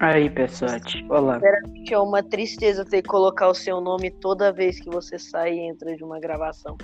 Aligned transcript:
Aí, 0.00 0.30
Pessote. 0.30 1.04
Olá. 1.10 1.38
Que 1.84 1.92
é 1.92 1.98
uma 1.98 2.22
tristeza 2.22 2.84
ter 2.84 3.02
que 3.02 3.08
colocar 3.08 3.48
o 3.48 3.54
seu 3.54 3.80
nome 3.80 4.10
toda 4.10 4.52
vez 4.52 4.80
que 4.80 4.88
você 4.88 5.18
sai 5.18 5.54
e 5.54 5.60
entra 5.68 5.94
de 5.94 6.02
uma 6.02 6.18
gravação. 6.18 6.76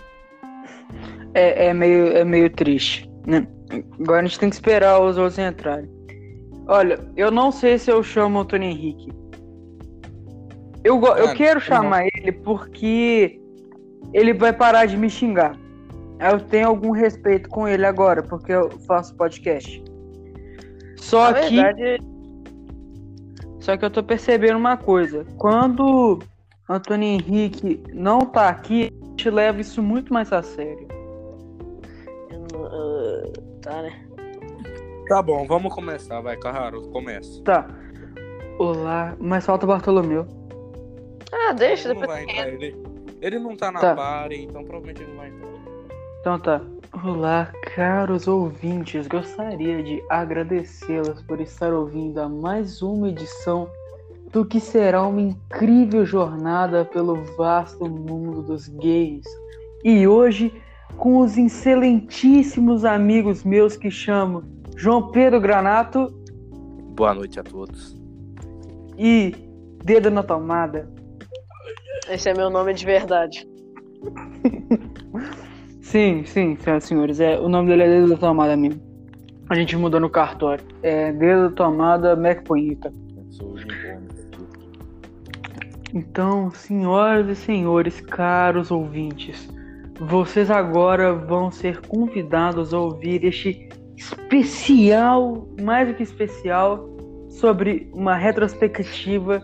É, 1.33 1.67
é, 1.67 1.75
meio, 1.75 2.09
é 2.17 2.25
meio 2.25 2.51
triste. 2.51 3.11
Né? 3.27 3.47
Agora 3.99 4.21
a 4.21 4.25
gente 4.25 4.39
tem 4.39 4.51
que 4.51 4.57
esperar 4.57 5.01
os 5.01 5.17
outros 5.17 5.39
entrarem. 5.39 5.91
Olha, 6.69 6.99
eu 7.17 7.31
não 7.31 7.51
sei 7.51 7.79
se 7.79 7.91
eu 7.91 8.03
chamo 8.03 8.41
o 8.41 8.45
Tony 8.45 8.67
Henrique. 8.67 9.11
Eu, 10.85 10.99
go- 10.99 11.17
eu 11.17 11.35
quero 11.35 11.59
não. 11.59 11.67
chamar 11.67 12.07
ele 12.07 12.33
porque 12.33 13.41
ele 14.13 14.35
vai 14.35 14.53
parar 14.53 14.87
de 14.87 14.97
me 14.97 15.09
xingar. 15.09 15.57
Eu 16.21 16.41
tenho 16.41 16.69
algum 16.69 16.91
respeito 16.91 17.49
com 17.49 17.67
ele 17.67 17.85
agora, 17.87 18.23
porque 18.23 18.53
eu 18.53 18.71
faço 18.87 19.15
podcast. 19.17 19.83
Só 20.97 21.31
Na 21.31 21.41
que. 21.41 21.57
verdade, 21.61 21.99
Só 23.67 23.77
que 23.77 23.85
eu 23.85 23.91
tô 23.91 24.01
percebendo 24.01 24.57
uma 24.57 24.77
coisa. 24.77 25.27
Quando 25.39 26.21
Antônio 26.69 27.09
Henrique 27.09 27.83
não 27.93 28.21
tá 28.21 28.49
aqui, 28.49 28.93
a 29.03 29.07
gente 29.09 29.29
leva 29.29 29.61
isso 29.61 29.83
muito 29.83 30.15
mais 30.15 30.33
a 30.33 30.41
sério. 30.41 30.87
eu 32.31 32.47
não- 32.53 32.65
ah, 32.65 33.33
tá, 33.61 33.83
né? 33.83 34.07
Tá 35.09 35.21
bom, 35.21 35.45
vamos 35.49 35.75
começar, 35.75 36.21
vai, 36.21 36.37
Carraro, 36.37 36.83
começa. 36.91 37.43
Tá. 37.43 37.67
Olá, 38.57 39.17
mas 39.19 39.45
falta 39.45 39.67
Bartolomeu. 39.67 40.29
Ah, 41.33 41.53
deixa, 41.53 41.89
Ele 41.89 41.95
não 41.95 42.01
depois. 42.03 42.25
vai 42.25 42.33
entrar, 42.35 42.49
ele, 42.49 42.77
ele 43.21 43.39
não 43.41 43.57
tá 43.57 43.73
na 43.73 43.81
Tá. 43.81 43.97
party, 43.97 44.43
então 44.45 44.63
provavelmente 44.63 45.03
ele 45.03 45.11
não 45.11 45.19
vai 45.19 45.29
entrar. 45.29 45.49
Então 46.21 46.39
tá. 46.39 46.61
Olá, 47.05 47.53
caros 47.75 48.27
ouvintes. 48.27 49.07
Gostaria 49.07 49.83
de 49.83 50.03
agradecê-los 50.09 51.21
por 51.23 51.43
estar 51.43 51.71
ouvindo 51.75 52.19
a 52.19 52.27
mais 52.27 52.81
uma 52.81 53.11
edição 53.11 53.69
do 54.33 54.47
que 54.47 54.59
será 54.59 55.07
uma 55.07 55.21
incrível 55.21 56.07
jornada 56.07 56.87
pelo 56.87 57.17
vasto 57.37 57.87
mundo 57.87 58.43
dos 58.43 58.69
games. 58.69 59.27
E 59.85 60.09
hoje, 60.09 60.51
com 60.97 61.19
os 61.19 61.37
excelentíssimos 61.37 62.83
amigos 62.83 63.45
meus 63.45 63.77
que 63.77 63.91
chamo 63.91 64.43
João 64.75 65.11
Pedro 65.11 65.39
Granato 65.39 66.09
Boa 66.95 67.13
noite 67.13 67.39
a 67.39 67.43
todos. 67.43 67.95
e 68.97 69.35
Dedo 69.85 70.11
na 70.11 70.23
Tomada. 70.23 70.91
Esse 72.09 72.31
é 72.31 72.35
meu 72.35 72.49
nome 72.49 72.73
de 72.73 72.87
verdade. 72.87 73.47
Sim, 75.87 76.25
sim, 76.25 76.57
senhoras 76.57 76.85
e 76.85 76.87
senhores. 76.89 77.21
É, 77.21 77.39
o 77.39 77.49
nome 77.49 77.69
dele 77.69 77.85
é 77.85 77.89
Dedo 77.89 78.09
da 78.09 78.17
Tomada 78.17 78.57
mesmo. 78.57 78.83
A 79.49 79.55
gente 79.55 79.77
mudou 79.77 80.01
no 80.01 80.11
cartório. 80.11 80.65
É 80.83 81.13
Dedo 81.13 81.49
da 81.49 81.55
Tomada 81.55 82.17
Mac 82.17 82.43
Bonita. 82.45 82.93
Então, 85.95 86.51
senhoras 86.51 87.29
e 87.29 87.37
senhores, 87.37 88.01
caros 88.01 88.73
ouvintes, 88.73 89.49
vocês 90.01 90.51
agora 90.51 91.15
vão 91.15 91.53
ser 91.53 91.81
convidados 91.83 92.75
a 92.75 92.81
ouvir 92.81 93.25
este 93.25 93.69
especial, 93.97 95.47
mais 95.63 95.87
do 95.87 95.95
que 95.95 96.03
especial, 96.03 96.85
sobre 97.29 97.89
uma 97.95 98.17
retrospectiva 98.17 99.41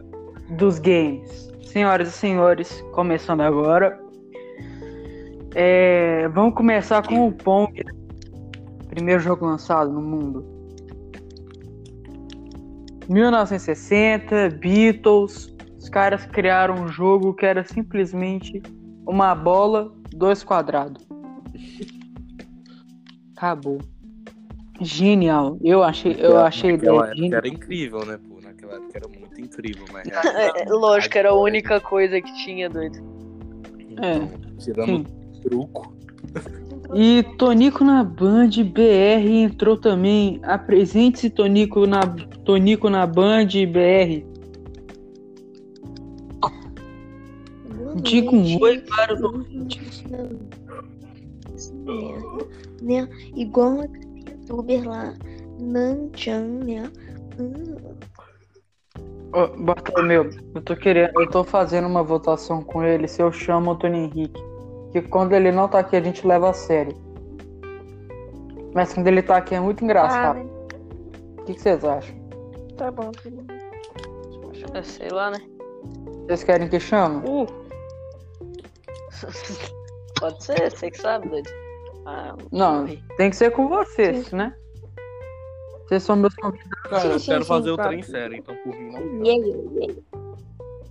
dos 0.58 0.80
games. 0.80 1.52
Senhoras 1.62 2.08
e 2.08 2.12
senhores, 2.12 2.84
começando 2.92 3.42
agora. 3.42 4.01
É, 5.54 6.28
vamos 6.28 6.54
começar 6.54 7.06
com 7.06 7.28
o 7.28 7.32
Pong, 7.32 7.84
primeiro 8.88 9.20
jogo 9.20 9.44
lançado 9.44 9.92
no 9.92 10.00
mundo. 10.00 10.44
1960, 13.08 14.50
Beatles, 14.58 15.54
os 15.78 15.88
caras 15.88 16.24
criaram 16.26 16.74
um 16.74 16.88
jogo 16.88 17.34
que 17.34 17.44
era 17.44 17.64
simplesmente 17.64 18.62
uma 19.06 19.34
bola, 19.34 19.92
dois 20.10 20.42
quadrados. 20.42 21.06
Acabou. 23.36 23.78
Genial. 24.80 25.58
Eu 25.62 25.82
achei, 25.82 26.16
eu 26.18 26.38
achei 26.38 26.72
Naquela 26.72 27.04
época 27.04 27.16
genial. 27.16 27.38
era 27.38 27.48
incrível, 27.48 28.06
né, 28.06 28.18
pô? 28.18 28.40
Naquela 28.40 28.74
época 28.74 28.92
era 28.94 29.08
muito 29.08 29.40
incrível, 29.40 29.84
mas... 29.92 30.08
É, 30.56 30.64
lógico, 30.70 31.18
era 31.18 31.30
a 31.30 31.34
única 31.34 31.78
coisa 31.80 32.20
que 32.20 32.32
tinha, 32.44 32.70
doido. 32.70 32.98
Então, 33.90 34.30
tirando 34.58 34.86
sim. 34.86 35.21
O 35.44 35.48
truco. 35.48 35.92
E 36.94 37.22
Tonico 37.38 37.84
na 37.84 38.04
Band 38.04 38.50
BR 38.64 39.26
entrou 39.26 39.76
também. 39.76 40.40
Apresente-se 40.42 41.30
Tonico 41.30 41.86
na 41.86 42.00
Tonico 42.44 42.90
na 42.90 43.06
Band 43.06 43.46
BR. 43.46 44.24
Diga 48.02 48.30
um 48.30 48.60
oi 48.60 48.78
para 48.80 49.14
ouvintes. 49.14 50.04
Né? 52.82 53.08
Igual 53.36 53.80
aquele 53.80 54.24
youtuber 54.28 54.88
lá, 54.88 55.14
Nanchan, 55.60 56.46
né? 56.64 56.90
Hum, 57.38 57.76
Ô, 59.34 59.46
Bartolomeu, 59.62 60.28
eu 60.54 60.60
tô 60.60 60.76
querendo, 60.76 61.18
eu 61.18 61.30
tô 61.30 61.42
fazendo 61.42 61.86
uma 61.86 62.02
votação 62.02 62.62
com 62.62 62.84
ele 62.84 63.08
se 63.08 63.22
eu 63.22 63.32
chamo 63.32 63.70
o 63.70 63.76
Tony 63.76 64.00
Henrique. 64.00 64.51
Que 64.92 65.02
quando 65.02 65.32
ele 65.32 65.50
não 65.50 65.68
tá 65.68 65.78
aqui 65.80 65.96
a 65.96 66.00
gente 66.00 66.26
leva 66.26 66.50
a 66.50 66.52
sério. 66.52 66.94
Mas 68.74 68.92
quando 68.94 69.06
ele 69.08 69.22
tá 69.22 69.36
aqui 69.36 69.54
é 69.54 69.60
muito 69.60 69.82
ah, 69.82 69.84
engraçado. 69.84 70.38
né? 70.38 70.46
O 71.38 71.44
que, 71.44 71.54
que 71.54 71.60
vocês 71.60 71.84
acham? 71.84 72.14
Tá 72.76 72.90
bom, 72.90 73.10
filho. 73.20 73.44
É, 74.74 74.82
sei 74.82 75.08
lá, 75.10 75.30
né? 75.30 75.38
Vocês 76.26 76.44
querem 76.44 76.68
que 76.68 76.78
chame? 76.78 77.22
Uh. 77.28 77.46
Pode 80.18 80.42
ser, 80.44 80.70
você 80.70 80.90
que 80.90 80.98
sabe, 80.98 81.28
doido. 81.28 81.50
Ah, 82.06 82.36
Não, 82.50 82.86
tem 83.16 83.30
que 83.30 83.36
ser 83.36 83.50
com 83.50 83.68
vocês, 83.68 84.30
né? 84.32 84.54
Vocês 85.84 86.02
são 86.02 86.16
meus 86.16 86.34
convidados. 86.36 86.82
Cara, 86.84 87.00
Sim, 87.00 87.08
eu 87.08 87.18
sim, 87.18 87.26
quero 87.26 87.42
sim, 87.42 87.48
fazer 87.48 87.70
o 87.70 87.76
trem 87.76 88.02
sério, 88.02 88.36
então 88.36 88.56
por 88.56 88.74
mim 88.74 88.90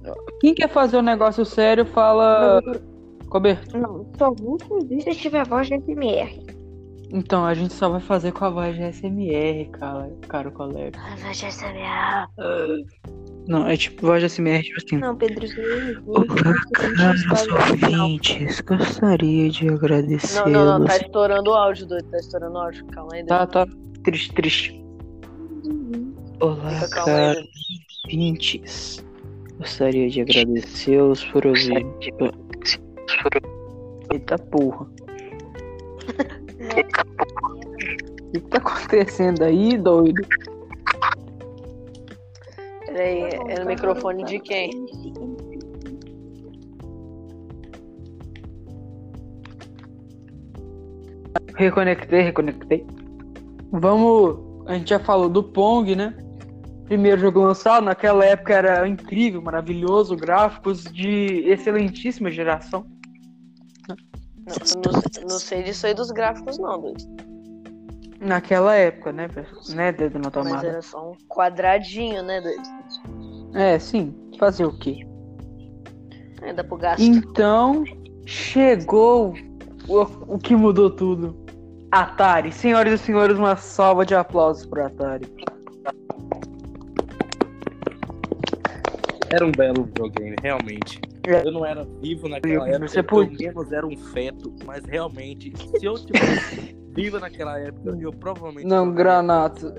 não. 0.01 0.15
Quem 0.39 0.53
quer 0.53 0.69
fazer 0.69 0.97
um 0.97 1.01
negócio 1.01 1.45
sério, 1.45 1.85
fala. 1.85 2.61
Coberto. 3.31 3.77
Não, 3.77 4.05
só 4.17 4.33
vou 4.33 4.59
fazer 4.59 5.01
se 5.01 5.09
eu 5.09 5.15
tiver 5.15 5.47
voz 5.47 5.67
de 5.67 5.79
SMR. 5.79 6.45
Então, 7.13 7.45
a 7.45 7.53
gente 7.53 7.73
só 7.73 7.87
vai 7.87 8.01
fazer 8.01 8.33
com 8.33 8.43
a 8.43 8.49
voz 8.49 8.75
de 8.75 8.91
SMR, 8.91 9.69
cara, 9.71 10.11
caro 10.27 10.51
colega. 10.51 10.99
Ah, 10.99 11.15
voz 11.15 11.37
de 11.37 11.45
SMR. 11.49 12.27
Não, 13.47 13.65
é 13.67 13.77
tipo 13.77 14.05
voz 14.05 14.21
de 14.21 14.27
SMR, 14.27 14.61
tipo 14.61 14.77
assim. 14.77 14.97
Não, 14.97 15.15
Pedro, 15.15 15.47
você 15.47 15.97
Olá, 16.05 16.25
caros 16.75 17.47
ouvintes, 17.47 18.59
gostaria 18.59 19.49
de 19.49 19.65
Não, 19.65 19.75
agradecê-los. 19.75 20.51
não, 20.51 20.79
não, 20.79 20.85
tá 20.85 20.97
estourando 20.97 21.51
o 21.51 21.53
áudio, 21.53 21.87
doido. 21.87 22.11
Tá 22.11 22.17
estourando 22.17 22.55
o 22.55 22.57
áudio. 22.57 22.85
Calma 22.87 23.13
aí. 23.13 23.25
Tá, 23.25 23.47
tá. 23.47 23.65
Triste, 24.03 24.33
triste. 24.33 24.85
Olá, 26.41 26.85
caros 26.89 27.47
ouvintes. 28.05 29.05
Gostaria 29.57 30.09
de 30.09 30.19
agradecê-los 30.19 31.23
por 31.25 31.47
ouvir. 31.47 31.85
Eita 34.11 34.37
porra. 34.37 34.87
O 38.21 38.31
que 38.31 38.39
que 38.39 38.49
tá 38.49 38.57
acontecendo 38.57 39.43
aí, 39.43 39.77
doido? 39.77 40.21
Peraí, 42.85 43.29
é 43.49 43.59
no 43.59 43.65
microfone 43.65 44.23
de 44.25 44.39
quem? 44.39 44.71
Reconectei, 51.55 52.21
reconectei. 52.21 52.85
Vamos. 53.71 54.39
A 54.67 54.73
gente 54.75 54.89
já 54.89 54.99
falou 54.99 55.29
do 55.29 55.43
Pong, 55.43 55.95
né? 55.95 56.15
Primeiro 56.85 57.21
jogo 57.21 57.39
lançado, 57.41 57.85
naquela 57.85 58.25
época 58.25 58.53
era 58.53 58.87
incrível, 58.87 59.41
maravilhoso, 59.41 60.15
gráficos 60.15 60.83
de 60.83 61.43
excelentíssima 61.47 62.29
geração. 62.29 62.85
Não, 63.95 64.91
não, 64.91 65.29
não 65.29 65.39
sei 65.39 65.63
disso 65.63 65.85
aí 65.85 65.93
dos 65.93 66.11
gráficos, 66.11 66.57
não, 66.57 66.79
doido. 66.79 67.03
Naquela 68.19 68.75
época, 68.75 69.11
né? 69.11 69.27
né 69.69 69.91
dedo 69.91 70.19
na 70.19 70.25
Mas 70.25 70.33
tomada. 70.33 70.67
era 70.67 70.81
só 70.81 71.11
um 71.11 71.15
quadradinho, 71.27 72.21
né, 72.21 72.39
doido? 72.39 72.61
É, 73.55 73.79
sim. 73.79 74.13
Fazer 74.37 74.65
o 74.65 74.77
quê? 74.77 75.05
Ainda 76.41 76.63
pro 76.63 76.77
gasto. 76.77 77.01
Então, 77.01 77.83
chegou 78.25 79.33
o, 79.87 80.01
o 80.27 80.37
que 80.37 80.55
mudou 80.55 80.89
tudo. 80.89 81.35
Atari. 81.91 82.51
Senhoras 82.51 83.01
e 83.01 83.03
senhores, 83.03 83.37
uma 83.37 83.55
salva 83.55 84.05
de 84.05 84.15
aplausos 84.15 84.65
pro 84.65 84.85
Atari. 84.85 85.27
Era 89.29 89.45
um 89.45 89.51
belo 89.51 89.83
videogame, 89.83 90.35
realmente. 90.41 91.01
É. 91.27 91.45
Eu 91.45 91.51
não 91.51 91.65
era 91.65 91.85
vivo 92.01 92.27
naquela 92.27 92.67
época, 92.67 92.87
você 92.87 92.99
eu 92.99 93.03
pelo 93.03 93.31
menos 93.31 93.71
era 93.71 93.85
um 93.85 93.95
feto, 93.95 94.53
mas 94.65 94.83
realmente, 94.85 95.53
se 95.55 95.85
eu 95.85 95.93
tivesse 95.93 96.75
viva 96.93 97.19
naquela 97.19 97.59
época, 97.59 97.95
eu 97.99 98.11
provavelmente. 98.11 98.67
Não. 98.67 98.91
Granato, 98.91 99.71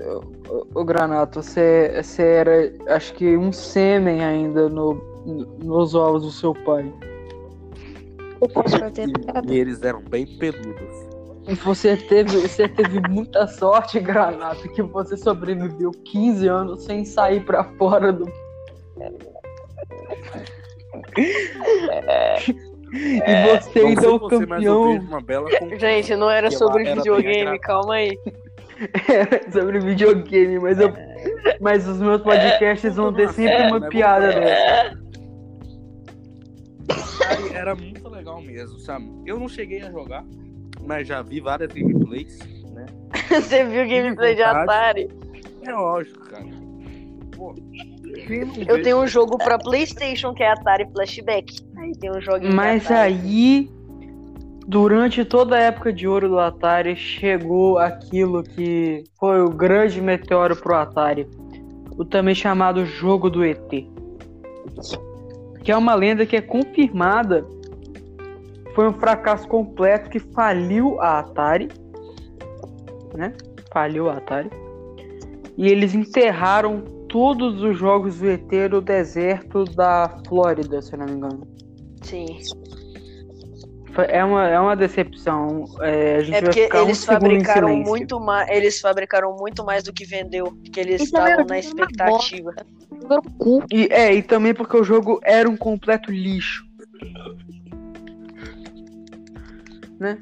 o, 0.73 0.85
Granato, 0.85 1.41
você, 1.41 2.01
você 2.01 2.23
era, 2.23 2.73
acho 2.95 3.13
que 3.15 3.35
um 3.35 3.51
sêmen 3.51 4.23
ainda 4.23 4.69
no, 4.69 4.93
nos 5.61 5.93
ovos 5.95 6.23
do 6.23 6.31
seu 6.31 6.53
pai. 6.53 6.91
Eu 8.41 8.49
posso 8.49 8.77
fazer 8.77 9.07
E, 9.09 9.53
e 9.53 9.59
eles 9.59 9.81
eram 9.83 10.01
bem 10.01 10.25
peludos. 10.25 11.13
E 11.47 11.55
Você 11.55 11.97
teve, 11.97 12.37
você 12.37 12.69
teve 12.69 13.01
muita 13.09 13.47
sorte, 13.47 13.99
Granato, 13.99 14.67
que 14.69 14.81
você 14.81 15.17
sobreviveu 15.17 15.91
15 15.91 16.47
anos 16.47 16.85
sem 16.85 17.03
sair 17.03 17.45
pra 17.45 17.65
fora 17.77 18.13
do. 18.13 18.25
E 22.93 23.57
você 23.57 23.79
ainda 23.79 24.05
é 24.05 24.09
o 24.09 24.19
você, 24.19 24.45
campeão 24.45 24.91
uma 24.99 25.19
bela 25.19 25.49
conquista. 25.49 25.79
Gente, 25.81 26.15
não 26.15 26.29
era 26.29 26.51
sobre 26.51 26.85
era 26.85 26.95
videogame, 26.95 27.59
calma 27.59 27.95
aí. 27.95 28.19
sobre 29.51 29.79
videogame, 29.79 30.59
mas, 30.59 30.79
eu, 30.79 30.93
mas 31.59 31.87
os 31.87 31.99
meus 31.99 32.21
podcasts 32.21 32.95
vão 32.95 33.11
ter 33.11 33.29
sempre 33.29 33.63
uma 33.63 33.79
Mas 33.79 33.89
piada 33.89 34.27
dessa. 34.27 35.03
Atari 36.89 37.55
era 37.55 37.75
muito 37.75 38.07
legal 38.09 38.41
mesmo, 38.41 38.77
sabe? 38.79 39.09
Eu 39.25 39.39
não 39.39 39.47
cheguei 39.47 39.81
a 39.81 39.91
jogar, 39.91 40.23
mas 40.85 41.07
já 41.07 41.21
vi 41.21 41.39
várias 41.39 41.71
gameplays, 41.71 42.39
né? 42.73 42.85
Você 43.29 43.65
viu 43.65 43.85
o 43.85 43.87
gameplay 43.87 44.35
de. 44.35 44.43
Atari? 44.43 45.09
É 45.63 45.73
lógico, 45.73 46.19
cara. 46.29 46.45
Pô, 47.35 47.55
Eu 48.67 48.81
tenho 48.81 49.01
um 49.01 49.07
jogo 49.07 49.37
pra 49.37 49.57
Playstation 49.57 50.33
que 50.33 50.43
é 50.43 50.51
Atari 50.51 50.87
Flashback. 50.93 51.53
Aí 51.77 51.91
tem 51.93 52.11
um 52.11 52.21
joguinho 52.21 52.55
Mas 52.55 52.89
aí, 52.91 53.69
durante 54.67 55.25
toda 55.25 55.55
a 55.55 55.59
época 55.59 55.91
de 55.91 56.07
ouro 56.07 56.29
do 56.29 56.39
Atari, 56.39 56.95
chegou 56.95 57.77
aquilo 57.77 58.43
que 58.43 59.03
foi 59.19 59.41
o 59.41 59.49
grande 59.49 59.99
meteoro 60.01 60.55
pro 60.55 60.75
Atari. 60.75 61.27
O 61.97 62.05
também 62.05 62.35
chamado 62.35 62.85
Jogo 62.85 63.29
do 63.29 63.43
ET. 63.43 63.69
Que 65.63 65.71
é 65.71 65.77
uma 65.77 65.95
lenda 65.95 66.25
que 66.25 66.35
é 66.35 66.41
confirmada. 66.41 67.45
Foi 68.73 68.87
um 68.87 68.93
fracasso 68.93 69.47
completo 69.47 70.09
que 70.09 70.19
faliu 70.19 70.99
a 70.99 71.19
Atari. 71.19 71.69
Né? 73.15 73.33
Faliu 73.71 74.09
a 74.09 74.17
Atari. 74.17 74.49
E 75.55 75.67
eles 75.67 75.93
enterraram 75.93 76.83
todos 77.13 77.61
os 77.61 77.77
jogos 77.77 78.17
do 78.17 78.27
ET 78.27 78.51
no 78.71 78.81
deserto 78.81 79.65
da 79.65 80.09
Flórida, 80.27 80.81
se 80.81 80.93
eu 80.93 80.97
não 80.97 81.05
me 81.05 81.11
engano. 81.11 81.47
Sim. 82.01 82.39
É 84.09 84.23
uma, 84.25 84.49
é 84.49 84.59
uma 84.59 84.75
decepção. 84.75 85.65
É, 85.81 86.15
a 86.15 86.19
gente 86.21 86.35
É 86.35 86.41
porque 86.41 86.69
um 86.73 86.81
eles 86.81 87.03
em 87.03 87.05
fabricaram 87.05 87.77
muito 87.77 88.19
mais. 88.19 88.49
Eles 88.49 88.81
fabricaram 88.81 89.37
muito 89.37 89.63
mais 89.63 89.83
do 89.83 89.93
que 89.93 90.03
vendeu. 90.03 90.45
Porque 90.45 90.79
eles 90.79 91.01
é 91.01 91.03
estavam 91.03 91.45
na 91.45 91.59
expectativa. 91.59 92.55
E, 93.71 93.87
é, 93.91 94.11
e 94.15 94.23
também 94.23 94.55
porque 94.55 94.75
o 94.75 94.83
jogo 94.83 95.19
era 95.23 95.47
um 95.47 95.55
completo 95.55 96.11
lixo. 96.11 96.65
Né? 99.99 100.17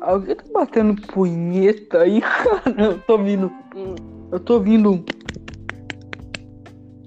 Alguém 0.00 0.36
tá 0.36 0.44
batendo 0.54 0.94
punheta 1.08 2.02
aí, 2.02 2.20
cara? 2.22 2.62
Eu 2.78 2.98
tô 3.00 3.14
ouvindo. 3.14 3.52
Hum, 3.74 3.96
Eu 4.30 4.38
tô 4.38 4.54
ouvindo. 4.54 5.04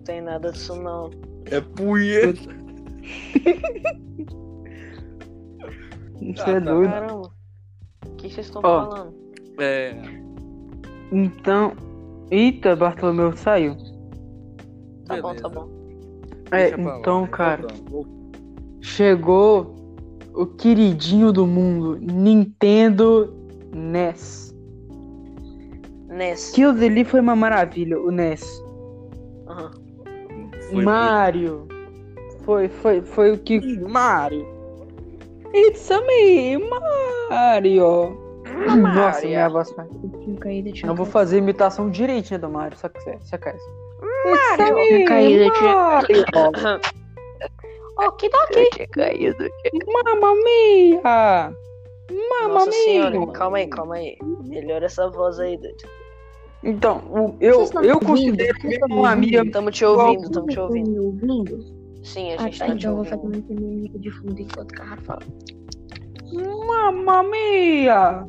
Não 0.10 0.16
tem 0.16 0.22
nada 0.22 0.52
disso 0.52 0.76
não. 0.82 1.12
É 1.46 1.62
punheta. 1.62 2.50
Isso 6.22 6.44
Ah, 6.46 6.52
é 6.52 6.60
tá. 6.60 6.60
doido. 6.60 6.90
Caramba. 6.90 7.32
O 8.06 8.16
que 8.18 8.30
vocês 8.30 8.46
estão 8.48 8.62
Ó. 8.64 8.90
falando? 8.90 9.14
É. 9.60 9.96
Então. 11.12 11.74
Eita, 12.32 12.76
Bartolomeu 12.76 13.36
saiu. 13.36 13.76
Tá 15.06 15.20
bom, 15.22 15.30
beleza. 15.30 15.42
tá 15.42 15.50
bom. 15.50 15.70
É, 16.52 16.70
então, 17.00 17.26
cara. 17.28 17.68
Chegou 18.82 19.76
o 20.34 20.46
queridinho 20.46 21.32
do 21.32 21.46
mundo, 21.48 21.98
Nintendo 22.00 23.34
NES. 23.74 24.56
NES. 26.08 26.52
Aquilo 26.52 26.72
ali 26.72 27.04
foi 27.04 27.20
uma 27.20 27.36
maravilha, 27.36 28.00
o 28.00 28.12
NES. 28.12 28.44
Aham. 29.48 29.89
Foi 30.72 30.84
Mario. 30.84 31.68
Foi, 32.44 32.68
foi, 32.68 33.02
foi 33.02 33.32
o 33.32 33.38
que. 33.38 33.60
muito- 33.60 33.90
Mario. 33.90 34.48
It's 35.54 35.90
a 35.92 36.00
me, 36.02 36.58
Mario. 37.30 38.18
Nossa, 38.94 39.26
minha 39.26 39.50
voz 39.50 39.72
caído, 40.40 40.72
tinha 40.74 40.92
Eu 40.92 40.96
vou 40.96 41.06
fazer 41.06 41.38
imitação 41.38 41.90
direitinha 41.90 42.40
do 42.40 42.50
Mario, 42.50 42.78
só 42.78 42.90
que 42.90 43.00
você, 43.02 43.18
quer. 43.38 43.56
Mario. 44.26 44.76
Tinha 44.76 45.06
caído, 45.06 45.54
tinha 45.54 45.76
Mario. 45.76 46.26
Okidoki. 47.98 48.60
Eu 48.60 48.70
tinha 48.72 48.88
caído. 48.88 49.50
Mamma 49.88 50.36
mia. 50.36 51.54
Mamma 52.12 52.54
Nossa 52.54 52.72
senhora, 52.72 53.20
mia. 53.20 53.32
calma 53.34 53.58
aí, 53.58 53.68
calma 53.68 53.96
aí. 53.96 54.18
Melhora 54.46 54.86
essa 54.86 55.10
voz 55.10 55.40
aí, 55.40 55.58
doido. 55.58 55.78
Então, 56.64 56.98
o- 57.10 57.38
eu, 57.40 57.62
eu 57.84 57.96
ouvindo? 57.96 58.00
considero 58.06 58.58
mesmo 58.64 58.86
uma 59.00 59.12
amiga. 59.12 59.38
ouvindo? 59.40 59.52
Tamo 59.54 59.72
te 59.72 59.86
ouvindo, 59.86 60.30
tamo 60.30 60.48
te 60.48 60.60
ouvindo. 60.60 61.04
ouvindo? 61.06 61.80
Sim, 62.04 62.32
a 62.32 62.36
Ah, 62.36 62.38
gente 62.44 62.60
tá, 62.60 62.66
tá 62.68 62.76
te 62.76 62.78
então 62.80 62.92
eu 62.92 62.96
vou 62.98 63.06
fazer 63.06 63.16
ouvindo. 63.18 63.28
uma 63.34 63.38
entrevista 63.38 64.00
de 64.00 64.12
fundo 64.12 64.42
enquanto 64.42 64.72
o 64.72 64.76
carro 64.76 65.02
fala. 65.04 65.22
Mamma 66.68 67.24
mia. 67.24 68.26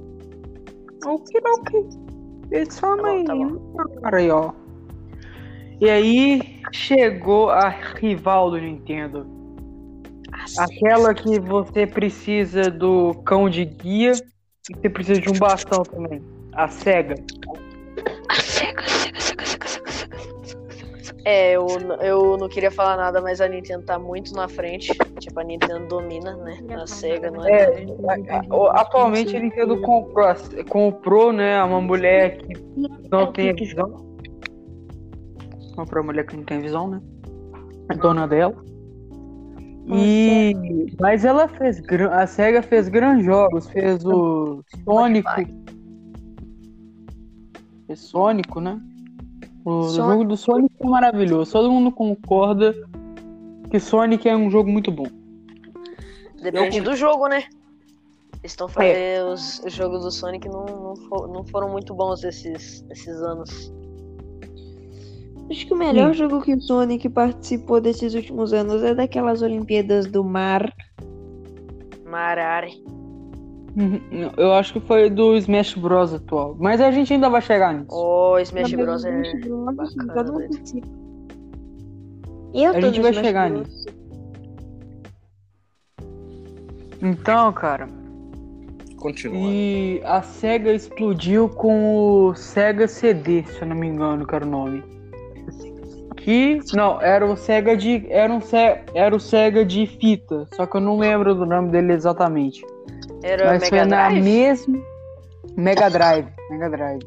Okidoki. 1.04 1.98
It's 2.52 2.82
a 2.82 2.96
Tá 2.96 2.96
tá 2.96 3.34
me. 3.34 3.58
Aí, 4.12 4.30
ó. 4.30 4.52
E 5.80 5.88
aí 5.88 6.60
chegou 6.72 7.50
a 7.50 7.68
rival 7.68 8.50
do 8.50 8.58
Nintendo. 8.58 9.26
Aquela 10.58 11.14
que 11.14 11.38
você 11.40 11.86
precisa 11.86 12.70
do 12.70 13.14
cão 13.24 13.48
de 13.48 13.64
guia 13.64 14.12
e 14.68 14.74
você 14.74 14.90
precisa 14.90 15.20
de 15.20 15.30
um 15.30 15.38
bastão 15.38 15.82
também. 15.84 16.20
A 16.52 16.66
SEGA. 16.68 17.14
É, 21.24 21.52
eu, 21.52 21.66
eu 22.00 22.36
não 22.38 22.48
queria 22.48 22.70
falar 22.70 22.96
nada, 22.96 23.20
mas 23.20 23.40
a 23.40 23.48
Nintendo 23.48 23.84
tá 23.84 23.98
muito 23.98 24.32
na 24.34 24.48
frente. 24.48 24.92
Tipo, 25.18 25.40
a 25.40 25.44
Nintendo 25.44 25.86
domina, 25.86 26.34
né? 26.36 26.58
A 26.74 26.86
SEGA 26.86 27.30
não 27.30 27.44
é. 27.46 27.50
É, 27.50 27.86
a- 28.32 28.38
a- 28.38 28.80
atualmente 28.80 29.36
a 29.36 29.40
Nintendo 29.40 29.80
comprou, 29.82 30.34
comprou, 30.68 31.32
né, 31.32 31.62
uma 31.62 31.80
mulher 31.80 32.38
que 32.38 32.54
não 33.10 33.32
tem 33.32 33.54
visão. 33.54 34.16
Comprou 35.76 36.02
uma 36.02 36.12
mulher 36.12 36.24
que 36.26 36.36
não 36.36 36.44
tem 36.44 36.60
visão, 36.60 36.88
né? 36.88 37.00
A 37.90 37.94
dona 37.94 38.26
dela. 38.26 38.54
E 39.92 40.54
mas 41.00 41.24
ela 41.24 41.48
fez 41.48 41.82
a 42.12 42.26
Sega 42.26 42.62
fez 42.62 42.88
grandes 42.88 43.24
jogos, 43.26 43.68
fez 43.68 44.04
o 44.04 44.62
Sonic. 44.84 45.26
Fez 47.90 47.98
Sonic, 47.98 48.60
né? 48.60 48.80
O 49.64 49.82
Sonic. 49.82 49.96
jogo 49.96 50.24
do 50.24 50.36
Sonic 50.36 50.72
é 50.78 50.86
maravilhoso. 50.86 51.50
Todo 51.50 51.72
mundo 51.72 51.90
concorda 51.90 52.72
que 53.68 53.80
Sonic 53.80 54.28
é 54.28 54.36
um 54.36 54.48
jogo 54.48 54.70
muito 54.70 54.92
bom. 54.92 55.06
Depende 56.40 56.80
do 56.80 56.94
jogo, 56.94 57.26
né? 57.26 57.42
Estão 58.44 58.68
fazendo. 58.68 58.94
É. 58.94 59.24
Os, 59.24 59.58
os 59.66 59.72
jogos 59.72 60.04
do 60.04 60.10
Sonic 60.12 60.48
não, 60.48 60.64
não, 60.66 60.96
fo- 60.96 61.26
não 61.26 61.42
foram 61.42 61.68
muito 61.68 61.92
bons 61.92 62.22
esses, 62.22 62.84
esses 62.90 63.16
anos. 63.22 63.72
Acho 65.50 65.66
que 65.66 65.74
o 65.74 65.76
melhor 65.76 66.12
Sim. 66.12 66.18
jogo 66.20 66.42
que 66.42 66.54
o 66.54 66.60
Sonic 66.60 67.08
participou 67.08 67.80
desses 67.80 68.14
últimos 68.14 68.52
anos 68.52 68.84
é 68.84 68.94
daquelas 68.94 69.42
Olimpíadas 69.42 70.06
do 70.06 70.22
Mar. 70.22 70.72
Marare. 72.04 72.80
Uhum. 73.76 74.00
Eu 74.36 74.52
acho 74.52 74.72
que 74.72 74.80
foi 74.80 75.08
do 75.08 75.36
Smash 75.36 75.74
Bros 75.74 76.12
atual. 76.12 76.56
Mas 76.58 76.80
a 76.80 76.90
gente 76.90 77.12
ainda 77.12 77.28
vai 77.30 77.40
chegar 77.40 77.72
nisso. 77.74 77.86
Oh, 77.90 78.38
Smash 78.38 78.72
Mas 78.72 78.80
Bros. 78.82 79.04
é. 79.04 79.10
Bacana, 79.74 80.12
todo 80.14 80.32
mundo 80.32 80.38
velho. 80.38 80.50
participa. 80.50 80.88
Eu 82.54 82.70
A 82.72 82.80
gente 82.80 83.00
vai 83.00 83.10
Smash 83.12 83.26
chegar 83.26 83.50
Bros. 83.50 83.86
Então, 87.02 87.52
cara, 87.52 87.88
Continua. 88.96 89.38
e 89.40 90.02
a 90.04 90.20
SEGA 90.20 90.72
explodiu 90.72 91.48
com 91.48 92.26
o 92.28 92.34
SEGA 92.34 92.86
CD, 92.86 93.42
se 93.44 93.62
eu 93.62 93.68
não 93.68 93.76
me 93.76 93.86
engano, 93.86 94.26
que 94.26 94.34
era 94.34 94.44
o 94.44 94.48
nome. 94.48 94.82
Que. 96.18 96.58
Não, 96.74 97.00
era 97.00 97.24
o 97.24 97.34
SEGA 97.34 97.74
de. 97.74 98.04
Era, 98.10 98.30
um 98.30 98.42
Se- 98.42 98.78
era 98.94 99.16
o 99.16 99.18
SEGA 99.18 99.64
de 99.64 99.86
fita. 99.86 100.46
Só 100.54 100.66
que 100.66 100.76
eu 100.76 100.80
não 100.82 100.98
lembro 100.98 101.34
do 101.34 101.46
nome 101.46 101.70
dele 101.70 101.94
exatamente. 101.94 102.62
Era 103.22 103.46
Mas 103.46 103.62
Mega 103.62 103.68
foi 103.68 103.84
na 103.84 104.08
Drive? 104.08 104.22
mesma 104.22 104.78
Mega 105.56 105.90
Drive, 105.90 106.28
Mega 106.50 106.70
Drive. 106.70 107.06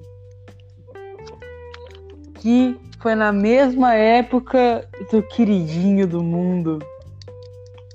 Que 2.36 2.78
foi 3.00 3.16
na 3.16 3.32
mesma 3.32 3.94
época 3.94 4.88
do 5.12 5.24
queridinho 5.24 6.08
do 6.08 6.22
mundo, 6.24 6.80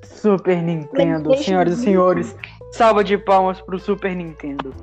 Super 0.03 0.63
Nintendo. 0.63 1.37
Senhoras 1.37 1.79
e 1.79 1.83
senhores, 1.83 2.37
salva 2.73 3.05
de 3.05 3.17
palmas 3.17 3.61
pro 3.61 3.79
Super 3.79 4.15
Nintendo. 4.17 4.75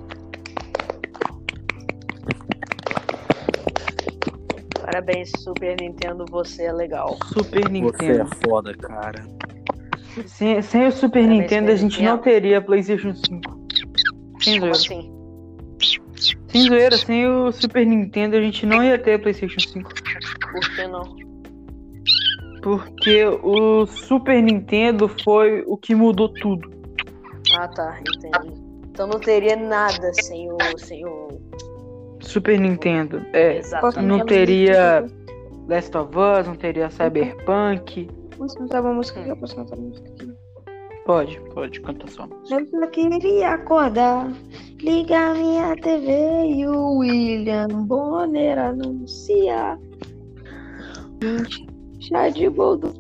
Parabéns, 4.82 5.32
Super 5.40 5.76
Nintendo, 5.82 6.26
você 6.30 6.66
é 6.66 6.72
legal. 6.72 7.18
Super 7.34 7.70
Nintendo. 7.70 7.98
Você 7.98 8.22
é 8.22 8.50
foda, 8.50 8.74
cara. 8.78 9.26
Sem, 10.26 10.62
sem 10.62 10.88
o 10.88 10.92
Super 10.92 11.24
Parabéns, 11.24 11.42
Nintendo, 11.42 11.72
a 11.72 11.76
gente 11.76 12.02
não 12.02 12.18
teria 12.18 12.62
PlayStation 12.62 13.14
5. 13.14 13.66
Sem 14.42 14.60
Como 14.60 14.74
zoeira. 14.74 15.00
assim? 15.00 15.16
Sem 16.48 16.62
zoeira, 16.68 16.98
sem 16.98 17.28
o 17.28 17.52
Super 17.52 17.86
Nintendo, 17.86 18.38
a 18.38 18.42
gente 18.42 18.66
não 18.66 18.84
ia 18.84 18.98
ter 18.98 19.22
PlayStation 19.22 19.60
5. 19.60 19.90
Por 19.90 20.76
que 20.76 20.88
não? 20.88 21.16
Porque 22.62 23.26
o 23.26 23.86
Super 23.86 24.42
Nintendo 24.42 25.08
foi 25.24 25.64
o 25.68 25.78
que 25.78 25.94
mudou 25.94 26.30
tudo. 26.30 26.72
Ah, 27.58 27.68
tá, 27.68 28.00
entendi. 28.00 28.62
Então 28.90 29.08
não 29.08 29.20
teria 29.20 29.56
nada 29.56 30.14
sem 30.14 30.50
o. 30.52 30.58
Sem 30.78 31.06
o... 31.06 31.28
Super 32.22 32.60
Nintendo. 32.60 33.22
É. 33.34 33.58
Exatamente. 33.58 34.08
Não 34.08 34.26
teria 34.26 35.06
Last 35.68 35.96
of 35.98 36.18
Us, 36.18 36.48
não 36.48 36.56
teria 36.56 36.90
Cyberpunk. 36.90 38.08
Posso 38.38 38.58
cantar 38.58 38.82
uma 38.82 38.94
música 38.94 39.20
aqui? 39.20 39.30
Eu 39.30 39.38
posso 39.38 39.56
cantar 39.56 39.78
uma 39.78 39.88
música 39.88 40.10
aqui. 40.10 40.34
Pode, 41.06 41.40
pode, 41.54 41.82
canta 41.82 42.08
só. 42.08 42.28
Eu 42.50 42.66
só 42.68 42.88
queria 42.88 43.52
acordar, 43.52 44.32
ligar 44.82 45.36
minha 45.36 45.76
TV 45.76 46.48
e 46.48 46.68
o 46.68 46.98
William 46.98 47.68
Bonner 47.68 48.58
anunciar. 48.58 49.80
Gente, 51.22 51.68
chá 52.00 52.30
de 52.30 52.50
boldo. 52.50 52.92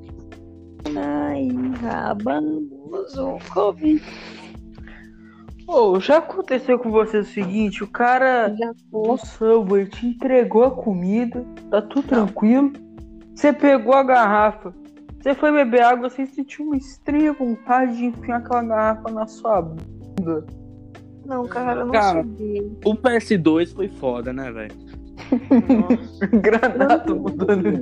Aí, 0.96 1.50
rabamos 1.82 3.18
o 3.18 3.40
Covid. 3.52 4.04
Ô, 5.68 6.00
já 6.00 6.18
aconteceu 6.18 6.78
com 6.78 6.92
você 6.92 7.18
o 7.18 7.26
seguinte, 7.26 7.84
o 7.84 7.88
cara 7.88 8.56
Já 8.56 8.72
no 8.94 9.18
Subway 9.18 9.88
te 9.88 10.06
entregou 10.06 10.64
a 10.64 10.72
comida, 10.72 11.44
tá 11.72 11.82
tudo 11.82 12.08
tranquilo. 12.08 12.72
Você 13.34 13.52
pegou 13.52 13.96
a 13.96 14.04
garrafa, 14.04 14.72
você 15.26 15.34
foi 15.34 15.52
beber 15.52 15.82
água, 15.82 16.08
você 16.08 16.24
sentiu 16.28 16.66
uma 16.66 16.78
estranha 16.78 17.34
vontade 17.34 17.98
de 17.98 18.06
enfiar 18.06 18.38
aquela 18.38 18.62
garrafa 18.62 19.10
na 19.10 19.26
sua 19.26 19.60
bunda. 19.60 20.46
Não, 21.26 21.48
cara, 21.48 21.80
eu 21.80 21.86
não 21.88 21.92
Cara. 21.92 22.20
sabia. 22.20 22.62
O 22.86 22.96
PS2 22.96 23.74
foi 23.74 23.88
foda, 23.88 24.32
né, 24.32 24.52
velho? 24.52 24.76
Nossa. 25.90 26.28
Granado 26.28 27.16
mudando. 27.16 27.82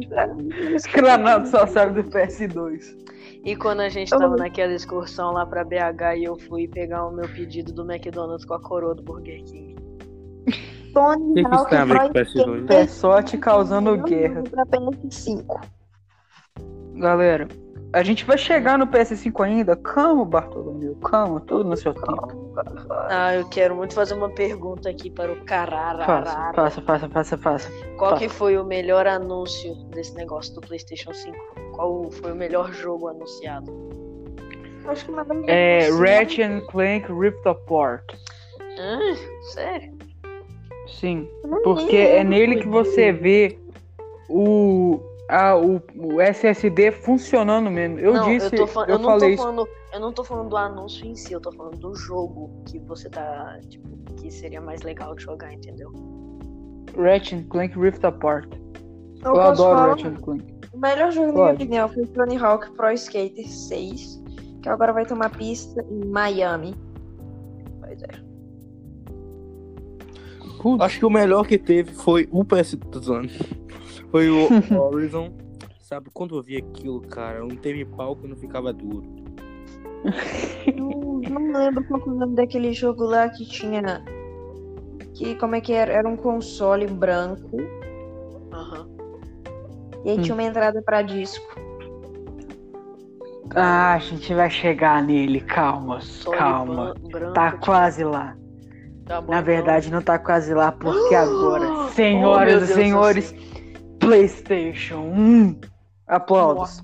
Granado 0.93 1.49
só 1.49 1.67
sabe 1.67 2.01
do 2.01 2.09
PS2. 2.09 2.95
E 3.43 3.57
quando 3.57 3.81
a 3.81 3.89
gente 3.89 4.09
tava 4.09 4.37
naquela 4.37 4.71
excursão 4.71 5.33
lá 5.33 5.45
pra 5.45 5.65
BH 5.65 6.19
e 6.19 6.23
eu 6.23 6.39
fui 6.39 6.65
pegar 6.69 7.05
o 7.05 7.11
meu 7.11 7.27
pedido 7.27 7.73
do 7.73 7.83
McDonald's 7.91 8.45
com 8.45 8.53
a 8.53 8.61
coroa 8.61 8.95
do 8.95 9.03
Burger 9.03 9.43
King. 9.43 9.75
Tony 10.93 11.31
O 11.31 11.33
que, 11.33 11.43
que 11.43 11.55
isso 11.55 11.65
tem 11.65 11.79
a 11.79 11.85
ver 11.85 11.99
com 11.99 12.05
o 12.05 12.13
PS2? 12.13 12.71
É 12.71 12.87
sorte 12.87 13.37
causando 13.37 13.97
guerra. 13.97 14.43
Pra 14.43 14.65
PS5. 14.65 15.82
Galera, 17.03 17.49
a 17.91 18.01
gente 18.01 18.23
vai 18.23 18.37
chegar 18.37 18.77
no 18.79 18.87
PS5 18.87 19.43
ainda. 19.43 19.75
Calma, 19.75 20.23
Bartolomeu, 20.23 20.95
calma, 21.03 21.41
tudo 21.41 21.65
no 21.65 21.75
seu 21.75 21.93
tempo. 21.93 22.53
Ah, 23.09 23.35
eu 23.35 23.45
quero 23.49 23.75
muito 23.75 23.93
fazer 23.93 24.13
uma 24.13 24.29
pergunta 24.29 24.89
aqui 24.89 25.09
para 25.09 25.29
o 25.33 25.35
Faça, 25.35 25.45
Carararara. 25.45 26.53
faça, 26.53 26.81
faça, 26.81 27.09
faça, 27.09 27.37
faça. 27.37 27.71
Qual 27.97 28.15
que 28.17 28.29
foi 28.29 28.57
o 28.57 28.63
melhor 28.63 29.05
anúncio 29.05 29.75
desse 29.89 30.15
negócio 30.15 30.55
do 30.55 30.61
PlayStation 30.61 31.13
5? 31.13 31.37
Qual 31.73 32.09
foi 32.09 32.31
o 32.31 32.35
melhor 32.35 32.71
jogo 32.71 33.09
anunciado? 33.09 33.69
Acho 34.87 35.03
que 35.05 35.11
mandou 35.11 35.43
É 35.49 35.89
Ratchet 35.89 36.41
and 36.41 36.61
Clank 36.67 37.11
Rift 37.11 37.45
Apart. 37.45 38.03
Hã? 38.79 38.99
Sério? 39.53 39.91
Sim, 40.87 41.27
porque 41.65 41.97
é 41.97 42.23
nele 42.23 42.61
que 42.61 42.67
você 42.67 43.11
vê 43.11 43.59
o, 44.29 44.99
a, 45.29 45.55
o, 45.55 45.81
o 45.95 46.21
SSD 46.21 46.91
funcionando 46.91 47.69
mesmo. 47.71 47.99
Eu 47.99 48.13
não, 48.13 48.25
disse, 48.25 48.55
eu, 48.55 48.67
eu, 48.67 48.85
eu 48.87 48.99
não 48.99 49.09
falei 49.09 49.19
tô 49.19 49.33
isso. 49.33 49.43
falando, 49.43 49.69
eu 49.93 49.99
não 49.99 50.13
tô 50.13 50.23
falando 50.23 50.49
do 50.49 50.57
anúncio 50.57 51.05
em 51.05 51.15
si, 51.15 51.33
eu 51.33 51.41
tô 51.41 51.51
falando 51.51 51.77
do 51.77 51.95
jogo 51.95 52.63
que 52.67 52.79
você 52.79 53.09
tá, 53.09 53.59
tipo, 53.69 53.87
que 54.15 54.29
seria 54.31 54.61
mais 54.61 54.81
legal 54.81 55.15
de 55.15 55.23
jogar, 55.23 55.53
entendeu? 55.53 55.91
Ratchet 56.97 57.39
and 57.39 57.47
Clank 57.49 57.79
Rift 57.79 58.03
Apart. 58.05 58.53
Eu, 59.23 59.35
Eu, 59.35 59.41
adoro 59.41 59.77
falar? 59.77 59.87
Ratchet 59.89 60.07
and 60.07 60.21
Clank. 60.21 60.53
O 60.73 60.77
melhor 60.77 61.11
jogo, 61.11 61.27
na 61.27 61.33
minha 61.33 61.53
opinião, 61.53 61.89
foi 61.89 62.03
o 62.03 62.07
Tony 62.07 62.37
Hawk 62.37 62.71
Pro 62.71 62.91
Skater 62.91 63.47
6, 63.47 64.23
que 64.61 64.69
agora 64.69 64.91
vai 64.91 65.05
ter 65.05 65.13
uma 65.13 65.29
pista 65.29 65.85
em 65.89 66.05
Miami. 66.07 66.75
Pois 67.79 68.01
é. 68.03 68.33
Putz, 70.63 70.81
Acho 70.81 70.99
que 70.99 71.05
o 71.05 71.09
melhor 71.09 71.45
que 71.45 71.57
teve 71.57 71.91
foi 71.93 72.27
o 72.31 72.43
PS. 72.45 72.77
tô 72.89 72.99
zoando. 72.99 73.29
Foi 74.13 74.29
o 74.29 74.47
Horizon. 74.79 75.33
Sabe, 75.79 76.11
quando 76.13 76.37
eu 76.37 76.43
vi 76.43 76.57
aquilo, 76.57 77.01
cara, 77.01 77.39
não 77.39 77.49
teve 77.49 77.83
pau 77.83 78.15
que 78.15 78.27
não 78.27 78.35
ficava 78.35 78.71
duro. 78.71 79.03
Eu 80.67 81.21
não 81.31 81.51
lembro 81.51 81.83
qual 81.85 81.99
é 81.99 82.03
o 82.09 82.13
nome 82.13 82.35
daquele 82.35 82.73
jogo 82.73 83.03
lá 83.05 83.27
que 83.27 83.43
tinha. 83.43 84.03
Que 85.15 85.33
como 85.35 85.55
é 85.55 85.61
que 85.61 85.73
era? 85.73 85.91
Era 85.91 86.07
um 86.07 86.15
console 86.15 86.85
branco. 86.85 87.57
Aham. 88.53 88.87
E 90.05 90.09
aí 90.11 90.17
Hum. 90.19 90.21
tinha 90.21 90.35
uma 90.35 90.43
entrada 90.43 90.79
pra 90.83 91.01
disco. 91.01 91.43
Ah, 93.55 93.93
a 93.95 93.99
gente 93.99 94.31
vai 94.33 94.49
chegar 94.49 95.03
nele, 95.03 95.41
calma, 95.41 95.99
calma. 96.37 96.95
branco, 97.11 97.33
Tá 97.33 97.51
quase 97.53 98.03
lá. 98.03 98.35
tá 99.05 99.21
bom, 99.21 99.31
Na 99.31 99.39
então. 99.41 99.45
verdade, 99.53 99.91
não 99.91 100.01
tá 100.01 100.17
quase 100.19 100.53
lá, 100.53 100.71
porque 100.71 101.13
agora, 101.15 101.67
Oh, 101.71 101.89
senhoras 101.89 102.53
meu 102.53 102.63
e 102.63 102.67
Deus, 102.67 102.75
senhores, 102.79 103.25
sei. 103.25 103.62
PlayStation 104.03 104.99
1. 105.15 105.55
Aplausos. 106.07 106.83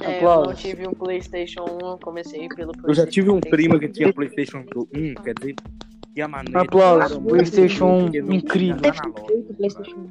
É, 0.00 0.18
eu 0.18 0.22
não 0.22 0.30
Aplausos. 0.32 0.60
tive 0.62 0.88
um 0.88 0.92
PlayStation 0.92 1.64
1, 1.64 1.86
eu 1.90 1.98
comecei 1.98 2.48
pelo 2.48 2.72
Eu 2.86 2.94
já 2.94 3.06
tive 3.06 3.30
um 3.30 3.38
PlayStation 3.40 3.56
primo 3.56 3.74
que 3.78 3.88
3. 3.88 3.96
tinha 3.96 4.12
PlayStation 4.12 4.64
1, 4.96 5.14
quer 5.22 5.34
dizer, 5.38 5.54
e 6.16 6.22
a 6.22 6.28
maneira. 6.28 6.62
Aplausos, 6.62 7.18
PlayStation 7.18 7.86
ruim, 7.86 8.02
porque 8.04 8.22
não 8.22 8.32
incrível. 8.34 8.80
tinha 8.80 9.12
PlayStation 9.56 9.96
1. 9.98 10.08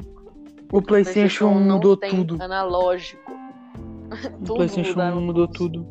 O 0.77 0.81
PlayStation 0.81 1.45
1 1.47 1.59
não 1.65 1.75
mudou 1.75 1.97
tem 1.97 2.09
tudo. 2.11 2.41
Analógico. 2.41 3.31
O 4.41 4.53
PlayStation 4.55 4.89
mudaram 4.91 5.17
1 5.17 5.21
mudou 5.21 5.47
tudo. 5.47 5.87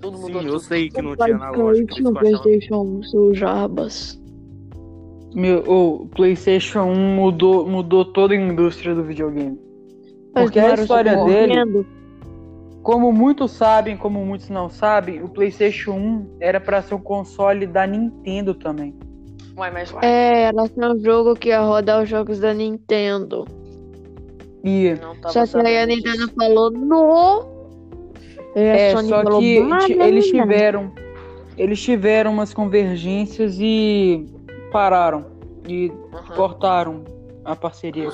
Tudo 0.00 0.16
Sim, 0.16 0.22
mudou 0.22 0.42
eu 0.42 0.48
tudo. 0.48 0.60
sei 0.60 0.88
que 0.88 1.02
não 1.02 1.16
tinha 1.16 1.36
analógico. 1.36 1.90
eu 1.92 2.08
achava- 2.08 2.18
PlayStation 2.20 2.82
1, 2.82 3.02
seu 3.04 3.34
Jabas. 3.34 4.20
Meu, 5.34 5.58
o 5.66 6.06
PlayStation 6.14 6.84
1 6.84 7.14
mudou, 7.14 7.66
mudou 7.66 8.04
toda 8.04 8.34
a 8.34 8.36
indústria 8.36 8.94
do 8.94 9.04
videogame. 9.04 9.58
Porque 10.34 10.58
a 10.58 10.68
Mas, 10.70 10.80
história 10.80 11.16
dele, 11.24 11.86
como 12.82 13.12
muitos 13.12 13.50
sabem, 13.52 13.96
como 13.96 14.24
muitos 14.24 14.48
não 14.48 14.68
sabem, 14.70 15.22
o 15.22 15.28
PlayStation 15.28 15.92
1 15.92 16.26
era 16.40 16.60
pra 16.60 16.80
ser 16.80 16.94
um 16.94 17.00
console 17.00 17.66
da 17.66 17.86
Nintendo 17.86 18.54
também. 18.54 18.94
Uai, 19.56 19.70
mas 19.70 19.92
uai, 19.92 20.04
É, 20.04 20.42
era 20.44 20.66
só 20.66 20.92
um 20.92 20.98
jogo 21.04 21.34
que 21.34 21.48
ia 21.48 21.60
rodar 21.60 22.02
os 22.02 22.08
jogos 22.08 22.38
da 22.38 22.54
Nintendo. 22.54 23.44
E 24.64 24.94
não 25.00 25.14
tava 25.16 25.46
Só 25.46 25.60
que 25.60 25.66
aí 25.66 25.78
a 25.78 25.86
Nintendo 25.86 26.18
disso. 26.18 26.32
falou 26.36 26.70
no. 26.70 27.44
É, 28.54 28.96
só 28.96 29.02
falou, 29.24 29.40
que 29.40 29.60
"Bah, 29.68 29.78
ti- 29.80 29.94
não, 29.94 30.06
eles 30.06 30.32
não." 30.32 30.40
tiveram 30.40 30.92
eles 31.56 31.82
tiveram 31.82 32.32
umas 32.32 32.54
convergências 32.54 33.58
e 33.60 34.24
pararam 34.70 35.26
e 35.66 35.90
Aham. 36.12 36.36
cortaram 36.36 37.04
a 37.44 37.56
parceria. 37.56 38.08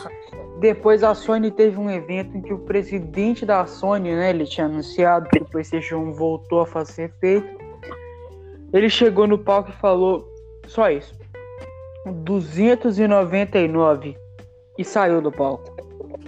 Depois 0.61 1.03
a 1.03 1.15
Sony 1.15 1.51
teve 1.51 1.79
um 1.79 1.91
evento 1.91 2.37
em 2.37 2.41
que 2.41 2.53
o 2.53 2.59
presidente 2.59 3.45
da 3.45 3.67
Sony, 3.67 4.15
né, 4.15 4.31
ele 4.31 4.47
tinha 4.47 4.67
anunciado 4.67 5.29
que 5.29 5.39
o 5.39 5.45
PlayStation 5.45 5.97
1 5.97 6.13
voltou 6.13 6.61
a 6.61 6.67
fazer 6.67 7.05
efeito. 7.05 7.65
Ele 8.73 8.89
chegou 8.89 9.27
no 9.27 9.39
palco 9.39 9.71
e 9.71 9.75
falou 9.75 10.33
só 10.67 10.91
isso. 10.91 11.15
299 12.07 14.17
e 14.79 14.85
saiu 14.85 15.21
do 15.21 15.33
palco. 15.33 15.75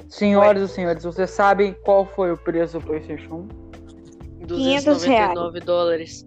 Senhoras 0.08 0.70
e 0.70 0.72
senhores, 0.72 1.04
vocês 1.04 1.30
sabem 1.30 1.74
qual 1.82 2.06
foi 2.06 2.32
o 2.32 2.36
preço 2.36 2.78
do 2.78 2.86
PlayStation 2.86 3.46
1? 4.42 4.46
299 4.46 5.60
dólares. 5.60 6.26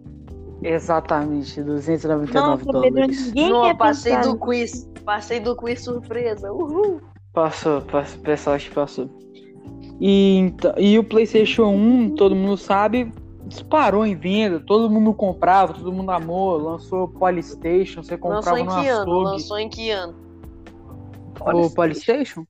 Exatamente, 0.61 1.61
299 1.63 2.65
Nossa, 2.65 2.65
dólares. 2.65 3.27
ninguém 3.27 3.49
Não, 3.49 3.75
passei 3.77 4.15
pensar 4.15 4.29
do 4.29 4.37
quiz. 4.37 4.89
Passei 5.05 5.39
do 5.39 5.55
quiz 5.55 5.83
surpresa. 5.83 6.51
Uhul. 6.51 7.01
Passou, 7.33 7.81
passou, 7.81 8.19
pessoal 8.21 8.55
acho 8.55 8.69
que 8.69 8.75
passou. 8.75 9.09
E, 9.99 10.37
então- 10.37 10.73
e 10.77 10.97
o 10.97 11.03
PlayStation 11.03 11.65
1, 11.67 12.15
todo 12.15 12.35
mundo 12.35 12.57
sabe, 12.57 13.11
disparou 13.45 14.05
em 14.05 14.15
venda, 14.15 14.59
todo 14.59 14.89
mundo 14.89 15.13
comprava, 15.13 15.73
todo 15.73 15.91
mundo 15.91 16.09
amou, 16.11 16.57
lançou 16.57 17.03
o 17.03 17.07
Polystation, 17.07 18.03
você 18.03 18.15
Lançou 18.15 18.31
comprava 18.35 18.59
em 18.59 18.65
no 18.65 18.71
que 18.71 18.87
ano? 18.87 19.01
açougue. 19.01 19.31
Lançou 19.31 19.59
em 19.59 19.69
que 19.69 19.91
ano? 19.91 20.15
O 21.41 21.69
Polystation? 21.69 22.45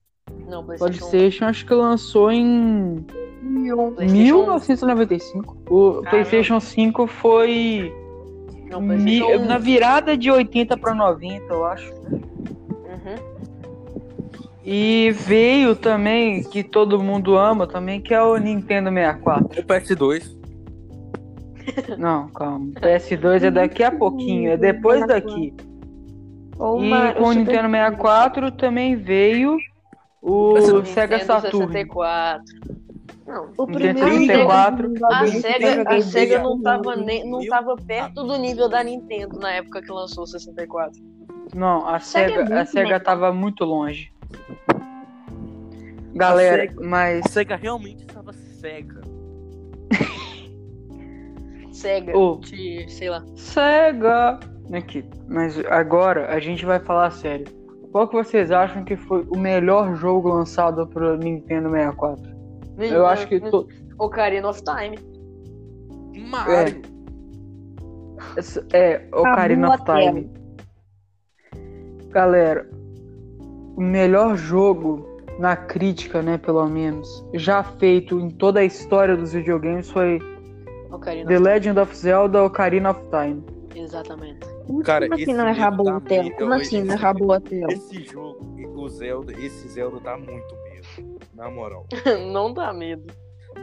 Não, 0.47 0.63
PlayStation 0.63 1.05
1. 1.05 1.09
Polystation 1.09 1.45
acho 1.45 1.65
que 1.65 1.73
lançou 1.73 2.31
em 2.31 3.05
PlayStation 3.95 4.01
1. 4.01 4.13
1995. 4.13 5.57
O 5.69 6.01
PlayStation 6.09 6.59
5 6.59 7.07
foi 7.07 7.93
Não, 8.69 8.81
mi- 8.81 8.95
PlayStation 9.19 9.41
1. 9.43 9.45
na 9.45 9.57
virada 9.57 10.17
de 10.17 10.29
80 10.31 10.77
para 10.77 10.93
90, 10.93 11.45
eu 11.53 11.65
acho. 11.65 11.93
Uhum. 11.93 13.15
E 14.63 15.11
veio 15.11 15.75
também, 15.75 16.43
que 16.43 16.63
todo 16.63 17.01
mundo 17.01 17.37
ama 17.37 17.65
também, 17.65 17.99
que 18.01 18.13
é 18.13 18.21
o 18.21 18.37
Nintendo 18.37 18.89
64. 18.89 19.61
O 19.61 19.63
PS2. 19.65 20.37
Não, 21.97 22.27
calma. 22.29 22.67
PS2 22.81 23.43
é 23.43 23.51
daqui 23.51 23.83
a 23.83 23.91
pouquinho, 23.91 24.51
é 24.51 24.57
depois 24.57 25.05
daqui. 25.07 25.53
Ou 26.57 26.83
E 26.83 26.87
uma- 26.87 27.13
com 27.13 27.23
o 27.23 27.27
Super 27.27 27.37
Nintendo 27.39 27.69
64 27.69 28.51
também 28.51 28.95
veio 28.95 29.57
o 30.21 30.53
Nintendo 30.55 30.85
Sega 30.85 31.19
Saturn. 31.23 31.67
64. 31.67 32.43
Não. 33.29 33.51
O 33.57 33.65
primeiro 33.67 33.99
64. 34.25 34.93
A 35.05 35.27
SEGA, 35.27 35.67
eu 35.67 35.87
a 35.87 36.01
SEGA 36.01 36.39
foi 36.41 36.43
não 36.49 36.61
tava, 36.61 36.89
o- 36.89 36.95
nem, 36.95 37.29
não 37.29 37.45
tava 37.47 37.75
perto 37.75 38.23
do 38.23 38.37
nível 38.37 38.67
da 38.67 38.83
Nintendo 38.83 39.37
na 39.39 39.51
época 39.53 39.81
que 39.81 39.91
lançou 39.91 40.23
o 40.23 40.27
64. 40.27 40.99
Não, 41.55 41.87
a 41.87 41.99
Sega 41.99 42.33
é 42.33 42.35
Sega, 42.45 42.61
a 42.61 42.65
Sega 42.65 42.99
tava 42.99 43.31
muito 43.31 43.63
longe. 43.63 44.11
Galera, 46.15 46.63
Sega- 46.67 46.81
mas 46.87 47.25
A 47.25 47.29
SEGA 47.29 47.55
realmente 47.55 48.01
estava 48.01 48.33
cega. 48.33 49.01
SEGA, 51.71 52.17
Ô. 52.17 52.37
de, 52.37 52.85
sei 52.89 53.09
lá. 53.09 53.23
Sega. 53.35 54.39
Aqui. 54.73 55.03
Mas 55.27 55.57
agora 55.67 56.31
a 56.33 56.39
gente 56.39 56.65
vai 56.65 56.79
falar 56.79 57.11
sério. 57.11 57.45
Qual 57.91 58.07
que 58.07 58.15
vocês 58.15 58.51
acham 58.51 58.83
que 58.83 58.95
foi 58.95 59.23
o 59.29 59.37
melhor 59.37 59.95
jogo 59.95 60.29
lançado 60.29 60.85
pro 60.87 61.17
Nintendo 61.17 61.69
64? 61.71 62.38
Eu 62.79 63.05
acho 63.05 63.27
que 63.27 63.39
to- 63.39 63.67
Ocarina 63.97 64.49
of 64.49 64.61
Time. 64.63 64.97
Mario. 66.29 66.81
é 68.73 69.07
Ocarina 69.11 69.69
of 69.73 69.83
Time. 69.83 70.29
Galera, 72.09 72.69
o 73.75 73.81
melhor 73.81 74.35
jogo 74.37 75.05
na 75.37 75.55
crítica, 75.55 76.21
né, 76.21 76.37
pelo 76.37 76.67
menos, 76.67 77.25
já 77.33 77.63
feito 77.63 78.19
em 78.19 78.29
toda 78.29 78.59
a 78.59 78.65
história 78.65 79.15
dos 79.15 79.33
videogames 79.33 79.89
foi 79.89 80.19
Ocarina 80.91 81.27
The 81.27 81.35
of 81.35 81.43
Legend 81.43 81.79
of 81.79 81.95
Zelda 81.95 82.43
Ocarina 82.43 82.91
of 82.91 83.01
Time. 83.09 83.41
Time. 83.41 83.59
Exatamente. 83.83 84.47
Cara, 84.83 85.05
Como 85.07 85.13
assim 85.15 85.23
esse 85.23 85.33
não 85.33 85.47
é 85.47 85.51
rabo 85.51 85.83
tá 85.83 86.01
Como 86.37 86.53
assim 86.53 86.83
não 86.83 86.93
é 86.93 86.97
rabo? 86.97 87.35
Esse 87.69 88.03
jogo, 88.03 88.39
o 88.75 88.89
Zelda, 88.89 89.31
esse 89.33 89.67
Zelda 89.69 89.99
dá 89.99 90.15
muito 90.17 90.29
medo. 90.31 90.68
Na 91.33 91.49
moral. 91.49 91.85
não 92.31 92.53
dá 92.53 92.71
medo. 92.73 93.11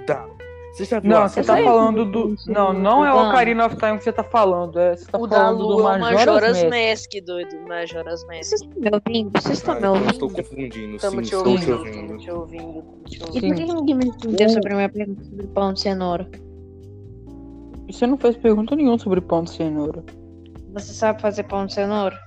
Dá. 0.06 0.26
Você 0.72 0.84
já 0.84 1.00
viu 1.00 1.10
Não, 1.10 1.26
você 1.26 1.42
tá 1.42 1.56
falando 1.56 2.04
do. 2.04 2.34
Não, 2.48 2.70
não 2.74 3.02
é 3.04 3.08
Não. 3.08 3.28
Ocarina 3.30 3.64
of 3.64 3.76
Time 3.76 3.96
que 3.96 4.04
você 4.04 4.12
tá 4.12 4.22
falando. 4.22 4.78
É, 4.78 4.94
você 4.94 5.06
tá 5.10 5.16
o 5.18 5.26
falando 5.26 5.56
do 5.58 5.64
Lua 5.68 5.96
o 5.96 5.98
Majora's 5.98 6.26
Majora's 6.26 6.62
Mask. 6.64 6.74
Mask, 7.14 7.24
doido. 7.24 7.56
Majora's 7.66 8.24
Mask. 8.26 8.42
Vocês 8.42 8.60
estão 8.60 8.80
me 8.80 8.90
ouvindo? 8.92 9.40
Vocês 9.40 9.58
estão 9.58 9.74
Cara, 9.80 9.90
me 9.92 9.96
eu 10.04 10.10
estou 10.10 10.28
ouvindo? 10.28 10.44
confundindo. 10.48 10.98
Tamo 10.98 11.24
Sim, 11.24 11.28
te 11.30 11.34
ouvindo, 11.36 11.72
ouvindo. 11.78 12.18
te 12.18 12.30
ouvindo, 12.30 12.84
E 13.08 13.22
ouvindo. 13.22 13.46
por 13.48 13.54
que 13.56 13.74
ninguém 13.74 13.94
me 13.94 14.04
respondeu 14.04 14.48
sobre 14.50 14.72
a 14.72 14.76
minha 14.76 14.88
pergunta 14.90 15.24
sobre 15.24 15.46
pão 15.46 15.72
de 15.72 15.80
cenoura? 15.80 16.28
Você 17.90 18.06
não 18.06 18.18
fez 18.18 18.36
pergunta 18.36 18.76
nenhuma 18.76 18.98
sobre 18.98 19.20
pão 19.22 19.44
de 19.44 19.50
cenoura. 19.52 20.04
Você 20.74 20.92
sabe 20.92 21.22
fazer 21.22 21.44
pão 21.44 21.64
de 21.64 21.72
cenoura? 21.72 22.18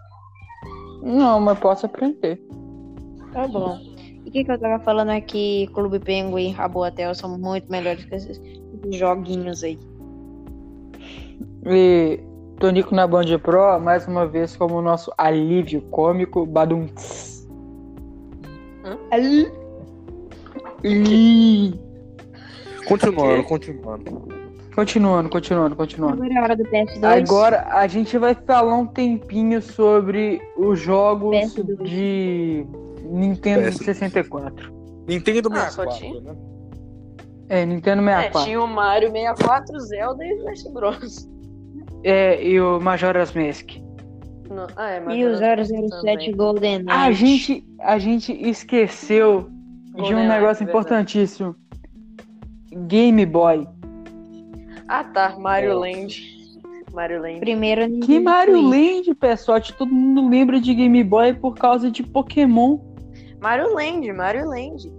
Não, 1.03 1.39
mas 1.39 1.59
posso 1.59 1.85
aprender. 1.85 2.41
Tá 3.31 3.47
bom. 3.47 3.77
E 4.25 4.29
o 4.29 4.31
que, 4.31 4.43
que 4.43 4.51
eu 4.51 4.59
tava 4.59 4.83
falando 4.83 5.11
é 5.11 5.21
que 5.21 5.67
Clube 5.73 5.99
Penguin 5.99 6.49
e 6.49 6.51
Raboatel 6.51 7.15
são 7.15 7.37
muito 7.37 7.71
melhores 7.71 8.03
que 8.05 8.15
esses 8.15 8.39
joguinhos 8.91 9.63
aí. 9.63 9.79
E 11.65 12.19
Tonico 12.59 12.93
na 12.93 13.07
Band 13.07 13.39
Pro, 13.41 13.79
mais 13.79 14.05
uma 14.05 14.27
vez, 14.27 14.55
como 14.55 14.75
o 14.75 14.81
nosso 14.81 15.11
alívio 15.17 15.81
cômico, 15.83 16.45
Badum. 16.45 16.87
Ali. 19.11 19.51
Ih. 20.83 21.73
Continuando, 22.85 23.43
continuando. 23.43 24.39
Continuando, 24.75 25.29
continuando, 25.29 25.75
continuando. 25.75 26.23
Agora 26.23 26.33
é 26.33 26.37
a 26.37 26.43
hora 26.43 26.55
do 26.55 26.63
PS2. 26.63 27.03
Agora 27.03 27.67
a 27.69 27.87
gente 27.87 28.17
vai 28.17 28.33
falar 28.33 28.75
um 28.75 28.85
tempinho 28.85 29.61
sobre 29.61 30.41
os 30.57 30.79
jogos 30.79 31.35
PS2. 31.35 31.83
de 31.83 32.65
Nintendo 33.09 33.69
PS2. 33.69 33.83
64. 33.83 34.79
Nintendo 35.07 35.49
Ah, 35.53 35.69
só 35.69 35.83
64, 35.89 35.97
tinha? 35.97 36.21
né? 36.21 36.35
É, 37.49 37.65
Nintendo 37.65 38.01
É, 38.03 38.15
64. 38.15 38.43
tinha 38.45 38.61
o 38.61 38.67
Mario 38.67 39.11
64, 39.11 39.79
Zelda 39.79 40.23
e 40.25 40.33
Smash 40.37 40.63
Bros. 40.71 41.29
É, 42.03 42.43
e 42.43 42.61
o 42.61 42.79
Majora's 42.79 43.33
Mask. 43.33 43.71
Não, 44.49 44.67
ah, 44.75 44.89
é, 44.91 44.97
E 45.15 45.25
o 45.25 45.31
Majora's 45.31 45.67
007 45.69 45.89
também. 45.89 46.35
Golden 46.35 46.77
Knight. 46.79 46.91
A 46.91 47.11
gente, 47.11 47.63
a 47.81 47.97
gente 47.99 48.31
esqueceu 48.33 49.49
de 49.95 50.13
um 50.13 50.27
negócio 50.27 50.63
verdade. 50.63 50.63
importantíssimo. 50.63 51.55
Game 52.87 53.25
Boy. 53.25 53.67
Ah, 54.87 55.03
tá. 55.03 55.35
Mario 55.37 55.75
Nossa. 55.75 55.81
Land. 55.81 56.39
Mario 56.93 57.21
Land. 57.21 57.39
Primeiro 57.39 57.81
Nintendo 57.81 58.05
Que 58.05 58.19
Mario. 58.19 58.61
Land, 58.61 59.13
pessoal? 59.15 59.59
Todo 59.77 59.91
mundo 59.93 60.27
lembra 60.29 60.59
de 60.59 60.73
Game 60.73 61.03
Boy 61.03 61.33
por 61.33 61.55
causa 61.55 61.91
de 61.91 62.03
Pokémon. 62.03 62.77
Mario 63.41 63.73
Land, 63.73 64.11
Mario 64.13 64.47
Land. 64.47 64.91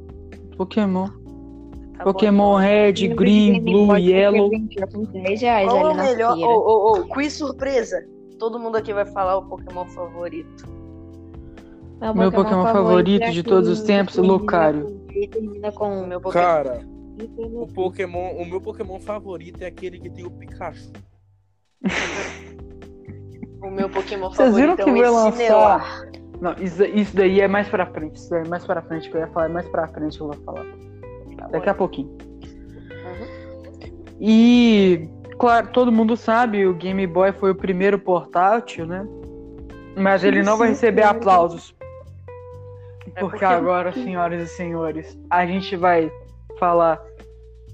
Pokémon. 0.57 1.07
Tá 1.07 2.05
bom, 2.05 2.13
Pokémon 2.13 2.57
Red, 2.57 2.93
Green, 3.09 3.63
Blue, 3.63 3.97
Yellow. 3.97 4.45
eu 4.45 4.51
vendia 4.51 4.87
por 4.87 5.07
10 5.07 5.41
reais 5.43 5.69
Qual 5.69 5.77
é 5.77 5.81
ali 5.81 5.93
o 5.93 5.95
na 5.95 6.03
melhor? 6.03 6.39
Ô, 6.39 6.45
ô, 6.45 6.93
ô, 6.93 7.09
quiz 7.09 7.35
surpresa. 7.35 8.03
Todo 8.39 8.59
mundo 8.59 8.77
aqui 8.77 8.93
vai 8.93 9.05
falar 9.05 9.37
o 9.37 9.43
Pokémon 9.47 9.85
favorito. 9.87 10.67
Meu 12.15 12.33
Pokémon 12.33 12.63
favorito 12.65 13.25
é 13.25 13.31
de 13.31 13.43
todos 13.43 13.69
os 13.69 13.83
tempos, 13.83 14.17
Lucario. 14.17 14.99
termina 15.31 15.71
com 15.71 16.03
O 16.03 16.07
meu 16.07 16.19
Pokémon. 16.21 16.43
Cara, 16.43 16.87
o 17.37 17.67
Pokémon, 17.67 18.33
o 18.37 18.47
meu 18.47 18.61
Pokémon 18.63 18.99
favorito 18.99 19.63
é 19.63 19.67
aquele 19.67 19.99
que 19.99 20.09
tem 20.09 20.25
o 20.25 20.31
Pikachu. 20.31 20.91
O 23.63 23.69
meu 23.69 23.91
Pokémon 23.91 24.31
Vocês 24.31 24.57
viram 24.57 24.75
favorito 24.75 24.85
que 24.85 24.91
é 24.91 25.03
vai 25.03 25.11
o 25.11 25.15
lançar? 25.15 26.11
Não, 26.41 26.55
isso, 26.59 26.83
isso 26.85 27.15
daí 27.15 27.41
é 27.41 27.49
mais 27.49 27.69
pra 27.69 27.87
frente. 27.87 28.17
Isso 28.17 28.31
daí 28.31 28.45
é 28.45 28.49
mais 28.49 28.65
pra 28.67 28.81
frente 28.83 29.11
que 29.11 29.17
eu 29.17 29.21
ia 29.21 29.27
falar. 29.29 29.47
É 29.47 29.49
mais 29.49 29.69
pra 29.69 29.89
frente 29.89 30.17
que 30.17 30.23
eu 30.23 30.29
vou 30.29 30.37
falar. 30.45 30.65
Daqui 31.51 31.69
a 31.69 31.75
pouquinho. 31.75 32.09
Uhum. 32.09 33.87
E, 34.21 35.09
claro, 35.39 35.69
todo 35.69 35.91
mundo 35.93 36.17
sabe, 36.17 36.67
o 36.67 36.75
Game 36.75 37.07
Boy 37.07 37.33
foi 37.33 37.51
o 37.51 37.55
primeiro 37.55 37.99
portátil, 37.99 38.87
né? 38.87 39.07
Mas 39.97 40.23
ele 40.25 40.43
não 40.43 40.57
vai 40.57 40.69
receber 40.69 41.03
aplausos. 41.03 41.75
É 43.15 43.21
Porque 43.21 43.39
porque- 43.39 43.45
agora, 43.45 43.93
senhoras 43.93 44.43
e 44.43 44.47
senhores, 44.55 45.19
a 45.29 45.45
gente 45.45 45.77
vai 45.77 46.11
falar 46.59 47.03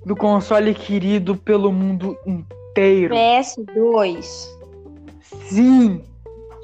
do 0.04 0.16
console 0.16 0.72
querido 0.72 1.36
pelo 1.36 1.70
mundo 1.72 2.16
inteiro. 2.26 3.14
PS2. 3.14 4.48
Sim! 5.20 6.02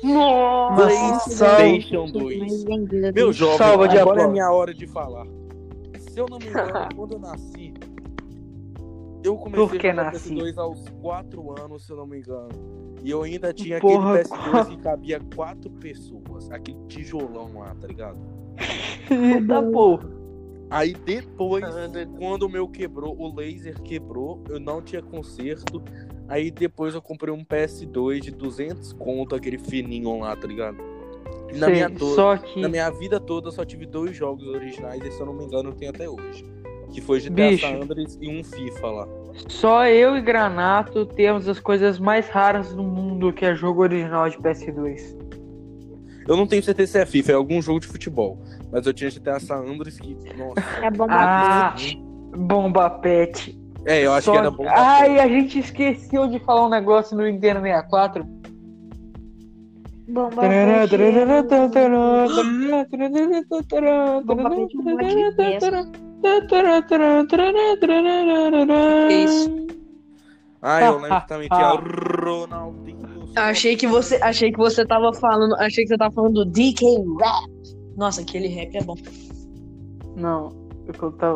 Nossa! 0.03 1.47
PlayStation 1.57 2.01
Mais 2.03 2.13
2. 2.13 2.65
vendido 2.65 3.13
Meu 3.15 3.33
jovem, 3.33 3.59
Salva 3.59 3.89
de 3.89 3.99
agora 3.99 4.23
é 4.23 4.29
minha 4.29 4.51
hora 4.51 4.75
de 4.75 4.87
falar. 4.87 5.27
Se 5.99 6.19
eu 6.19 6.27
não 6.29 6.39
me 6.39 6.47
engano, 6.47 6.89
quando 6.97 7.13
eu 7.13 7.19
nasci, 7.19 7.75
eu 9.25 9.37
comecei 9.37 9.67
Por 9.67 9.79
que 9.79 9.87
a 9.87 9.91
jogar 9.91 10.13
nasci? 10.13 10.35
PS2 10.35 10.59
aos 10.59 10.89
4 11.01 11.63
anos, 11.63 11.87
se 11.87 11.93
eu 11.93 11.97
não 11.97 12.07
me 12.07 12.19
engano. 12.19 12.49
E 13.03 13.11
eu 13.11 13.23
ainda 13.23 13.53
tinha 13.53 13.81
Porra, 13.81 14.21
aquele 14.21 14.35
PS2 14.37 14.67
que 14.69 14.77
cabia 14.79 15.21
4 15.35 15.71
pessoas. 15.71 16.51
Aquele 16.51 16.79
tijolão 16.89 17.59
lá, 17.59 17.75
tá 17.81 17.87
ligado? 17.87 18.19
Eita 19.11 19.63
porra. 19.63 20.09
Aí 20.71 20.95
depois, 20.95 21.65
Ah, 21.65 21.89
quando 22.19 22.45
o 22.45 22.49
meu 22.49 22.67
quebrou, 22.67 23.15
o 23.19 23.35
laser 23.35 23.81
quebrou, 23.83 24.43
eu 24.49 24.59
não 24.59 24.81
tinha 24.81 25.03
conserto. 25.03 25.83
Aí 26.29 26.51
depois 26.51 26.95
eu 26.95 27.03
comprei 27.03 27.33
um 27.33 27.45
PS2 27.45 28.21
de 28.21 28.31
200 28.31 28.93
conto, 28.95 29.35
aquele 29.35 29.59
fininho 29.59 30.19
lá, 30.21 30.35
tá 30.37 30.47
ligado? 30.47 30.77
E 31.53 31.59
na, 31.59 31.67
Sei, 31.67 31.75
minha 31.75 31.91
to- 31.91 32.15
Só 32.15 32.37
que, 32.37 32.61
na 32.61 32.69
minha 32.69 32.91
vida 32.91 33.21
toda 33.21 33.49
eu 33.49 33.53
só 33.53 33.65
tive 33.65 33.85
dois 33.87 34.17
jogos 34.17 34.47
originais, 34.47 35.03
e 35.05 35.11
se 35.11 35.21
eu 35.21 35.27
não 35.27 35.35
me 35.35 35.45
engano 35.45 35.71
eu 35.71 35.75
tenho 35.75 35.91
até 35.91 36.09
hoje. 36.09 36.45
Que 36.93 37.01
foi 37.01 37.21
GTA 37.21 37.49
Bicho. 37.51 37.67
San 37.67 37.83
Andreas 37.83 38.19
e 38.21 38.29
um 38.29 38.45
FIFA 38.45 38.87
lá. 38.87 39.09
só 39.49 39.87
eu 39.87 40.15
e 40.17 40.21
Granato 40.21 41.07
temos 41.07 41.49
as 41.49 41.59
coisas 41.59 41.99
mais 41.99 42.29
raras 42.29 42.75
do 42.75 42.83
mundo 42.83 43.33
que 43.33 43.45
é 43.47 43.55
jogo 43.55 43.83
original 43.83 44.29
de 44.29 44.37
PS2. 44.39 45.17
Eu 46.29 46.37
não 46.37 46.47
tenho 46.47 46.63
certeza 46.63 46.93
se 46.93 46.99
é 46.99 47.07
FIFA, 47.07 47.33
é 47.33 47.35
algum 47.35 47.61
jogo 47.61 47.81
de 47.81 47.87
futebol. 47.87 48.39
Mas 48.71 48.87
eu 48.87 48.93
tinha 48.95 49.11
GTA 49.11 49.41
San 49.41 49.57
Andreas 49.57 49.99
que. 49.99 50.15
Nossa. 50.37 50.61
É 50.83 50.91
bom 50.91 51.07
Ah, 51.09 51.75
Bomba 52.37 52.89
Pet. 52.91 53.59
É, 53.85 54.07
eu 54.07 54.13
acho 54.13 54.27
Só- 54.27 54.33
que 54.33 54.39
era 54.39 54.51
bom. 54.51 54.65
Ai, 54.69 55.19
a 55.19 55.29
gente 55.29 55.59
esqueceu 55.59 56.29
de 56.29 56.39
falar 56.41 56.67
um 56.67 56.71
negócio 56.71 57.17
no 57.17 57.25
Nintendo 57.25 57.61
64. 57.61 58.25
Bomba 60.09 60.47
é 60.47 60.85
isso? 69.25 69.51
Ah, 70.61 70.83
eu 70.83 71.01
lembro 71.01 71.21
que 71.21 71.29
também 71.29 71.49
tinha 71.49 71.69
Ronaldinho. 71.75 73.03
Achei 73.35 73.77
que 73.77 73.87
você, 73.87 74.17
achei 74.23 74.53
que 74.53 74.59
você 74.59 74.87
tava 74.87 75.13
falando, 75.15 75.55
achei 75.57 75.85
que 75.85 75.89
você 75.89 75.97
tava 75.97 76.15
falando 76.15 76.45
do 76.45 76.47
DK 76.51 76.85
Rap. 77.19 77.49
Nossa, 77.97 78.21
aquele 78.21 78.49
rap 78.49 78.77
é 78.77 78.83
bom. 78.83 78.95
Não, 80.15 80.51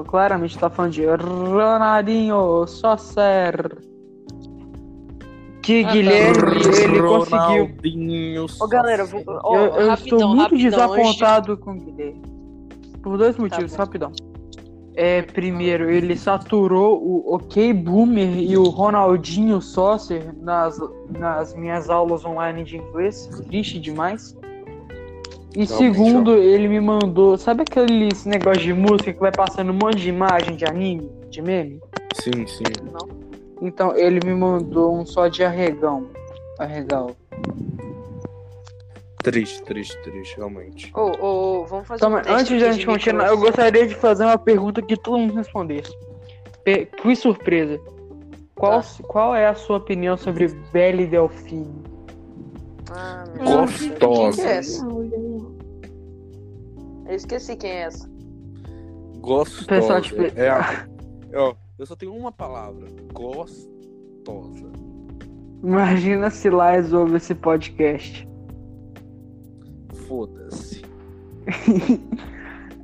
claramente 0.06 0.58
tá 0.58 0.68
falando 0.68 0.92
de 0.92 1.06
Ronaldinho 1.06 2.66
Sosser. 2.66 3.78
Que 5.62 5.82
Ah, 5.82 5.86
tá. 5.86 5.92
Guilherme, 5.92 6.62
ele 6.80 7.02
conseguiu. 7.02 8.46
Ô, 8.60 8.68
galera, 8.68 9.04
vou, 9.04 9.22
ó, 9.26 9.56
eu 9.56 9.64
eu 9.64 9.88
rapidão, 9.88 9.94
estou 9.94 10.28
muito 10.28 10.42
rapidão, 10.42 10.70
desapontado 10.70 11.56
com 11.56 11.72
o 11.72 11.80
Guilherme. 11.80 12.22
Por 13.02 13.18
dois 13.18 13.36
motivos, 13.36 13.72
bom. 13.72 13.78
rapidão. 13.78 14.12
É, 14.94 15.22
primeiro, 15.22 15.90
ele 15.90 16.16
saturou 16.16 17.02
o 17.02 17.34
OK 17.34 17.72
Boomer 17.74 18.38
e 18.38 18.56
o 18.56 18.64
Ronaldinho 18.64 19.60
Sosser 19.60 20.34
nas, 20.40 20.78
nas 21.10 21.54
minhas 21.54 21.90
aulas 21.90 22.24
online 22.24 22.64
de 22.64 22.78
inglês. 22.78 23.26
Triste 23.46 23.78
demais. 23.78 24.34
E 25.56 25.64
Realmente, 25.64 25.94
segundo, 25.96 26.34
ele 26.36 26.68
me 26.68 26.78
mandou. 26.80 27.38
Sabe 27.38 27.62
aquele 27.62 28.10
negócio 28.26 28.62
de 28.62 28.74
música 28.74 29.10
que 29.10 29.18
vai 29.18 29.32
passando 29.32 29.70
um 29.72 29.78
monte 29.82 29.96
de 29.96 30.10
imagem 30.10 30.54
de 30.54 30.66
anime, 30.66 31.10
de 31.30 31.40
meme? 31.40 31.80
Sim, 32.14 32.46
sim. 32.46 32.62
Então 33.62 33.96
ele 33.96 34.20
me 34.22 34.34
mandou 34.34 34.94
um 34.94 35.06
só 35.06 35.28
de 35.28 35.42
arregão. 35.42 36.08
Arregal. 36.58 37.12
Triste, 39.22 39.62
triste, 39.62 39.96
triste, 40.02 40.36
realmente. 40.36 40.92
Ô, 40.94 41.00
ô, 41.20 41.60
ô, 41.62 41.64
vamos 41.64 41.88
fazer 41.88 42.04
Então, 42.04 42.12
um 42.12 42.36
antes 42.36 42.58
de 42.58 42.64
a 42.64 42.72
gente 42.72 42.84
continuar, 42.86 43.28
eu 43.28 43.38
gostaria 43.38 43.86
de 43.86 43.94
fazer 43.94 44.24
uma 44.24 44.38
pergunta 44.38 44.82
que 44.82 44.94
todo 44.96 45.18
mundo 45.18 45.34
respondesse. 45.34 45.90
Pe- 46.64 46.86
Que 46.86 47.16
surpresa. 47.16 47.80
Qual, 48.54 48.80
Tá. 48.82 48.86
qual 49.08 49.34
é 49.34 49.46
a 49.48 49.54
sua 49.54 49.78
opinião 49.78 50.16
sobre 50.18 50.48
Belle 50.72 51.06
Delfine? 51.06 51.82
Ah, 52.90 53.24
meu 53.34 53.44
Deus. 53.44 53.88
Gostosa. 53.88 53.98
Quem 53.98 54.32
que 54.32 54.40
é 54.42 54.56
essa? 54.58 54.86
Eu 57.08 57.14
esqueci 57.14 57.56
quem 57.56 57.70
é 57.70 57.82
essa. 57.82 58.08
Gostosa. 59.20 59.66
Pessoal, 59.68 60.00
tipo- 60.00 60.22
É 60.38 60.48
a... 60.50 60.86
Ó, 61.34 61.54
eu 61.78 61.86
só 61.86 61.94
tenho 61.96 62.14
uma 62.14 62.32
palavra. 62.32 62.86
Gostosa. 63.12 64.66
Imagina 65.62 66.30
se 66.30 66.48
Lais 66.50 66.92
ouve 66.92 67.16
esse 67.16 67.34
podcast. 67.34 68.26
Foda-se. 70.06 70.82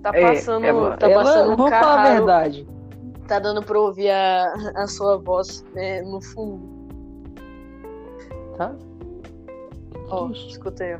Tá 0.03 0.11
É, 0.15 0.23
passando, 0.35 0.65
ela- 0.65 0.97
tá 0.97 1.09
ela- 1.09 1.23
passando 1.23 1.53
um 1.53 1.57
Vamos 1.57 1.71
falar 1.71 1.93
a 1.93 1.97
carro. 2.05 2.15
verdade. 2.17 2.67
Tá 3.29 3.39
dando 3.39 3.63
pra 3.63 3.79
ouvir 3.81 4.11
a, 4.11 4.53
a 4.77 4.87
sua 4.89 5.17
voz 5.19 5.65
né, 5.75 6.03
no 6.03 6.21
fundo. 6.21 6.61
Tá? 8.57 8.75
Ó, 10.11 10.29
escutei. 10.31 10.95
ó. 10.95 10.99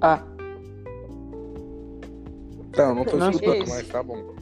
Ah, 0.00 0.22
Tá, 2.78 2.84
eu 2.84 2.94
não 2.94 3.04
tô 3.04 3.16
Não, 3.16 3.30
escutando, 3.30 3.68
mas 3.68 3.88
tá 3.88 4.02
bom. 4.04 4.34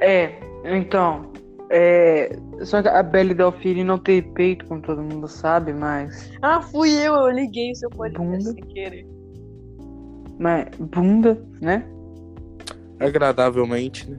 é. 0.00 0.40
Então. 0.64 1.30
É. 1.70 2.34
Só 2.64 2.80
que 2.80 2.88
a 2.88 3.02
Belle 3.02 3.34
Delfine 3.34 3.84
não 3.84 3.98
tem 3.98 4.22
peito, 4.32 4.64
como 4.66 4.80
todo 4.80 5.02
mundo 5.02 5.28
sabe, 5.28 5.74
mas. 5.74 6.30
Ah, 6.40 6.62
fui 6.62 6.90
eu, 6.90 7.14
eu 7.14 7.28
liguei 7.28 7.72
o 7.72 7.76
seu 7.76 7.90
podcast 7.90 8.26
Bunda. 8.38 8.50
sem 8.52 8.64
querer. 8.64 9.06
Mas. 10.38 10.68
Bunda, 10.78 11.38
né? 11.60 11.86
Agradavelmente, 12.98 14.10
né? 14.10 14.18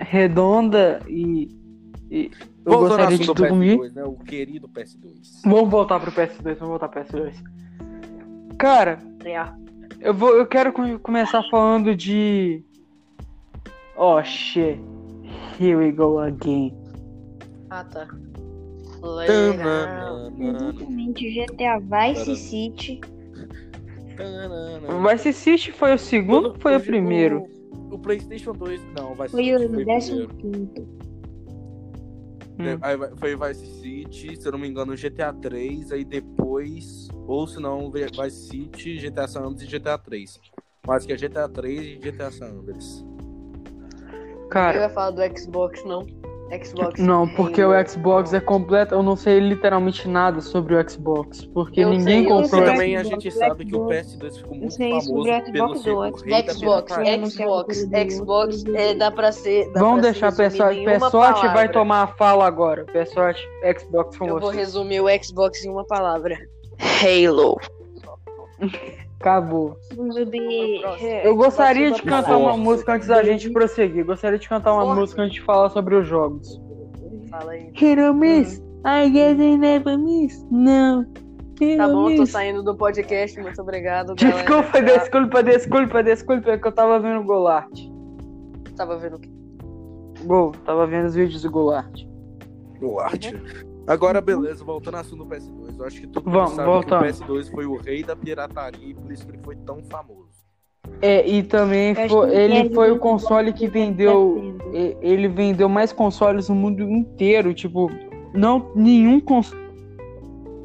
Redonda 0.00 1.00
e. 1.06 1.48
e 2.10 2.30
eu 2.66 2.72
Voltando 2.72 2.74
ao 2.74 2.88
gostaria 2.88 3.16
de 3.18 3.22
assunto 3.22 3.42
do 3.42 3.48
dormir. 3.48 3.78
PS2, 3.78 3.94
né? 3.94 4.02
O 4.04 4.14
querido 4.16 4.68
PS2. 4.68 5.42
Vamos 5.44 5.70
voltar 5.70 6.00
pro 6.00 6.10
PS2, 6.10 6.42
vamos 6.58 6.68
voltar 6.80 6.88
pro 6.88 7.04
PS2. 7.04 7.34
Cara, 8.58 8.98
É. 9.24 9.65
eu 10.00 10.14
vou, 10.14 10.36
eu 10.36 10.46
quero 10.46 10.72
com- 10.72 10.98
começar 10.98 11.42
falando 11.50 11.94
de. 11.94 12.62
Oh 13.96 14.22
shit. 14.22 14.80
Here 15.58 15.74
we 15.76 15.90
go 15.92 16.18
again. 16.18 16.72
Ah, 17.70 17.84
tá. 17.84 18.06
Legal. 19.02 20.32
Exatamente, 20.38 21.30
GTA 21.30 21.78
Vice 21.78 22.36
City. 22.36 23.00
Vice 25.12 25.32
City 25.32 25.72
foi 25.72 25.94
o 25.94 25.98
segundo 25.98 26.48
ou 26.50 26.54
foi 26.58 26.76
o 26.76 26.80
primeiro? 26.80 27.46
O, 27.90 27.94
o 27.94 27.98
PlayStation 27.98 28.52
2, 28.52 28.80
não, 28.98 29.14
vai 29.14 29.28
Foi 29.28 29.44
ser. 29.44 29.70
o 29.70 29.84
décimo 29.84 30.28
quinto. 30.28 30.82
Hum. 32.58 32.78
Aí 32.80 32.96
vai- 32.96 33.10
foi 33.16 33.36
Vice 33.36 33.66
City, 33.80 34.36
se 34.40 34.48
eu 34.48 34.52
não 34.52 34.58
me 34.58 34.66
engano, 34.68 34.94
GTA 34.96 35.32
3, 35.32 35.92
aí 35.92 36.04
depois, 36.04 37.05
ou 37.26 37.46
se 37.46 37.60
não, 37.60 37.90
Vice 37.90 38.48
City, 38.48 38.96
GTA 38.98 39.26
San 39.28 39.40
Andreas 39.40 39.62
e 39.62 39.78
GTA 39.78 39.98
3. 39.98 40.40
Mas 40.86 41.04
que 41.04 41.12
é 41.12 41.16
GTA 41.16 41.48
3 41.48 41.80
e 41.80 41.96
GTA 41.96 42.30
San 42.30 42.46
Andreas. 42.46 43.04
Eu 44.12 44.48
Cara, 44.48 44.78
ia 44.78 44.88
falar 44.88 45.10
do 45.10 45.38
Xbox, 45.38 45.84
não. 45.84 46.06
Xbox. 46.64 47.00
não, 47.00 47.26
porque 47.28 47.62
o. 47.64 47.72
Xbox 47.88 48.32
é 48.32 48.38
completo. 48.38 48.94
Eu 48.94 49.02
não 49.02 49.16
sei 49.16 49.40
literalmente 49.40 50.06
nada 50.06 50.40
sobre 50.40 50.76
o 50.76 50.88
Xbox. 50.90 51.44
Porque 51.46 51.80
Eu 51.80 51.90
ninguém 51.90 52.22
sei, 52.22 52.32
eu 52.32 52.40
comprou. 52.42 52.62
E 52.62 52.64
também 52.66 52.96
a 52.96 53.02
gente 53.02 53.30
sabe 53.32 53.64
que 53.64 53.74
o 53.74 53.80
Xbox. 53.92 54.16
PS2 54.16 54.36
ficou 54.36 54.52
Eu 54.54 54.58
muito 54.60 54.74
sei 54.74 54.88
famoso 54.90 55.06
sobre 55.06 55.30
o 55.30 55.52
pelo 55.52 55.74
Xbox 55.74 56.22
da 56.22 56.54
Xbox. 56.54 56.92
Xbox, 56.92 57.78
Xbox, 57.78 58.14
Xbox, 58.14 58.64
é, 58.74 58.94
dá 58.94 59.10
pra 59.10 59.32
ser. 59.32 59.72
Dá 59.72 59.80
Vamos 59.80 60.00
pra 60.02 60.10
deixar 60.10 60.36
Pessoal. 60.36 60.70
Pessoal 60.70 61.52
vai 61.52 61.68
tomar 61.68 62.02
a 62.02 62.06
fala 62.06 62.46
agora. 62.46 62.84
Pessoal, 62.84 63.32
Xbox 63.34 64.16
com 64.16 64.26
Eu 64.26 64.38
vou 64.38 64.52
você. 64.52 64.58
resumir 64.58 65.00
o 65.00 65.06
Xbox 65.20 65.64
em 65.64 65.70
uma 65.70 65.84
palavra: 65.84 66.38
Halo. 66.78 67.58
Acabou. 69.20 69.76
Inclusive, 69.92 70.82
Eu 71.24 71.36
gostaria 71.36 71.90
de 71.90 72.02
cantar 72.02 72.36
uma 72.36 72.56
música 72.56 72.94
antes 72.94 73.08
da 73.08 73.22
gente 73.22 73.50
prosseguir. 73.50 74.04
Gostaria 74.04 74.38
de 74.38 74.48
cantar 74.48 74.72
uma 74.72 74.84
Forte. 74.84 75.00
música 75.00 75.22
antes 75.22 75.34
de 75.34 75.42
falar 75.42 75.70
sobre 75.70 75.96
os 75.96 76.06
jogos. 76.06 76.60
Fala 77.30 77.52
aí. 77.52 77.72
Hero 77.80 78.14
miss, 78.14 78.62
I 78.84 79.10
guess 79.10 79.38
I 79.40 79.56
never 79.56 79.98
miss. 79.98 80.46
Não. 80.50 81.04
Tá 81.78 81.88
bom, 81.88 82.14
tô 82.14 82.26
saindo 82.26 82.62
do 82.62 82.76
podcast. 82.76 83.40
Muito 83.40 83.60
obrigado, 83.62 84.14
galera. 84.14 84.36
Desculpa, 84.42 84.72
Já 84.78 84.98
desculpa, 84.98 85.42
desculpa, 85.42 86.02
desculpa, 86.02 86.50
é 86.50 86.58
que 86.58 86.68
eu 86.68 86.72
tava 86.72 87.00
vendo 87.00 87.20
o 87.20 87.24
Golart. 87.24 87.70
Tava 88.76 88.98
vendo 88.98 89.16
o 89.16 89.18
quê? 89.18 89.30
Gol, 90.24 90.52
tava 90.64 90.86
vendo 90.86 91.06
os 91.06 91.14
vídeos 91.14 91.42
do 91.42 91.50
Golart. 91.50 92.02
O 92.82 93.00
arte. 93.00 93.34
Agora, 93.86 94.20
beleza, 94.20 94.64
voltando 94.64 94.94
ao 94.96 95.00
assunto 95.02 95.24
do 95.24 95.30
PS2. 95.34 95.78
Eu 95.78 95.84
acho 95.86 96.00
que 96.00 96.06
todo 96.08 96.24
mundo 96.26 96.34
Vamos, 96.34 96.52
sabe 96.54 96.68
voltando. 96.68 97.02
que 97.02 97.06
o 97.22 97.34
PS2 97.36 97.50
foi 97.50 97.66
o 97.66 97.76
rei 97.76 98.02
da 98.02 98.16
pirataria 98.16 98.88
e 98.90 98.94
por 98.94 99.12
isso 99.12 99.24
que 99.24 99.30
ele 99.32 99.42
foi 99.44 99.56
tão 99.56 99.82
famoso. 99.84 100.26
É, 101.02 101.26
e 101.28 101.42
também 101.42 101.94
foi- 102.08 102.34
ele 102.34 102.56
ele 102.58 102.74
foi 102.74 102.90
o 102.90 102.98
console 102.98 103.52
que 103.52 103.68
vendeu. 103.68 104.56
Ele 105.00 105.28
vendeu 105.28 105.68
mais 105.68 105.92
consoles 105.92 106.48
no 106.48 106.54
mundo 106.54 106.82
inteiro. 106.82 107.52
Tipo, 107.54 107.90
não 108.34 108.72
nenhum 108.74 109.20
console 109.20 109.66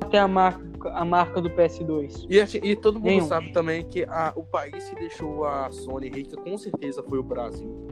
até 0.02 0.20
a 0.20 0.28
marca, 0.28 0.90
a 0.92 1.06
marca 1.06 1.42
do 1.42 1.50
PS2. 1.50 2.26
E, 2.30 2.40
e 2.72 2.76
todo 2.76 2.96
mundo 2.96 3.06
Nenhum. 3.06 3.28
sabe 3.28 3.52
também 3.52 3.84
que 3.84 4.04
a- 4.04 4.34
o 4.36 4.44
país 4.44 4.90
que 4.90 4.96
deixou 4.96 5.46
a 5.46 5.72
Sony 5.72 6.10
rica 6.10 6.36
com 6.38 6.58
certeza 6.58 7.04
foi 7.04 7.18
o 7.20 7.24
Brasil. 7.24 7.88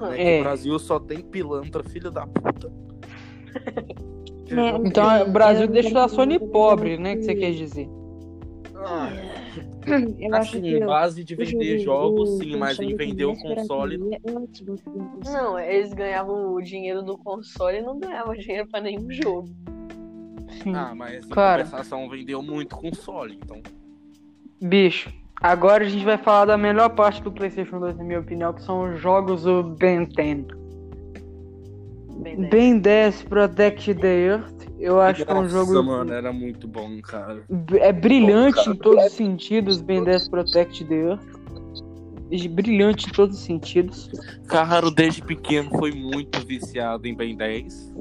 Né? 0.00 0.36
É. 0.36 0.40
O 0.40 0.44
Brasil 0.44 0.78
só 0.78 0.98
tem 0.98 1.20
pilantra, 1.20 1.82
filho 1.82 2.10
da 2.10 2.26
puta. 2.26 2.72
É, 4.50 4.76
Então 4.88 5.22
o 5.28 5.30
Brasil 5.30 5.64
Eu- 5.66 5.72
deixou 5.72 6.00
a 6.00 6.08
Sony 6.08 6.38
pobre, 6.38 6.96
né? 6.98 7.16
Que 7.16 7.22
você 7.22 7.34
quer 7.34 7.52
dizer? 7.52 7.88
Ah, 8.76 9.10
Eu 9.86 10.34
acho 10.34 10.50
assim, 10.50 10.60
que 10.62 10.76
em 10.76 10.84
base 10.86 11.24
de 11.24 11.34
vender 11.34 11.78
jogo- 11.78 12.18
jogos, 12.26 12.38
sim, 12.38 12.56
mas 12.56 12.78
em 12.78 12.94
vender 12.94 13.24
o 13.24 13.34
console. 13.36 13.96
é 13.96 14.30
One. 14.30 14.48
Não, 15.24 15.58
eles 15.58 15.92
ganhavam 15.94 16.52
o 16.54 16.60
dinheiro 16.62 17.02
do 17.02 17.16
console 17.18 17.78
e 17.78 17.82
não 17.82 17.98
ganhavam 17.98 18.34
dinheiro 18.34 18.68
pra 18.68 18.80
nenhum 18.80 19.10
jogo. 19.10 19.48
Sim. 20.62 20.74
Ah, 20.74 20.94
mas 20.94 21.24
em 21.24 21.28
Cara. 21.30 21.64
compensação 21.64 22.08
vendeu 22.08 22.42
muito 22.42 22.76
console, 22.76 23.38
então. 23.42 23.60
Bicho, 24.60 25.10
agora 25.40 25.84
a 25.84 25.88
gente 25.88 26.04
vai 26.04 26.18
falar 26.18 26.46
da 26.46 26.56
melhor 26.58 26.90
parte 26.90 27.22
do 27.22 27.30
PlayStation 27.32 27.78
2, 27.80 27.96
na 27.96 28.04
minha 28.04 28.20
opinião, 28.20 28.52
que 28.52 28.62
são 28.62 28.92
os 28.92 29.00
jogos 29.00 29.42
do 29.44 29.62
Ben 29.62 30.04
10. 30.04 30.46
Bem, 32.18 32.36
né? 32.36 32.48
Ben 32.48 32.78
10 32.78 33.22
Protect 33.24 33.94
the 33.94 34.08
Earth. 34.26 34.68
Eu 34.78 35.00
acho 35.00 35.24
que 35.24 35.30
é 35.30 35.34
um 35.34 35.42
Nossa, 35.42 35.50
jogo. 35.50 35.82
mano, 35.82 36.12
era 36.12 36.32
muito 36.32 36.66
bom, 36.68 37.00
cara. 37.02 37.42
É 37.80 37.92
brilhante 37.92 38.68
em 38.68 38.74
todos 38.74 39.04
os 39.06 39.12
sentidos, 39.12 39.80
Ben 39.80 40.02
10 40.04 40.28
Protect 40.28 40.84
the 40.84 40.94
Earth. 40.94 41.38
Brilhante 42.50 43.08
em 43.08 43.12
todos 43.12 43.38
os 43.38 43.42
sentidos. 43.44 44.10
Carraro, 44.46 44.90
desde 44.90 45.22
pequeno, 45.22 45.70
foi 45.78 45.92
muito 45.92 46.44
viciado 46.46 47.06
em 47.06 47.14
Ben 47.14 47.36
10. 47.36 47.94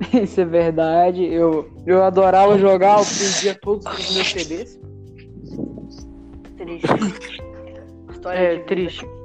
Isso 0.22 0.40
é 0.40 0.44
verdade. 0.44 1.24
Eu, 1.24 1.68
eu 1.86 2.02
adorava 2.02 2.58
jogar, 2.58 2.98
eu 3.00 3.04
perdia 3.04 3.54
todos 3.60 3.84
os 3.86 4.14
meus 4.14 4.30
CDs. 4.32 4.80
Triste. 6.56 7.42
História 8.10 8.38
É, 8.38 8.56
de 8.56 8.74
vida. 8.74 9.19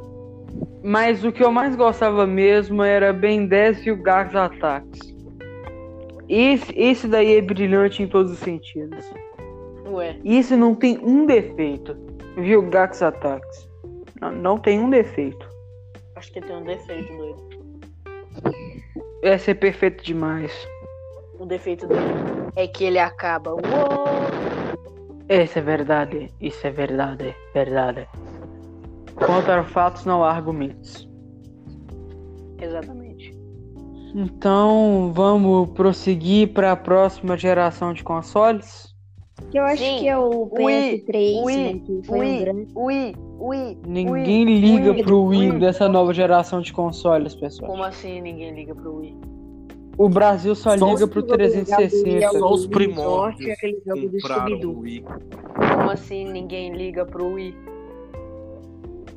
Mas 0.84 1.24
o 1.24 1.32
que 1.32 1.44
eu 1.44 1.52
mais 1.52 1.76
gostava 1.76 2.28
mesmo 2.28 2.84
era 2.84 3.12
Ben 3.12 3.48
10 3.48 3.88
e 3.88 3.92
o 3.92 4.02
Garx 4.02 4.36
Attacks. 4.36 5.16
Esse, 6.28 6.74
esse 6.78 7.08
daí 7.08 7.38
é 7.38 7.42
brilhante 7.42 8.02
em 8.02 8.08
todos 8.08 8.32
os 8.32 8.40
sentidos. 8.40 9.06
Ué. 9.88 10.18
Esse 10.26 10.56
não 10.56 10.74
tem 10.74 10.98
um 11.04 11.26
defeito. 11.26 11.96
Vilgax 12.36 13.02
Attacks. 13.02 13.70
Não, 14.20 14.32
não 14.32 14.58
tem 14.58 14.80
um 14.80 14.90
defeito. 14.90 15.48
Acho 16.16 16.32
que 16.34 16.42
tem 16.42 16.56
um 16.56 16.64
defeito 16.64 17.16
doido. 17.16 17.46
É 19.22 19.38
ser 19.38 19.56
perfeito 19.56 20.04
demais. 20.04 20.52
O 21.40 21.46
defeito 21.46 21.88
dele 21.88 22.02
é 22.56 22.68
que 22.68 22.86
ele 22.86 23.00
acaba. 23.00 23.52
Uou! 23.52 23.62
Isso 25.30 25.60
é 25.60 25.62
verdade. 25.62 26.32
Isso 26.42 26.66
é 26.66 26.72
verdade. 26.72 27.36
Verdade. 27.54 28.08
Contra 29.16 29.64
fatos, 29.64 30.06
não 30.06 30.24
há 30.24 30.32
argumentos. 30.32 31.08
Exatamente. 32.60 33.34
Então, 34.14 35.12
vamos 35.14 35.70
prosseguir 35.72 36.54
para 36.54 36.72
a 36.72 36.76
próxima 36.76 37.38
geração 37.38 37.94
de 37.94 38.04
consoles? 38.04 38.96
Que 39.52 39.60
eu 39.60 39.64
acho 39.64 39.84
Sim. 39.84 40.00
que 40.00 40.08
é 40.08 40.18
o 40.18 40.50
Ui, 40.54 41.04
PS3, 41.08 41.44
ui, 41.44 41.56
né? 41.58 41.80
Que 41.86 42.02
foi 42.08 42.20
ui. 42.20 42.26
um 42.26 42.40
grande. 42.40 42.68
Ui, 42.74 43.16
ui. 43.40 43.78
Ninguém 43.86 44.46
ui, 44.46 44.60
liga 44.60 44.92
ui, 44.92 45.04
pro 45.04 45.24
Wii 45.24 45.52
ui. 45.52 45.60
dessa 45.60 45.90
nova 45.90 46.14
geração 46.14 46.62
de 46.62 46.72
consoles, 46.72 47.36
pessoal. 47.36 47.70
Como 47.70 47.84
assim 47.84 48.22
ninguém 48.22 48.54
liga 48.56 48.74
pro 48.74 48.98
Wii? 48.98 49.18
O 49.98 50.10
Brasil 50.10 50.56
só 50.56 50.78
Só 50.78 50.94
liga 50.94 51.08
pro 51.08 51.22
jogos 51.22 51.36
360. 51.36 52.30
Só 52.40 52.54
os 52.54 52.68
primórdios 52.68 53.56
compraram 54.22 54.60
o 54.70 54.80
Wii. 54.80 55.04
Como 55.04 55.90
assim 55.92 56.32
ninguém 56.32 56.74
liga 56.74 57.06
pro 57.06 57.34
Wii? 57.34 57.56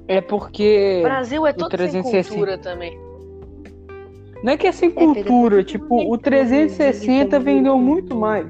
É 0.08 0.20
porque 0.22 1.00
O 1.00 1.02
Brasil 1.02 1.46
é 1.46 1.52
todo 1.52 1.70
sem 1.70 1.78
360. 1.78 2.28
cultura 2.28 2.58
também. 2.58 2.98
não 4.42 4.52
é 4.52 4.56
que 4.56 4.66
é 4.66 4.72
sem 4.72 4.90
Pedro, 4.90 5.14
cultura, 5.14 5.56
tem 5.56 5.64
tipo, 5.64 6.12
o 6.12 6.16
360 6.16 7.30
jogo 7.36 7.44
vendeu 7.44 7.76
de 7.76 7.82
muito 7.82 8.16
mais. 8.16 8.46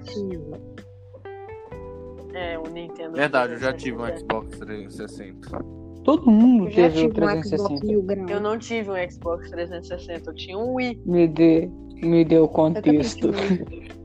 É, 2.32 2.56
o 2.56 2.62
Nintendo. 2.70 3.16
Verdade, 3.16 3.54
eu 3.54 3.58
já 3.58 3.72
tive 3.72 3.96
um 3.96 4.06
360. 4.06 4.18
Xbox 4.20 4.58
360. 4.58 5.64
Todo 6.04 6.30
mundo 6.30 6.68
Eu 6.68 6.74
teve 6.74 7.06
um 7.06 7.10
Xbox 7.10 7.50
360. 7.50 7.86
Mil 7.86 8.02
Grau. 8.02 8.28
Eu 8.28 8.40
não 8.40 8.56
tive 8.58 8.90
um 8.90 9.10
Xbox 9.10 9.50
360, 9.50 10.30
eu 10.30 10.34
tinha 10.34 10.56
um 10.56 10.74
Wii. 10.74 11.02
Me 11.04 11.26
dê, 11.26 11.68
me 12.00 12.24
dê 12.24 12.38
o 12.38 12.46
contexto. 12.48 13.30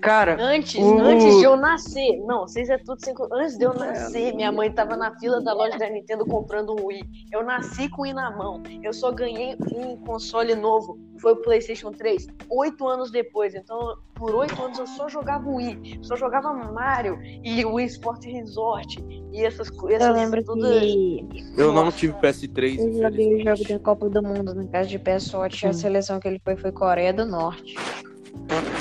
Cara, 0.00 0.36
Antes, 0.40 0.74
O- 0.84 0.98
antes 0.98 1.36
de 1.38 1.44
eu 1.44 1.56
nascer. 1.56 2.18
Não, 2.26 2.40
vocês 2.48 2.68
é 2.68 2.78
tudo 2.78 2.98
Antes 3.32 3.56
de 3.56 3.64
eu 3.64 3.72
nascer, 3.74 4.34
minha 4.34 4.50
mãe 4.50 4.72
tava 4.72 4.96
na 4.96 5.16
fila 5.20 5.40
da 5.40 5.52
loja 5.54 5.78
da 5.78 5.88
Nintendo 5.88 6.26
comprando 6.26 6.74
um 6.74 6.86
Wii. 6.86 7.04
Eu 7.32 7.44
nasci 7.44 7.88
com 7.88 8.02
o 8.02 8.04
Wii 8.04 8.12
na 8.12 8.36
mão. 8.36 8.60
Eu 8.82 8.92
só 8.92 9.12
ganhei 9.12 9.56
um 9.72 9.96
console 9.98 10.56
novo. 10.56 10.98
Foi 11.20 11.32
o 11.32 11.36
PlayStation 11.36 11.92
3. 11.92 12.26
Oito 12.50 12.88
anos 12.88 13.12
depois. 13.12 13.54
Então, 13.54 13.94
por 14.16 14.34
oito 14.34 14.60
anos 14.60 14.80
eu 14.80 14.86
só 14.88 15.08
jogava 15.08 15.48
Wii. 15.48 16.00
Só 16.02 16.16
jogava 16.16 16.52
Mario 16.52 17.16
e 17.44 17.64
o 17.64 17.74
Wii 17.74 17.86
Sport 17.86 18.24
Resort. 18.24 18.98
E 19.32 19.44
essas 19.44 19.70
coisas. 19.70 20.02
Eu 20.08 20.12
lembro 20.12 20.42
que 20.42 21.24
Eu 21.56 21.72
não 21.72 21.92
tive 21.92 22.14
PS3. 22.14 22.78
eu 22.78 22.92
joguei 23.00 23.34
o 23.36 23.44
jogo 23.44 23.68
da 23.68 23.78
Copa 23.78 24.08
do 24.08 24.22
Mundo 24.24 24.54
na 24.54 24.66
casa 24.66 24.88
de 24.88 24.98
Pessote. 24.98 25.66
A 25.66 25.70
Hum. 25.70 25.72
seleção 25.72 26.18
que 26.18 26.26
ele 26.26 26.40
foi 26.44 26.56
foi 26.56 26.72
Coreia 26.72 27.12
do 27.12 27.24
Norte. 27.24 27.76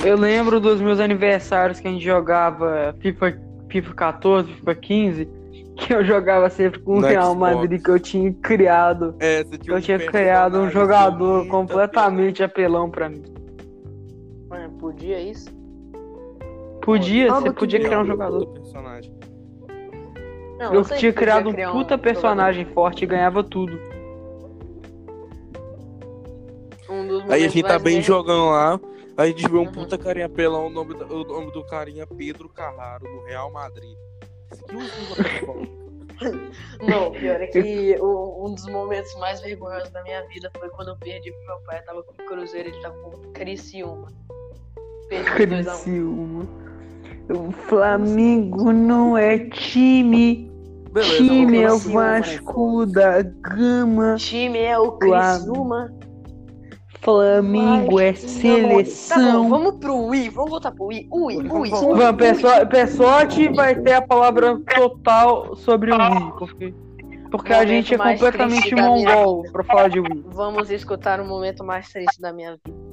Eu 0.03 0.15
lembro 0.17 0.59
dos 0.59 0.79
meus 0.81 0.99
aniversários 0.99 1.79
que 1.79 1.87
a 1.87 1.91
gente 1.91 2.03
jogava 2.03 2.95
FIFA, 2.99 3.37
FIFA 3.69 3.93
14, 3.93 4.53
FIFA 4.53 4.75
15, 4.75 5.29
que 5.77 5.93
eu 5.93 6.03
jogava 6.03 6.49
sempre 6.49 6.79
com 6.79 6.97
o 6.97 7.01
No 7.01 7.07
Real 7.07 7.33
Xbox. 7.33 7.55
Madrid 7.55 7.81
que 7.83 7.89
eu 7.89 7.99
tinha 7.99 8.33
criado. 8.33 9.15
É, 9.19 9.43
você 9.43 9.55
Eu 9.67 9.81
tinha 9.81 9.97
um 9.97 10.05
criado 10.05 10.57
um 10.59 10.69
jogador 10.69 11.47
completamente 11.47 12.41
apelão 12.43 12.89
pra 12.89 13.09
mim. 13.09 13.23
Mano, 14.49 14.71
podia 14.79 15.19
isso? 15.19 15.49
Podia, 16.81 17.33
você 17.33 17.51
podia 17.51 17.79
criar 17.79 18.01
um 18.01 18.05
jogador. 18.05 18.47
personagem. 18.47 19.13
Não, 20.57 20.73
Eu 20.73 20.83
tinha 20.85 21.13
criado 21.13 21.49
um 21.49 21.71
puta 21.71 21.97
personagem 21.97 22.65
forte 22.65 23.03
e 23.03 23.07
ganhava 23.07 23.43
tudo. 23.43 23.73
jogador. 23.73 23.97
Um 26.89 27.07
dos 27.07 27.29
Aí 27.29 27.43
a 27.43 27.49
gente 27.49 27.67
tá 27.67 27.77
bem 27.77 28.01
jogando 28.01 28.45
lá. 28.45 28.79
Aí 29.17 29.31
a 29.33 29.37
gente 29.37 29.49
vê 29.49 29.57
um 29.57 29.71
puta 29.71 29.97
carinha 29.97 30.29
pelão, 30.29 30.67
o 30.67 30.69
nome, 30.69 30.93
do- 30.93 31.05
o 31.05 31.23
nome 31.23 31.51
do 31.51 31.63
carinha 31.65 32.05
Pedro 32.05 32.47
Carraro, 32.49 33.03
do 33.03 33.23
Real 33.25 33.51
Madrid. 33.51 33.97
Me, 34.71 34.87
Não, 36.87 37.11
pior 37.11 37.41
é 37.41 37.47
que 37.47 37.95
o- 37.99 38.45
um 38.47 38.53
dos 38.53 38.65
momentos 38.67 39.13
mais 39.15 39.39
vergonhosos 39.41 39.89
da 39.89 40.01
minha 40.03 40.21
vida 40.27 40.51
foi 40.57 40.69
quando 40.69 40.89
eu 40.89 40.97
perdi 40.97 41.31
pro 41.31 41.45
meu 41.47 41.57
pai. 41.65 41.79
Eu 41.79 41.85
tava 41.85 42.03
com 42.03 42.11
o 42.11 42.25
Cruzeiro, 42.25 42.69
ele 42.69 42.81
tava 42.81 42.95
com 42.99 43.09
o 43.09 43.31
Criciúma. 43.33 44.07
Perdi 45.09 45.29
por 45.31 45.45
2 45.47 45.67
a 45.67 45.73
1. 45.73 45.77
Criciúma. 45.77 46.47
O 47.29 47.51
Flamengo 47.51 48.71
não 48.71 49.17
é 49.17 49.37
time. 49.49 50.49
Beleza, 50.91 51.17
time 51.17 51.61
é 51.61 51.71
o 51.71 51.77
né? 51.77 51.93
Vasco 51.93 52.85
da 52.85 53.21
Gama. 53.21 54.15
time 54.17 54.59
é 54.59 54.79
o 54.79 54.93
Criciúma. 54.93 55.93
Flamengo 57.01 57.99
é 57.99 58.13
Tá 58.13 58.21
bom, 58.21 58.27
seleção. 58.27 59.49
vamos 59.49 59.75
pro 59.75 59.97
Wii, 60.07 60.29
vamos 60.29 60.49
voltar 60.51 60.71
pro 60.71 60.85
Wii. 60.85 61.07
Ui, 61.11 61.37
ui. 61.37 61.69
Vamos, 61.69 62.17
pessoal, 62.17 62.67
Pessote 62.67 63.47
vai 63.49 63.75
ter 63.75 63.93
a 63.93 64.01
palavra 64.01 64.59
total 64.75 65.55
sobre 65.55 65.91
o 65.91 65.97
Wii, 65.97 66.33
porque, 66.37 66.73
porque 67.31 67.53
a 67.53 67.65
gente 67.65 67.93
é 67.93 67.97
completamente 67.97 68.75
mongol 68.75 69.43
pra 69.51 69.63
falar 69.63 69.89
de 69.89 69.99
Wii. 69.99 70.25
Vamos 70.27 70.69
escutar 70.69 71.19
o 71.21 71.25
momento 71.25 71.63
mais 71.63 71.89
triste 71.89 72.19
da 72.19 72.33
minha 72.33 72.57
vida. 72.65 72.87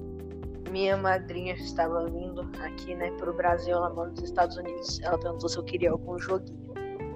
Minha 0.71 0.97
madrinha 0.97 1.55
estava 1.55 2.05
vindo 2.07 2.49
aqui, 2.61 2.97
né, 2.97 3.11
pro 3.13 3.33
Brasil, 3.33 3.75
ela 3.77 3.91
mora 3.91 4.11
nos 4.11 4.23
Estados 4.25 4.57
Unidos. 4.57 5.01
Ela 5.03 5.17
perguntou 5.19 5.49
se 5.49 5.57
eu 5.57 5.63
queria 5.63 5.91
algum 5.93 6.19
joguinho. 6.19 6.64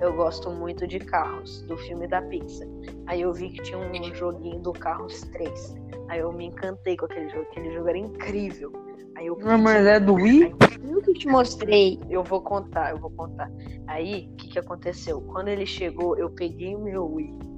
Eu 0.00 0.12
gosto 0.12 0.50
muito 0.50 0.86
de 0.86 0.98
carros, 1.00 1.62
do 1.62 1.76
filme 1.76 2.06
da 2.06 2.22
Pixar. 2.22 2.68
Aí 3.06 3.20
eu 3.20 3.32
vi 3.32 3.50
que 3.50 3.62
tinha 3.62 3.78
um 3.78 4.14
joguinho 4.14 4.60
do 4.60 4.72
Carros 4.72 5.22
3. 5.32 5.74
Aí 6.08 6.20
eu 6.20 6.32
me 6.32 6.46
encantei 6.46 6.96
com 6.96 7.06
aquele 7.06 7.28
jogo. 7.28 7.42
Aquele 7.50 7.72
jogo 7.72 7.88
era 7.88 7.98
incrível. 7.98 8.72
Aí 9.16 9.26
eu 9.26 9.36
Não, 9.36 9.58
mas 9.58 9.84
é 9.84 9.98
do 9.98 10.14
Wii? 10.14 10.54
Eu 10.88 11.02
que 11.02 11.12
te 11.14 11.26
mostrei. 11.26 11.98
eu 12.08 12.22
vou 12.22 12.40
contar, 12.40 12.90
eu 12.90 12.98
vou 12.98 13.10
contar. 13.10 13.50
Aí, 13.88 14.30
o 14.32 14.36
que, 14.36 14.48
que 14.50 14.58
aconteceu? 14.58 15.20
Quando 15.22 15.48
ele 15.48 15.66
chegou, 15.66 16.16
eu 16.16 16.30
peguei 16.30 16.76
o 16.76 16.80
meu 16.80 17.04
Wii. 17.04 17.57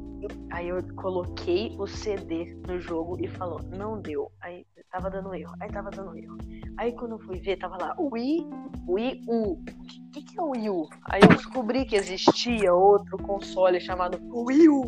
Aí 0.50 0.68
eu 0.68 0.83
coloquei 0.96 1.74
o 1.78 1.87
CD 1.87 2.56
no 2.66 2.80
jogo 2.80 3.16
e 3.20 3.28
falou, 3.28 3.61
não 3.76 4.00
deu. 4.00 4.30
Aí 4.40 4.66
tava 4.90 5.09
dando 5.09 5.35
erro, 5.35 5.54
aí 5.61 5.70
tava 5.70 5.90
dando 5.90 6.16
erro. 6.16 6.37
Aí 6.76 6.92
quando 6.92 7.12
eu 7.12 7.18
fui 7.20 7.38
ver, 7.40 7.56
tava 7.56 7.76
lá, 7.80 7.94
Wii, 7.98 8.46
Wii 8.88 9.24
U. 9.28 9.52
O 9.52 9.64
que, 10.12 10.22
que 10.22 10.38
é 10.38 10.42
o 10.42 10.50
Wii 10.50 10.70
U? 10.70 10.88
Aí 11.11 11.22
eu 11.22 11.28
descobri 11.28 11.85
que 11.85 11.96
existia 11.96 12.74
outro 12.74 13.16
console 13.18 13.80
chamado 13.80 14.18
Wii 14.33 14.68
U. 14.68 14.83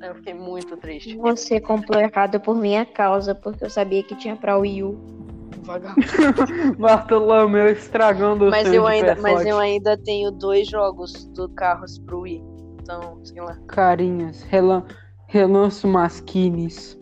Aí 0.00 0.08
eu 0.08 0.14
fiquei 0.14 0.34
muito 0.34 0.76
triste. 0.76 1.16
Você 1.16 1.60
comprou 1.60 2.00
errado 2.00 2.40
por 2.40 2.56
minha 2.56 2.86
causa, 2.86 3.34
porque 3.34 3.64
eu 3.64 3.70
sabia 3.70 4.02
que 4.02 4.14
tinha 4.16 4.36
pra 4.36 4.56
Wii 4.56 4.84
U. 4.84 5.20
Vagabundo. 5.62 6.06
Bartolomeu 6.78 7.68
estragando 7.68 8.46
o 8.46 8.50
Mas 8.50 8.62
seu 8.62 8.74
eu, 8.74 8.86
ainda, 8.86 9.16
mas 9.16 9.44
eu 9.44 9.58
ainda 9.58 9.96
tenho 9.98 10.30
dois 10.30 10.68
jogos 10.68 11.26
do 11.34 11.48
Carros 11.50 11.98
pro 11.98 12.20
Wii. 12.20 12.49
Então, 12.90 13.24
sei 13.24 13.40
lá. 13.40 13.56
Carinhas, 13.68 14.42
relan... 14.42 14.84
relanço 15.28 15.86
masquines. 15.86 16.98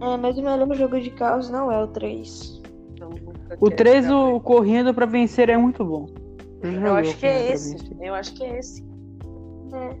É, 0.00 0.16
mas 0.16 0.38
o 0.38 0.42
melhor 0.42 0.74
jogo 0.74 1.00
de 1.00 1.10
carros 1.10 1.50
não 1.50 1.70
é 1.72 1.82
o 1.82 1.88
3. 1.88 2.62
Eu 3.00 3.10
nunca 3.10 3.56
O 3.58 3.64
quero 3.66 3.76
3, 3.76 4.04
jogar 4.06 4.24
o 4.26 4.40
Correndo 4.40 4.94
pra 4.94 5.06
Vencer 5.06 5.50
é 5.50 5.56
muito 5.56 5.84
bom. 5.84 6.06
Eu 6.62 6.72
joguei 6.72 6.92
acho 6.92 7.16
que 7.18 7.26
é 7.26 7.52
esse. 7.52 7.76
Eu 8.00 8.14
acho 8.14 8.34
que 8.34 8.44
é 8.44 8.58
esse. 8.58 8.84
É. 9.72 9.96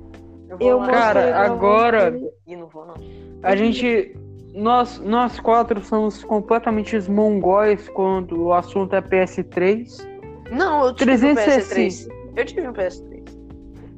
Eu 0.48 0.58
vou 0.58 0.68
Eu 0.68 0.78
Cara, 0.80 1.44
agora- 1.44 2.20
e 2.46 2.54
não 2.54 2.68
vou 2.68 2.86
não. 2.86 2.94
A 3.42 3.56
gente. 3.56 4.16
Nós, 4.54 4.98
nós 4.98 5.40
quatro 5.40 5.82
somos 5.82 6.22
completamente 6.22 6.94
os 6.94 7.08
mongóis 7.08 7.88
quando 7.88 8.38
o 8.38 8.52
assunto 8.52 8.94
é 8.94 9.00
PS3. 9.00 10.06
Não, 10.50 10.84
eu 10.84 10.94
tive 10.94 11.16
360. 11.16 11.56
um 11.56 11.88
PS3. 11.88 12.08
Eu 12.36 12.44
tive 12.44 12.68
um 12.68 12.72
PS3. 12.72 13.11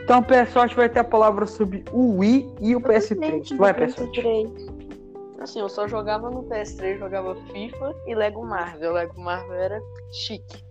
Então 0.05 0.19
o 0.19 0.23
Pessote 0.25 0.77
vai 0.77 0.87
ter 0.89 0.99
a 1.01 1.05
palavra 1.05 1.47
sobre 1.47 1.83
o 1.91 2.19
Wii 2.19 2.55
e 2.61 2.77
o 2.77 2.81
PS3. 2.81 3.25
Gente, 3.25 3.57
Vai. 3.57 3.73
PS3. 3.73 4.85
Assim, 5.41 5.61
eu 5.61 5.69
só 5.69 5.89
jogava 5.89 6.31
no 6.31 6.43
PS3, 6.45 6.99
jogava 6.99 7.35
FIFA 7.35 7.95
e 8.07 8.15
Lego 8.15 8.45
Marvel. 8.45 8.93
Lego 8.93 9.19
Marvel 9.19 9.55
era 9.55 9.81
chique. 10.13 10.63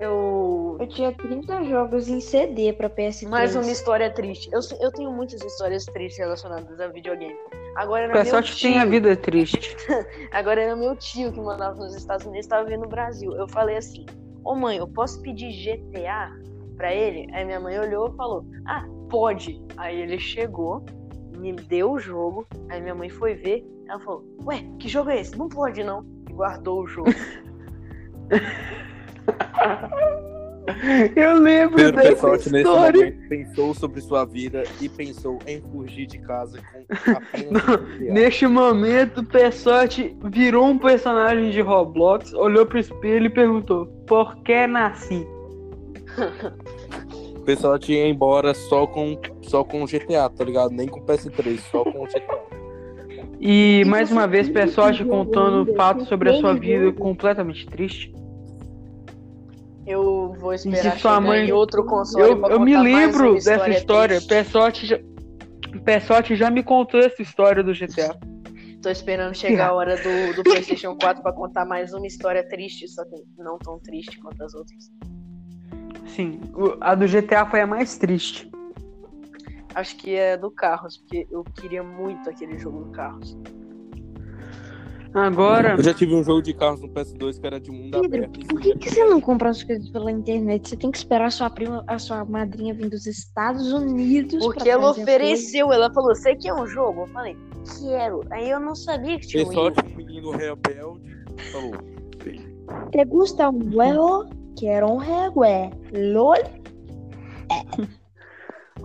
Eu. 0.00 0.76
Eu 0.80 0.86
tinha 0.88 1.12
30 1.12 1.64
jogos 1.64 2.08
em 2.08 2.20
CD 2.20 2.72
pra 2.72 2.90
PS3. 2.90 3.28
Mais 3.28 3.54
uma 3.54 3.70
história 3.70 4.12
triste. 4.12 4.48
Eu, 4.52 4.60
eu 4.80 4.92
tenho 4.92 5.12
muitas 5.12 5.40
histórias 5.42 5.84
tristes 5.84 6.18
relacionadas 6.18 6.80
a 6.80 6.88
videogame. 6.88 7.36
Agora 7.76 8.08
O 8.08 8.10
era 8.10 8.24
meu 8.24 8.42
tio. 8.42 8.60
tem 8.60 8.78
a 8.80 8.84
vida 8.84 9.16
triste. 9.16 9.76
Agora 10.32 10.60
era 10.60 10.74
meu 10.74 10.96
tio 10.96 11.32
que 11.32 11.40
mandava 11.40 11.76
nos 11.76 11.94
Estados 11.94 12.26
Unidos, 12.26 12.46
estava 12.46 12.68
vindo 12.68 12.82
no 12.82 12.88
Brasil. 12.88 13.32
Eu 13.36 13.48
falei 13.48 13.76
assim: 13.76 14.04
Ô 14.44 14.54
mãe, 14.54 14.78
eu 14.78 14.88
posso 14.88 15.20
pedir 15.22 15.50
GTA 15.52 16.32
pra 16.78 16.94
ele? 16.94 17.26
Aí 17.34 17.44
minha 17.44 17.60
mãe 17.60 17.78
olhou 17.78 18.08
e 18.08 18.16
falou: 18.16 18.46
Ah, 18.66 18.86
pode. 19.10 19.60
Aí 19.76 20.00
ele 20.00 20.18
chegou, 20.18 20.82
me 21.36 21.52
deu 21.52 21.92
o 21.92 21.98
jogo. 21.98 22.46
Aí 22.70 22.80
minha 22.80 22.94
mãe 22.94 23.10
foi 23.10 23.34
ver. 23.34 23.62
Ela 23.86 24.00
falou: 24.00 24.24
Ué, 24.46 24.64
que 24.78 24.88
jogo 24.88 25.10
é 25.10 25.20
esse? 25.20 25.36
Não 25.36 25.48
pode 25.48 25.84
não. 25.84 26.06
E 26.30 26.32
guardou 26.32 26.84
o 26.84 26.86
jogo. 26.86 27.10
Eu 31.16 31.38
lembro 31.38 31.76
Pedro 31.76 32.02
dessa 32.02 32.30
nesse 32.30 32.56
história. 32.58 33.06
momento, 33.06 33.28
pensou 33.28 33.74
sobre 33.74 34.00
sua 34.02 34.26
vida 34.26 34.64
e 34.80 34.88
pensou 34.88 35.38
em 35.46 35.62
fugir 35.62 36.06
de 36.06 36.18
casa 36.18 36.60
com 36.60 37.10
apenas 37.10 37.64
real. 37.98 38.14
Neste 38.14 38.46
momento, 38.46 39.20
o 39.20 39.24
Pessotti 39.24 40.16
virou 40.24 40.66
um 40.66 40.78
personagem 40.78 41.50
de 41.50 41.60
Roblox, 41.62 42.34
olhou 42.34 42.66
pro 42.66 42.78
espelho 42.78 43.26
e 43.26 43.30
perguntou: 43.30 43.86
Por 44.06 44.36
que 44.42 44.66
nasci? 44.66 45.26
O 47.48 47.50
Pessotti 47.50 47.94
ia 47.94 48.06
embora 48.06 48.52
só 48.52 48.86
com, 48.86 49.18
só 49.40 49.64
com 49.64 49.86
GTA, 49.86 50.28
tá 50.28 50.44
ligado? 50.44 50.70
Nem 50.70 50.86
com 50.86 51.00
PS3, 51.00 51.58
só 51.70 51.82
com 51.82 52.04
GTA. 52.04 52.42
E 53.40 53.84
mais 53.86 54.12
uma 54.12 54.26
vez, 54.26 54.50
Pessotti 54.50 55.02
que 55.02 55.08
contando 55.08 55.74
fatos 55.74 56.06
sobre 56.08 56.28
a 56.28 56.34
sua 56.40 56.52
vida 56.52 56.92
completamente 56.92 57.64
triste. 57.64 58.14
Eu 59.86 60.36
vou 60.38 60.52
esperar 60.52 60.88
E 60.88 60.90
se 60.90 60.98
sua 60.98 61.18
mãe- 61.22 61.48
em 61.48 61.52
outro 61.52 61.86
console 61.86 62.32
Eu, 62.32 62.38
pra 62.38 62.52
eu 62.52 62.60
me 62.60 62.76
lembro 62.76 63.32
dessa 63.32 63.70
história. 63.70 64.20
Pessotti 64.20 64.84
já, 64.86 64.98
já 66.34 66.50
me 66.50 66.62
contou 66.62 67.00
essa 67.00 67.22
história 67.22 67.64
do 67.64 67.72
GTA. 67.72 68.14
Tô 68.82 68.90
esperando 68.90 69.34
chegar 69.34 69.70
a 69.70 69.74
hora 69.74 69.96
do, 69.96 70.34
do 70.36 70.42
PlayStation 70.42 70.94
4 71.00 71.22
pra 71.22 71.32
contar 71.32 71.64
mais 71.64 71.94
uma 71.94 72.06
história 72.06 72.46
triste, 72.46 72.86
só 72.88 73.02
que 73.06 73.16
não 73.38 73.56
tão 73.56 73.78
triste 73.78 74.18
quanto 74.20 74.44
as 74.44 74.52
outras. 74.52 74.90
Sim, 76.08 76.40
o- 76.54 76.76
a 76.80 76.94
do 76.94 77.06
GTA 77.06 77.46
foi 77.46 77.60
a 77.60 77.66
mais 77.66 77.96
triste. 77.98 78.50
Acho 79.74 79.96
que 79.96 80.14
é 80.14 80.36
do 80.36 80.50
Carros, 80.50 80.96
porque 80.96 81.26
eu 81.30 81.44
queria 81.44 81.82
muito 81.82 82.28
aquele 82.28 82.58
jogo 82.58 82.84
do 82.84 82.90
Carros. 82.90 83.36
Agora, 85.14 85.70
Eu 85.76 85.82
já 85.82 85.94
tive 85.94 86.14
um 86.14 86.22
jogo 86.22 86.42
de 86.42 86.52
carros 86.52 86.80
no 86.82 86.88
PS2 86.88 87.38
que 87.38 87.46
era 87.46 87.58
de 87.58 87.70
mundo 87.70 87.98
Pedro, 88.00 88.24
aberto. 88.24 88.46
por 88.46 88.60
que, 88.60 88.76
que 88.76 88.90
você 88.90 89.04
não 89.06 89.20
compra 89.20 89.48
as 89.48 89.62
coisas 89.62 89.88
pela 89.88 90.12
internet? 90.12 90.68
Você 90.68 90.76
tem 90.76 90.90
que 90.90 90.98
esperar 90.98 91.26
a 91.26 91.30
sua 91.30 91.48
prima, 91.48 91.82
a 91.86 91.98
sua 91.98 92.24
madrinha 92.24 92.74
vir 92.74 92.90
dos 92.90 93.06
Estados 93.06 93.72
Unidos. 93.72 94.44
Porque 94.44 94.60
pra 94.60 94.68
ela 94.70 94.90
ofereceu, 94.90 95.72
ela 95.72 95.90
falou, 95.92 96.14
você 96.14 96.36
quer 96.36 96.52
um 96.52 96.66
jogo? 96.66 97.02
Eu 97.02 97.06
falei, 97.08 97.36
quero. 97.80 98.20
Aí 98.30 98.50
eu 98.50 98.60
não 98.60 98.74
sabia 98.74 99.18
que 99.18 99.26
tinha 99.26 99.42
um. 99.42 99.48
Pessotti, 99.48 99.80
um 99.92 99.96
menino 99.96 100.30
rebelde, 100.30 101.00
falou. 101.50 101.74
¿Te 102.92 103.04
gusta 103.06 103.48
un 103.48 103.72
juego? 103.72 104.26
Quiero 104.58 104.90
un 104.92 105.04
juego. 105.04 105.42
LOL. 105.92 106.36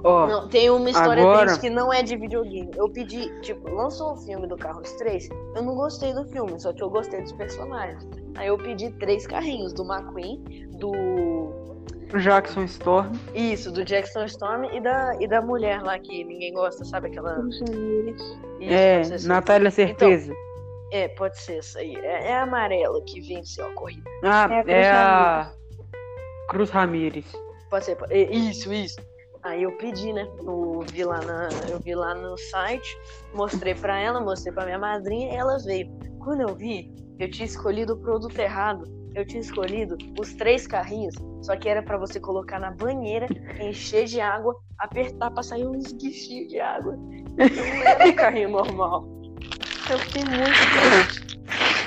ó, 0.04 0.28
Não, 0.28 0.48
tem 0.50 0.70
uma 0.70 0.90
história 0.90 1.24
Agora- 1.24 1.46
triste 1.46 1.62
que 1.62 1.70
não 1.70 1.92
é 1.92 2.04
de 2.04 2.16
videogame. 2.16 2.70
Eu 2.76 2.90
pedi, 2.90 3.30
tipo, 3.42 3.70
lançou 3.70 4.14
um 4.14 4.18
filme 4.18 4.48
do 4.48 4.58
Carros 4.58 4.92
3. 4.94 5.30
Eu 5.56 5.62
não 5.64 5.76
gostei 5.76 6.14
do 6.14 6.26
filme, 6.26 6.60
só 6.60 6.74
que 6.74 6.82
eu 6.84 6.90
gostei 6.90 7.22
dos 7.22 7.32
personagens. 7.34 8.06
Aí 8.36 8.48
eu 8.48 8.58
pedi 8.58 8.92
três 8.94 9.26
carrinhos, 9.28 9.74
do 9.74 9.84
McQueen, 9.84 10.44
do. 10.78 10.92
Jackson 12.20 12.64
Storm. 12.66 13.12
Isso, 13.34 13.72
do 13.72 13.84
Jackson 13.84 14.26
Storm 14.26 14.66
e 14.66 14.80
da, 14.80 15.16
e 15.20 15.28
da 15.28 15.42
mulher 15.42 15.82
lá 15.82 15.98
que 15.98 16.24
ninguém 16.24 16.54
gosta, 16.54 16.86
sabe? 16.86 17.08
Aquela. 17.08 17.40
Isso, 17.50 18.36
É. 18.62 19.02
Natália 19.28 19.72
Certeza. 19.72 20.32
É, 20.92 21.08
pode 21.08 21.40
ser 21.40 21.58
essa 21.58 21.80
aí. 21.80 21.96
É, 21.96 22.28
é 22.30 22.34
a 22.36 22.44
amarela 22.44 23.02
que 23.04 23.20
venceu 23.20 23.66
a 23.66 23.74
corrida. 23.74 24.08
ah, 24.24 24.48
é 24.52 24.60
a 24.60 24.78
é 24.78 24.92
a 24.92 25.52
Cruz 26.50 26.70
Ramírez. 26.70 27.26
Pode 27.70 27.86
ser. 27.86 27.96
pode- 27.96 28.14
Isso, 28.14 28.72
isso. 28.74 28.98
Aí 29.44 29.64
eu 29.64 29.72
pedi, 29.78 30.14
né? 30.14 30.26
Eu 30.40 30.86
vi 30.92 31.04
lá, 31.04 31.20
na, 31.22 31.50
eu 31.70 31.80
vi 31.80 31.94
lá 31.94 32.16
no 32.16 32.38
site, 32.38 32.98
mostrei 33.34 33.76
pra 33.76 34.00
ela, 34.00 34.22
mostrei 34.22 34.54
pra 34.54 34.64
minha 34.66 34.80
madrinha 34.80 35.34
ela 35.38 35.58
veio. 35.60 35.88
Quando 36.20 36.42
eu 36.42 36.56
vi, 36.56 36.90
eu 37.20 37.30
tinha 37.30 37.46
escolhido 37.46 37.94
o 37.94 37.98
produto 37.98 38.38
errado. 38.40 38.86
Eu 39.16 39.26
tinha 39.28 39.42
escolhido 39.42 39.96
os 40.20 40.34
três 40.34 40.66
carrinhos, 40.66 41.14
só 41.44 41.56
que 41.56 41.70
era 41.70 41.84
pra 41.84 41.98
você 42.00 42.20
colocar 42.20 42.58
na 42.60 42.72
banheira, 42.72 43.28
encher 43.62 44.06
de 44.06 44.20
água, 44.20 44.56
apertar 44.80 45.30
pra 45.30 45.44
sair 45.44 45.68
um 45.68 45.76
esguichinho 45.76 46.48
de 46.48 46.60
água. 46.60 46.96
Não 46.96 47.84
era 47.86 48.12
carrinho 48.14 48.50
normal. 48.50 49.06
Eu 49.92 50.00
fiquei 50.00 50.24
muito 50.24 51.14
triste. 51.14 51.40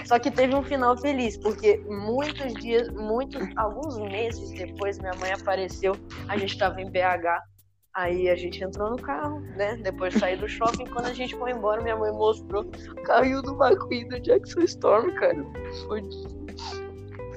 Só 0.06 0.18
que 0.20 0.30
teve 0.30 0.54
um 0.54 0.62
final 0.62 0.96
feliz, 0.96 1.36
porque 1.36 1.82
muitos 1.88 2.54
dias, 2.54 2.88
muitos, 2.90 3.42
alguns 3.56 3.98
meses 3.98 4.50
depois, 4.52 4.98
minha 5.00 5.14
mãe 5.14 5.32
apareceu, 5.32 5.96
a 6.28 6.36
gente 6.36 6.56
tava 6.56 6.80
em 6.80 6.88
BH, 6.88 7.42
aí 7.92 8.28
a 8.28 8.36
gente 8.36 8.62
entrou 8.62 8.90
no 8.90 8.96
carro, 8.96 9.40
né? 9.56 9.76
Depois 9.82 10.14
de 10.14 10.20
sair 10.20 10.36
do 10.36 10.48
shopping, 10.48 10.84
quando 10.86 11.06
a 11.06 11.12
gente 11.12 11.34
foi 11.36 11.50
embora, 11.50 11.82
minha 11.82 11.96
mãe 11.96 12.12
mostrou 12.12 12.62
o 12.62 13.02
carrinho 13.02 13.42
do 13.42 13.52
McQueen 13.60 14.08
do 14.08 14.20
Jackson 14.20 14.60
Storm, 14.60 15.12
cara. 15.14 15.44
Foi. 15.86 16.02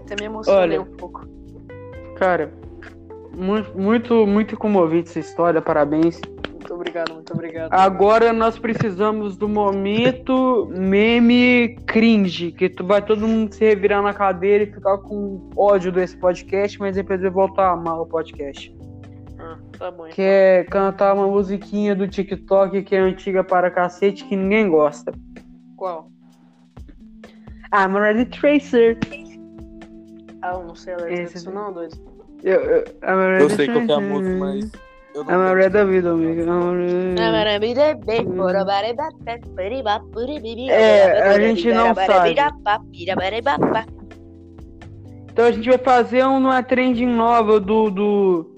Até 0.01 0.15
me 0.19 0.25
emocionei 0.25 0.77
Olha. 0.77 0.81
um 0.81 0.95
pouco. 0.95 1.27
Cara, 2.17 2.53
muito, 3.35 3.75
muito, 3.75 4.27
muito 4.27 4.57
comovente 4.57 5.09
essa 5.09 5.19
história, 5.19 5.59
parabéns. 5.59 6.21
Muito 6.69 6.75
obrigado, 6.75 7.13
muito 7.15 7.33
obrigado. 7.33 7.73
Agora 7.73 8.31
nós 8.31 8.59
precisamos 8.59 9.35
do 9.35 9.49
momento 9.49 10.67
meme 10.71 11.75
cringe, 11.87 12.51
que 12.51 12.69
tu 12.69 12.85
vai 12.85 13.03
todo 13.03 13.27
mundo 13.27 13.55
se 13.55 13.65
revirar 13.65 14.03
na 14.03 14.13
cadeira 14.13 14.65
e 14.65 14.71
ficar 14.71 14.99
com 14.99 15.49
ódio 15.55 15.91
desse 15.91 16.15
podcast, 16.15 16.79
mas 16.79 16.95
depois 16.95 17.21
vai 17.21 17.31
voltar 17.31 17.69
a 17.69 17.71
amar 17.71 17.99
o 17.99 18.05
podcast. 18.05 18.71
Ah, 19.39 19.57
tá 19.79 19.89
bom. 19.89 20.03
então. 20.03 20.15
Que 20.15 20.21
é 20.21 20.63
cantar 20.65 21.15
uma 21.15 21.27
musiquinha 21.27 21.95
do 21.95 22.07
TikTok 22.07 22.83
que 22.83 22.95
é 22.95 22.99
antiga 22.99 23.43
para 23.43 23.71
cacete 23.71 24.23
que 24.25 24.35
ninguém 24.35 24.69
gosta. 24.69 25.11
Qual? 25.75 26.11
I'm 27.73 27.97
ready 27.97 28.25
Tracer. 28.25 28.95
Ah, 30.43 30.53
eu 30.53 30.65
não 30.65 30.75
sei 30.75 30.93
a 30.93 30.97
letra 30.97 31.25
disso 31.25 31.51
não, 31.51 31.73
doido. 31.73 31.97
Eu, 32.43 32.61
eu, 32.61 32.83
I'm 33.03 33.41
Eu 33.41 33.49
sei 33.49 33.65
qual 33.65 33.85
que 33.87 33.91
é 33.91 33.95
a 33.95 33.99
música, 33.99 34.37
mas. 34.37 34.88
Eu 35.13 35.23
não 35.23 35.33
I'm 35.33 35.55
ready 35.55 35.69
da 35.73 35.83
vida, 35.83 36.11
amigo. 36.11 36.45
É, 40.71 41.29
a 41.29 41.39
gente 41.39 41.71
não 41.73 41.95
sabe. 41.95 42.35
Então 45.31 45.45
a 45.45 45.51
gente 45.51 45.67
vai 45.67 45.77
fazer 45.77 46.23
uma 46.25 46.61
trending 46.61 47.07
nova 47.07 47.59
do. 47.59 47.89
do. 47.89 48.51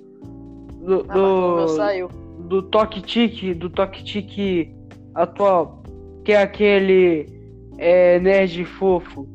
do. 0.82 1.06
Ah, 1.10 1.14
do, 1.14 2.08
do 2.48 2.64
Toque 2.64 3.02
Tique, 3.02 3.54
do 3.54 3.70
Toque 3.70 4.04
Tique 4.04 4.76
atual, 5.16 5.82
que 6.26 6.34
é 6.34 6.42
aquele 6.42 7.28
é, 7.78 8.20
nerd 8.20 8.66
fofo. 8.66 9.28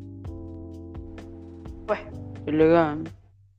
Ué? 1.88 1.98
Tá 2.44 2.52
ligado? 2.52 3.15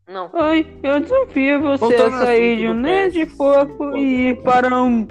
Não. 0.07 0.29
Oi, 0.33 0.65
eu 0.83 0.99
desafio 1.01 1.61
você 1.61 1.77
Voltando 1.85 2.15
a 2.15 2.19
sair 2.19 2.57
de 2.59 2.67
um 2.69 2.73
nerd 2.73 3.19
PS5, 3.25 3.29
fofo 3.35 3.97
e 3.97 4.29
ir 4.29 4.41
para 4.41 4.81
um. 4.81 5.05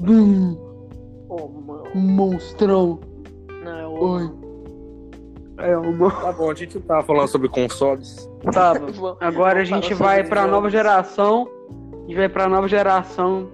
Bum, 0.00 0.56
Ô, 1.28 1.48
mano. 1.48 1.84
um 1.94 2.00
monstrão. 2.00 2.98
Não, 3.62 3.78
é 3.78 3.86
o. 3.86 3.90
Oi. 3.90 4.30
É 5.58 5.76
uma. 5.76 6.10
Tá 6.10 6.32
bom, 6.32 6.50
a 6.50 6.54
gente 6.54 6.80
tava 6.80 7.02
falando 7.02 7.28
sobre 7.28 7.48
consoles. 7.50 8.26
Tá, 8.52 8.72
Agora 9.20 9.60
a 9.60 9.64
gente 9.64 9.92
vai 9.92 10.24
pra 10.24 10.42
jogos. 10.42 10.52
nova 10.54 10.70
geração. 10.70 11.46
A 11.92 12.00
gente 12.08 12.16
vai 12.16 12.28
pra 12.30 12.48
nova 12.48 12.66
geração, 12.68 13.50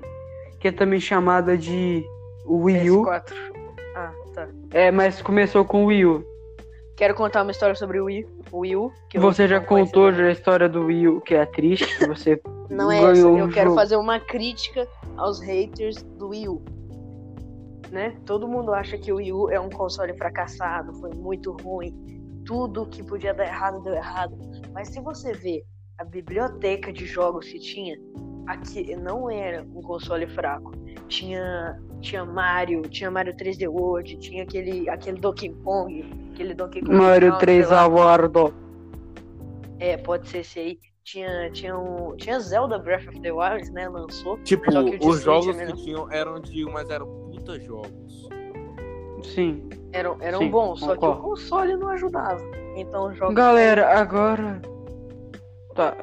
que 0.60 0.68
é 0.68 0.72
também 0.72 1.00
chamada 1.00 1.58
de 1.58 2.04
Wii 2.46 2.90
U. 2.92 3.02
PS4. 3.04 3.32
Ah, 3.96 4.12
tá. 4.32 4.48
É, 4.70 4.92
mas 4.92 5.20
começou 5.20 5.64
com 5.64 5.82
o 5.82 5.86
Wii 5.86 6.06
U. 6.06 6.24
Quero 6.96 7.14
contar 7.14 7.42
uma 7.42 7.50
história 7.50 7.74
sobre 7.74 8.00
o 8.00 8.06
que 8.06 9.16
eu 9.16 9.20
Você 9.20 9.48
já 9.48 9.60
contou 9.60 10.12
já 10.12 10.26
a 10.26 10.30
história 10.30 10.68
do 10.68 10.86
Wii 10.86 11.08
U, 11.08 11.20
que 11.20 11.34
é 11.34 11.44
triste, 11.44 11.98
que 11.98 12.06
você 12.06 12.40
Não 12.70 12.90
é 12.90 12.98
essa. 12.98 13.20
Eu 13.20 13.48
quero 13.48 13.70
jogo. 13.70 13.74
fazer 13.74 13.96
uma 13.96 14.20
crítica 14.20 14.86
aos 15.16 15.40
haters 15.40 16.02
do 16.02 16.28
Wii 16.28 16.48
U. 16.48 16.62
Né? 17.90 18.16
Todo 18.24 18.48
mundo 18.48 18.72
acha 18.72 18.96
que 18.96 19.12
o 19.12 19.16
Wii 19.16 19.32
U 19.32 19.50
é 19.50 19.60
um 19.60 19.68
console 19.68 20.16
fracassado, 20.16 20.92
foi 20.94 21.10
muito 21.14 21.52
ruim. 21.62 21.94
Tudo 22.44 22.86
que 22.86 23.02
podia 23.02 23.32
dar 23.34 23.46
errado 23.46 23.82
deu 23.82 23.94
errado. 23.94 24.36
Mas 24.72 24.88
se 24.88 25.00
você 25.00 25.32
ver 25.32 25.64
a 25.98 26.04
biblioteca 26.04 26.92
de 26.92 27.06
jogos 27.06 27.46
que 27.46 27.58
tinha, 27.58 27.96
aqui 28.46 28.94
não 28.96 29.30
era 29.30 29.62
um 29.62 29.80
console 29.80 30.26
fraco. 30.28 30.72
Tinha 31.08 31.78
tinha 32.00 32.24
Mario, 32.24 32.82
tinha 32.82 33.10
Mario 33.10 33.34
3D 33.34 33.66
World, 33.66 34.16
tinha 34.18 34.42
aquele 34.42 34.88
aquele 34.88 35.18
Donkey 35.18 35.50
Kong, 35.64 36.04
aquele 36.34 36.54
Donkey 36.54 36.80
Kong 36.80 36.94
Mario 36.94 37.30
Country 37.30 37.46
3 37.46 37.70
lá. 37.70 37.80
Award. 37.82 38.54
É, 39.78 39.96
pode 39.96 40.28
ser 40.28 40.38
esse 40.38 40.58
aí. 40.58 40.78
Tinha, 41.04 41.50
tinha, 41.50 41.78
um, 41.78 42.16
tinha 42.16 42.40
Zelda 42.40 42.78
Breath 42.78 43.06
of 43.08 43.20
the 43.20 43.30
Wild, 43.30 43.70
né? 43.72 43.88
Lançou. 43.88 44.38
Tipo, 44.38 44.70
os 44.70 45.20
Switch 45.20 45.24
jogos 45.24 45.56
que 45.56 45.72
tinham 45.84 46.10
eram 46.10 46.40
de, 46.40 46.64
mas 46.64 46.88
eram 46.88 47.06
puta 47.06 47.60
jogos. 47.60 48.28
Sim. 49.22 49.68
Eram, 49.92 50.16
eram 50.20 50.38
Sim, 50.40 50.50
bons, 50.50 50.80
só 50.80 50.96
que 50.96 51.04
o 51.04 51.16
console 51.16 51.76
não 51.76 51.88
ajudava. 51.90 52.42
Então 52.76 53.08
os 53.08 53.16
jogos. 53.16 53.34
Galera, 53.34 53.98
agora. 53.98 54.60
Tá. 55.74 55.94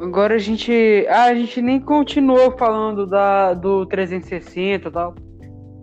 Agora 0.00 0.34
a 0.34 0.38
gente. 0.38 1.06
Ah, 1.08 1.24
a 1.24 1.34
gente 1.34 1.60
nem 1.60 1.80
continuou 1.80 2.56
falando 2.56 3.06
da, 3.06 3.54
do 3.54 3.86
360 3.86 4.88
e 4.88 4.92
tal. 4.92 5.14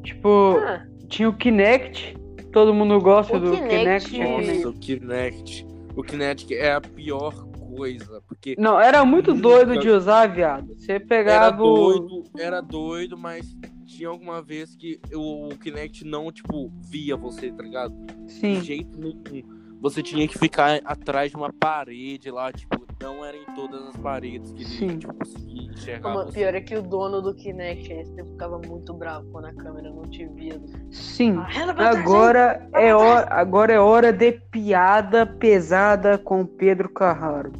Tipo, 0.03 0.57
Ah, 0.65 0.85
tinha 1.09 1.29
o 1.29 1.33
Kinect. 1.33 2.20
Todo 2.51 2.73
mundo 2.73 2.99
gosta 2.99 3.37
O 3.37 3.39
do 3.39 3.51
Kinect- 3.51 4.09
Kinect. 4.09 4.19
Nossa, 4.55 4.69
o 4.69 4.73
Kinect. 4.73 5.67
O 5.95 6.03
Kinect 6.03 6.53
é 6.53 6.73
a 6.73 6.81
pior 6.81 7.33
coisa. 7.75 8.21
Porque 8.27 8.55
Não, 8.57 8.79
era 8.79 9.03
muito 9.05 9.31
Nunca- 9.33 9.41
doido 9.41 9.79
de 9.79 9.89
usar, 9.89 10.27
viado. 10.27 10.73
Você 10.77 10.93
era 10.93 11.05
pegava 11.05 11.63
o. 11.63 11.75
doido, 11.75 12.23
era 12.37 12.61
doido, 12.61 13.17
mas 13.17 13.55
tinha 13.85 14.09
alguma 14.09 14.41
vez 14.41 14.75
que 14.75 14.99
o, 15.13 15.49
o 15.49 15.57
Kinect 15.57 16.05
não, 16.05 16.31
tipo, 16.31 16.71
via 16.89 17.15
você, 17.15 17.51
tá 17.51 17.63
ligado? 17.63 17.93
De 18.25 18.31
Sim. 18.33 18.61
jeito 18.61 18.97
nenhum. 18.99 19.60
Você 19.81 20.03
tinha 20.03 20.27
que 20.27 20.37
ficar 20.37 20.79
atrás 20.85 21.31
de 21.31 21.37
uma 21.37 21.51
parede 21.51 22.29
lá, 22.29 22.51
tipo, 22.53 22.85
não 23.01 23.25
era 23.25 23.35
em 23.35 23.45
todas 23.55 23.83
as 23.87 23.97
paredes 23.97 24.51
que 24.51 24.63
Sim. 24.63 24.89
ele 24.89 24.97
tipo, 24.99 25.13
conseguia 25.15 25.71
enxergar 25.71 26.13
você. 26.13 26.31
pior 26.33 26.53
é 26.53 26.61
que 26.61 26.75
o 26.75 26.83
dono 26.83 27.19
do 27.19 27.33
Kinect 27.33 27.91
esse 27.91 28.23
ficava 28.23 28.59
muito 28.59 28.93
bravo 28.93 29.27
quando 29.31 29.45
a 29.45 29.53
câmera 29.53 29.89
não 29.89 30.03
te 30.03 30.25
via. 30.27 30.61
Sim. 30.91 31.33
Trás, 31.33 31.97
Agora 31.97 32.69
é, 32.73 32.93
hora, 32.93 33.27
agora 33.31 33.73
é 33.73 33.79
hora 33.79 34.13
de 34.13 34.33
piada 34.51 35.25
pesada 35.25 36.17
com 36.17 36.45
Pedro 36.45 36.87
Carraro. 36.89 37.51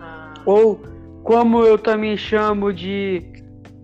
Ah, 0.00 0.34
Ou, 0.44 0.80
como 1.22 1.62
eu 1.62 1.78
também 1.78 2.16
chamo 2.16 2.72
de 2.72 3.22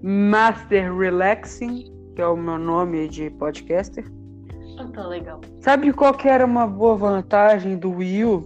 Master 0.02 0.92
Relaxing, 0.92 1.84
que 2.16 2.20
é 2.20 2.26
o 2.26 2.36
meu 2.36 2.58
nome 2.58 3.08
de 3.08 3.30
podcaster. 3.30 4.04
Ah, 4.78 4.86
tá 4.92 5.06
legal. 5.06 5.40
Sabe 5.60 5.92
qual 5.92 6.14
que 6.14 6.28
era 6.28 6.44
uma 6.44 6.66
boa 6.66 6.96
vantagem 6.96 7.76
do 7.76 7.90
Wii 7.90 8.24
U? 8.24 8.36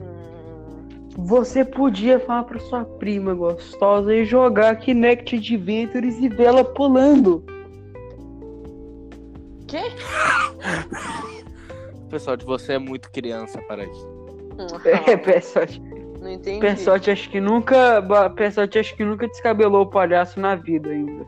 Hum, 0.00 1.08
Você 1.16 1.64
podia 1.64 2.20
falar 2.20 2.44
pra 2.44 2.58
sua 2.60 2.84
prima 2.84 3.34
gostosa 3.34 4.14
e 4.14 4.24
jogar 4.24 4.76
Kinect 4.76 5.36
Adventures 5.36 6.18
e 6.18 6.28
vê-la 6.28 6.64
pulando. 6.64 7.44
Quê? 9.66 9.82
Pessoal, 12.10 12.36
de 12.36 12.44
você 12.44 12.74
é 12.74 12.78
muito 12.78 13.10
criança 13.10 13.60
para 13.62 13.84
isso. 13.84 14.06
É, 15.08 15.16
Pessote. 15.16 15.80
Não 16.20 16.30
entendi. 16.30 16.60
Pessote 16.60 17.10
acho 17.10 17.28
que 17.30 17.40
nunca. 17.40 18.00
Pessote 18.36 18.78
acho 18.78 18.94
que 18.94 19.04
nunca 19.04 19.26
descabelou 19.26 19.82
o 19.82 19.90
palhaço 19.90 20.38
na 20.38 20.54
vida 20.54 20.90
ainda. 20.90 21.26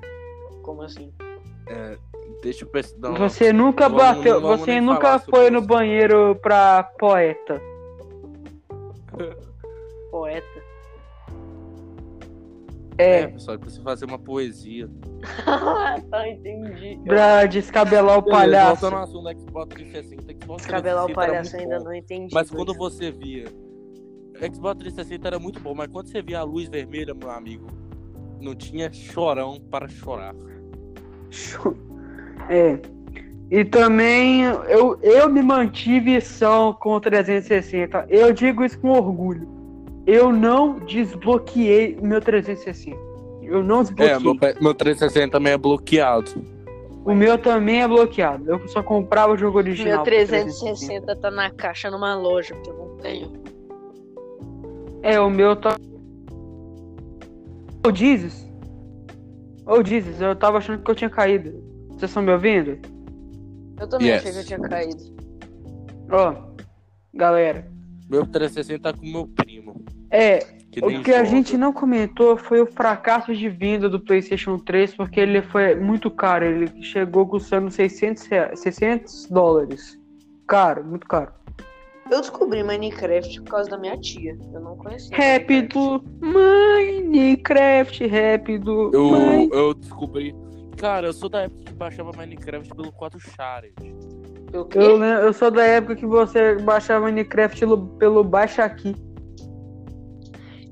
Como 0.62 0.82
assim? 0.82 1.10
Deixa 2.44 2.64
eu 2.64 2.68
pensar. 2.68 2.94
não, 2.98 3.14
Você 3.16 3.52
nunca 3.52 3.88
Vamos- 3.88 4.04
não 4.04 4.14
bateu. 4.16 4.40
vamos 4.40 4.60
Você 4.60 4.80
nunca 4.80 5.18
foi 5.18 5.50
no 5.50 5.58
isso. 5.58 5.66
banheiro 5.66 6.36
pra 6.42 6.84
poeta. 6.98 7.60
Poeta. 10.10 10.64
É, 12.96 13.22
É, 13.22 13.26
pessoal, 13.26 13.58
pra 13.58 13.68
você 13.68 13.80
fazer 13.80 14.04
uma 14.04 14.18
poesia. 14.18 14.88
tá, 16.10 16.28
entendi. 16.28 17.00
pra 17.04 17.44
descabelar 17.46 18.18
o 18.18 18.22
palhaço. 18.22 18.82
Voltando 18.82 18.96
ao 18.98 19.02
assunto 19.04 19.22
do 19.34 19.40
Xbox 19.40 19.74
360, 19.74 20.32
Xbox 20.44 20.62
Descabelar 20.62 21.04
o 21.04 21.06
360 21.06 21.10
era 21.10 21.14
palhaço 21.32 21.50
muito 21.56 21.62
ainda 21.64 21.78
bom. 21.78 21.84
não 21.84 21.94
entendi. 21.94 22.34
Mas 22.34 22.50
quando 22.50 22.74
você 22.74 23.10
via. 23.10 23.46
Xbox 24.52 24.78
360 24.78 25.26
era 25.28 25.38
muito 25.38 25.58
bom, 25.60 25.74
mas 25.74 25.88
quando 25.88 26.06
você 26.08 26.22
via 26.22 26.38
a 26.40 26.44
luz 26.44 26.68
vermelha, 26.68 27.14
meu 27.14 27.30
amigo, 27.30 27.66
não 28.40 28.54
tinha 28.54 28.92
chorão 28.92 29.58
para 29.70 29.88
chorar. 29.88 30.34
É. 32.48 32.78
E 33.50 33.64
também 33.64 34.42
eu, 34.42 34.98
eu 35.02 35.28
me 35.28 35.42
mantive 35.42 36.20
são 36.20 36.72
com 36.72 36.94
o 36.94 37.00
360. 37.00 38.06
Eu 38.08 38.32
digo 38.32 38.64
isso 38.64 38.78
com 38.78 38.90
orgulho. 38.90 39.48
Eu 40.06 40.32
não 40.32 40.78
desbloqueei 40.80 41.96
o 42.00 42.06
meu 42.06 42.20
360. 42.20 42.96
Eu 43.42 43.62
não 43.62 43.82
desbloqueei. 43.82 44.14
É, 44.14 44.18
meu, 44.18 44.36
meu 44.60 44.74
360 44.74 45.30
também 45.30 45.52
é 45.52 45.58
bloqueado. 45.58 46.32
O 47.04 47.14
meu 47.14 47.36
também 47.36 47.82
é 47.82 47.88
bloqueado. 47.88 48.50
Eu 48.50 48.66
só 48.68 48.82
comprava 48.82 49.34
o 49.34 49.36
jogo 49.36 49.58
original. 49.58 49.96
Meu 49.96 50.02
pro 50.02 50.12
360 50.12 51.16
tá 51.16 51.30
na 51.30 51.50
caixa 51.50 51.90
numa 51.90 52.14
loja, 52.14 52.54
porque 52.54 52.70
eu 52.70 52.76
não 52.76 52.96
tenho. 52.96 53.32
É, 55.02 55.20
o 55.20 55.28
meu 55.28 55.54
tá. 55.54 55.76
Ô, 57.86 57.94
Jesus. 57.94 58.50
Ô, 59.66 59.84
Jesus, 59.84 60.20
eu 60.20 60.34
tava 60.34 60.58
achando 60.58 60.82
que 60.82 60.90
eu 60.90 60.94
tinha 60.94 61.10
caído. 61.10 61.62
Vocês 62.04 62.10
estão 62.10 62.22
me 62.22 62.32
ouvindo? 62.32 62.78
Eu 63.80 63.88
também 63.88 64.08
Yes. 64.08 64.20
achei 64.20 64.32
que 64.32 64.38
eu 64.38 64.44
tinha 64.44 64.60
caído. 64.60 65.02
Ó, 66.10 66.34
galera. 67.14 67.66
Meu 68.10 68.26
360 68.26 68.92
tá 68.92 68.98
com 68.98 69.06
meu 69.06 69.26
primo. 69.26 69.82
É, 70.10 70.38
Que 70.70 70.80
o 70.84 71.02
que 71.02 71.10
a 71.12 71.24
joga. 71.24 71.30
gente 71.30 71.56
não 71.56 71.72
comentou 71.72 72.36
foi 72.36 72.60
o 72.60 72.66
fracasso 72.66 73.34
de 73.34 73.48
venda 73.48 73.88
do 73.88 73.98
PlayStation 73.98 74.58
3, 74.58 74.94
porque 74.94 75.18
ele 75.18 75.40
foi 75.40 75.74
muito 75.76 76.10
caro. 76.10 76.44
Ele 76.44 76.82
chegou 76.82 77.26
custando 77.26 77.70
600, 77.70 78.26
rea- 78.26 78.54
600 78.54 79.24
dólares. 79.30 79.98
Caro, 80.46 80.84
muito 80.84 81.06
caro. 81.08 81.32
Eu 82.10 82.20
descobri 82.20 82.62
Minecraft 82.62 83.40
por 83.40 83.50
causa 83.50 83.70
da 83.70 83.78
minha 83.78 83.96
tia. 83.98 84.36
Eu 84.52 84.60
não 84.60 84.76
conhecia. 84.76 85.16
Rápido, 85.16 86.04
Minecraft, 86.20 88.06
rápido. 88.06 88.90
Eu, 88.92 89.48
eu 89.52 89.72
descobri. 89.74 90.34
Cara, 90.76 91.06
eu 91.08 91.12
sou 91.12 91.28
da 91.28 91.42
época 91.42 91.64
que 91.64 91.72
baixava 91.74 92.10
Minecraft 92.16 92.74
pelo 92.74 92.92
4 92.92 93.20
Shared. 93.20 93.74
Eu? 94.52 95.02
Eu, 95.02 95.32
sou 95.32 95.50
da 95.50 95.64
época 95.64 95.96
que 95.96 96.06
você 96.06 96.56
baixava 96.56 97.06
Minecraft 97.06 97.58
pelo, 97.58 97.86
pelo 97.96 98.22
Baixa 98.24 98.64
Aqui. 98.64 98.94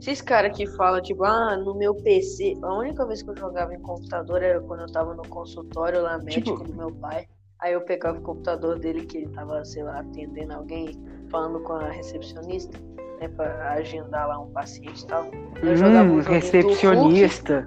Esses 0.01 0.21
caras 0.21 0.57
que 0.57 0.67
falam, 0.77 1.01
tipo, 1.01 1.25
ah, 1.25 1.57
no 1.57 1.75
meu 1.77 1.95
PC. 1.95 2.57
A 2.63 2.75
única 2.79 3.07
vez 3.07 3.23
que 3.23 3.31
eu 3.31 3.37
jogava 3.37 3.73
em 3.73 3.81
computador 3.81 4.43
era 4.43 4.61
quando 4.61 4.81
eu 4.81 4.93
tava 4.93 5.15
no 5.15 5.23
consultório 5.29 6.03
lá 6.03 6.19
médico 6.19 6.59
Tipo- 6.59 6.65
do 6.65 6.75
meu 6.75 6.91
pai. 6.93 7.27
Aí 7.61 7.73
eu 7.75 7.81
pegava 7.83 8.19
o 8.19 8.23
computador 8.23 8.79
dele, 8.81 9.07
que 9.07 9.19
ele 9.19 9.29
tava, 9.29 9.65
sei 9.65 9.85
lá, 9.85 10.01
atendendo 10.01 10.55
alguém, 10.55 11.01
falando 11.31 11.61
com 11.61 11.75
a 11.75 11.89
recepcionista, 11.91 12.77
né, 13.21 13.29
pra 13.29 13.75
agendar 13.75 14.27
lá 14.27 14.41
um 14.41 14.51
paciente 14.51 15.03
e 15.03 15.07
tal. 15.07 15.31
Eu 15.63 15.77
jogava 15.77 16.09
Hum, 16.09 16.15
um 16.15 16.19
do 16.19 16.29
Hulk. 16.29 16.31
recepcionista. 16.33 17.65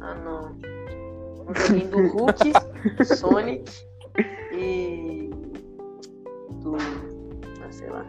Ah, 0.00 0.14
não. 0.14 0.67
Um 1.48 1.54
joguinho 1.54 1.90
do 1.90 2.08
Hulk, 2.08 2.52
Sonic 3.16 3.72
e. 4.52 5.30
Do. 6.62 6.76
Ah, 7.64 7.70
sei 7.72 7.88
lá. 7.88 8.04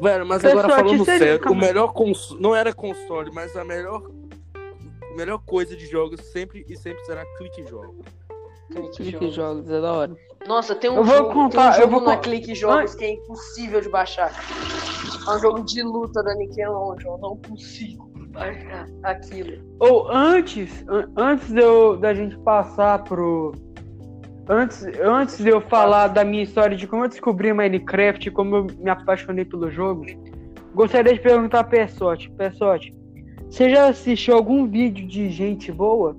Velho, 0.00 0.26
mas 0.26 0.42
Pessoal, 0.42 0.64
agora 0.64 0.84
falando 0.84 1.04
sério, 1.04 1.40
o 1.50 1.54
melhor 1.54 1.92
console. 1.92 2.42
Não 2.42 2.54
era 2.54 2.72
console, 2.72 3.30
mas 3.32 3.56
a 3.56 3.64
melhor. 3.64 4.02
Melhor 5.16 5.38
coisa 5.46 5.76
de 5.76 5.86
jogos 5.86 6.20
sempre 6.32 6.64
e 6.68 6.76
sempre 6.76 7.04
será 7.04 7.24
clique 7.38 7.64
jogo. 7.64 7.94
Clique 8.72 8.90
Que 8.96 9.10
Jogos. 9.12 9.34
jogos, 9.34 9.70
é 9.70 9.80
da 9.80 9.92
hora. 9.92 10.16
Nossa, 10.48 10.74
tem 10.74 10.90
um 10.90 10.96
Eu 10.96 11.04
vou 11.04 11.16
jogo, 11.16 11.32
contar, 11.32 11.72
tem 11.74 11.82
um 11.82 11.84
eu 11.84 11.90
jogo 11.90 12.04
vou 12.04 12.08
na 12.08 12.16
Clique 12.16 12.54
Jogos 12.54 12.94
que 12.96 13.04
é 13.04 13.12
impossível 13.12 13.80
de 13.80 13.88
baixar. 13.88 14.32
É 15.26 15.30
um 15.30 15.38
jogo 15.38 15.62
de 15.62 15.82
luta 15.82 16.22
da 16.22 16.34
Nickelodeon, 16.34 17.18
não 17.18 17.36
consigo 17.36 18.13
aquilo. 19.02 19.62
Ou 19.80 20.10
antes, 20.10 20.84
an- 20.88 21.10
antes 21.16 21.54
eu, 21.54 21.96
da 21.96 22.14
gente 22.14 22.36
passar 22.38 23.02
pro. 23.04 23.52
Antes, 24.48 24.84
antes 25.02 25.38
de 25.38 25.48
eu 25.48 25.60
falar 25.60 26.08
da 26.08 26.22
minha 26.24 26.42
história 26.42 26.76
de 26.76 26.86
como 26.86 27.04
eu 27.04 27.08
descobri 27.08 27.52
Minecraft 27.52 28.28
e 28.28 28.30
como 28.30 28.56
eu 28.56 28.66
me 28.78 28.90
apaixonei 28.90 29.44
pelo 29.44 29.70
jogo, 29.70 30.04
gostaria 30.74 31.14
de 31.14 31.20
perguntar 31.20 31.60
a 31.60 31.64
Pessote. 31.64 32.30
Pessote, 32.32 32.92
você 33.48 33.70
já 33.70 33.88
assistiu 33.88 34.34
algum 34.34 34.66
vídeo 34.66 35.06
de 35.06 35.30
gente 35.30 35.72
boa? 35.72 36.14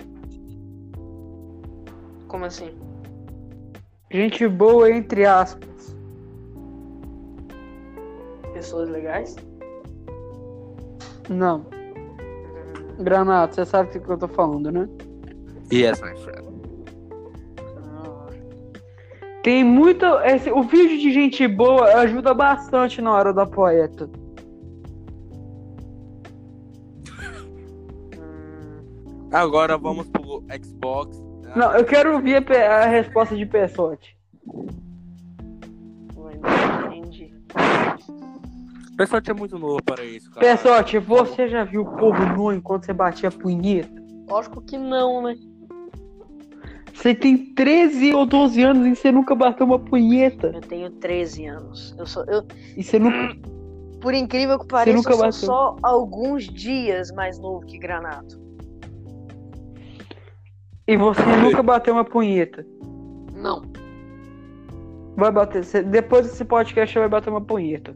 Como 2.27 2.45
assim? 2.45 2.71
Gente 4.11 4.47
boa, 4.47 4.89
entre 4.91 5.25
aspas. 5.25 5.95
Pessoas 8.53 8.89
legais? 8.89 9.35
Não. 11.29 11.65
Granato, 12.99 13.55
você 13.55 13.65
sabe 13.65 13.97
o 13.97 14.01
que 14.01 14.09
eu 14.09 14.17
tô 14.17 14.27
falando, 14.27 14.71
né? 14.71 14.87
Yes, 15.71 16.01
my 16.01 16.15
friend. 16.17 16.45
Tem 19.43 19.63
muito. 19.63 20.05
esse- 20.23 20.51
o 20.51 20.63
vídeo 20.63 20.97
de 20.97 21.11
gente 21.11 21.47
boa 21.47 21.85
ajuda 21.99 22.33
bastante 22.33 23.01
na 23.01 23.13
hora 23.13 23.31
da 23.33 23.45
poeta. 23.45 24.09
Agora 29.31 29.77
vamos 29.77 30.07
pro 30.07 30.43
Xbox. 30.63 31.21
Não, 31.55 31.71
eu 31.75 31.85
quero 31.85 32.13
ouvir 32.13 32.35
a, 32.37 32.83
a 32.83 32.85
resposta 32.87 33.35
de 33.35 33.45
Pessote. 33.45 34.15
O 38.95 38.97
pessoal 38.97 39.21
tinha 39.21 39.35
muito 39.35 39.59
novo 39.59 39.83
para 39.83 40.05
isso, 40.05 40.31
cara. 40.31 40.45
Pessote, 40.45 40.97
você 40.99 41.49
já 41.49 41.65
viu 41.65 41.83
pornô 41.83 42.53
enquanto 42.53 42.85
você 42.85 42.93
batia 42.93 43.29
punheta? 43.29 44.01
Lógico 44.25 44.61
que 44.61 44.77
não, 44.77 45.21
né? 45.21 45.35
Você 46.93 47.13
tem 47.13 47.53
13 47.53 48.13
ou 48.13 48.25
12 48.25 48.61
anos 48.63 48.87
e 48.87 48.95
você 48.95 49.11
nunca 49.11 49.35
bateu 49.35 49.65
uma 49.65 49.77
punheta. 49.77 50.47
Eu 50.47 50.61
tenho 50.61 50.89
13 50.91 51.45
anos. 51.45 51.93
Eu 51.99 52.05
sou. 52.05 52.23
Eu, 52.23 52.47
E 52.77 52.81
você 52.81 52.97
nunca. 52.97 53.35
por 53.99 54.13
incrível 54.13 54.57
que 54.57 54.65
pareça, 54.67 54.95
nunca 54.95 55.09
eu 55.09 55.15
sou 55.17 55.25
bateu. 55.25 55.39
só 55.41 55.75
alguns 55.83 56.45
dias 56.45 57.11
mais 57.11 57.37
novo 57.37 57.65
que 57.65 57.77
Granato. 57.77 58.39
E 60.87 60.95
você 60.95 61.21
nunca 61.43 61.61
bateu 61.61 61.93
uma 61.93 62.05
punheta. 62.05 62.65
Não. 63.33 63.61
Vai 65.17 65.33
bater. 65.33 65.65
depois 65.83 66.27
desse 66.27 66.45
podcast 66.45 66.93
você 66.93 66.99
vai 66.99 67.09
bater 67.09 67.29
uma 67.29 67.41
punheta. 67.41 67.93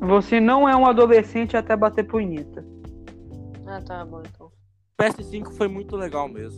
Você 0.00 0.40
não 0.40 0.68
é 0.68 0.74
um 0.74 0.86
adolescente 0.86 1.56
até 1.56 1.76
bater 1.76 2.04
punheta. 2.06 2.64
Ah, 3.66 3.80
tá 3.86 4.04
bom 4.04 4.22
então. 4.26 4.50
PS5 5.00 5.52
foi 5.56 5.68
muito 5.68 5.96
legal 5.96 6.28
mesmo. 6.28 6.56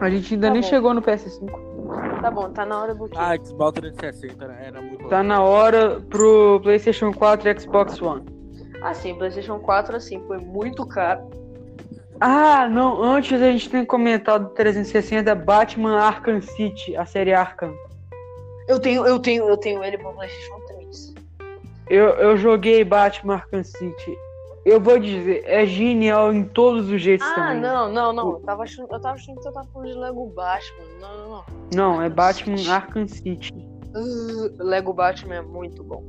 A 0.00 0.08
gente 0.10 0.34
ainda 0.34 0.48
Tá 0.48 0.52
nem 0.52 0.62
bom. 0.62 0.68
chegou 0.68 0.94
no 0.94 1.02
PS5. 1.02 2.20
Tá 2.20 2.30
bom, 2.30 2.50
tá 2.50 2.64
na 2.64 2.80
hora 2.80 2.94
do 2.94 3.08
quê? 3.08 3.16
Ah, 3.18 3.36
Xbox 3.36 3.80
360 3.80 4.44
era, 4.44 4.54
era 4.54 4.80
muito 4.82 4.98
Tá 5.08 5.20
legal. 5.20 5.24
na 5.24 5.42
hora 5.42 6.00
pro 6.00 6.58
PlayStation 6.62 7.12
4 7.12 7.48
e 7.48 7.60
Xbox 7.60 8.00
One. 8.00 8.24
Assim, 8.82 9.14
PlayStation 9.14 9.58
4 9.60 9.96
assim 9.96 10.20
foi 10.26 10.38
muito 10.38 10.86
caro. 10.86 11.28
Ah, 12.20 12.68
não, 12.68 13.02
antes 13.02 13.40
a 13.40 13.50
gente 13.52 13.68
tem 13.68 13.84
comentado 13.84 14.50
360 14.54 15.34
Batman 15.34 15.96
Arkham 15.98 16.40
City, 16.40 16.96
a 16.96 17.04
série 17.04 17.32
Arkham. 17.34 17.74
Eu 18.68 18.80
tenho, 18.80 19.06
eu 19.06 19.18
tenho, 19.18 19.46
eu 19.48 19.56
tenho 19.56 19.84
ele 19.84 19.98
pro 19.98 20.12
PlayStation 20.12 20.58
3. 20.63 20.63
Eu, 21.88 22.08
eu 22.10 22.36
joguei 22.36 22.82
Batman 22.84 23.34
Arkham 23.34 23.62
City. 23.64 24.16
Eu 24.64 24.80
vou 24.80 24.98
dizer, 24.98 25.42
é 25.44 25.66
genial 25.66 26.32
em 26.32 26.42
todos 26.44 26.88
os 26.88 27.00
jeitos 27.02 27.26
Ah, 27.26 27.34
também. 27.34 27.60
não, 27.60 27.92
não, 27.92 28.12
não. 28.14 28.30
Eu 28.32 28.40
tava 28.40 28.62
achando, 28.62 28.88
eu 28.90 28.98
tava 29.00 29.14
achando 29.16 29.36
que 29.36 29.42
você 29.42 29.52
tava 29.52 29.68
falando 29.70 29.88
de 29.92 29.98
Lego 29.98 30.26
Batman. 30.34 30.84
Não, 31.00 31.18
não, 31.18 31.28
não. 31.30 31.44
Não, 31.74 32.02
é 32.02 32.08
Batman 32.08 32.56
Arkham 32.72 33.06
City. 33.06 33.52
Uh, 33.94 34.50
Lego 34.64 34.92
Batman 34.94 35.34
é 35.36 35.42
muito 35.42 35.84
bom. 35.84 36.02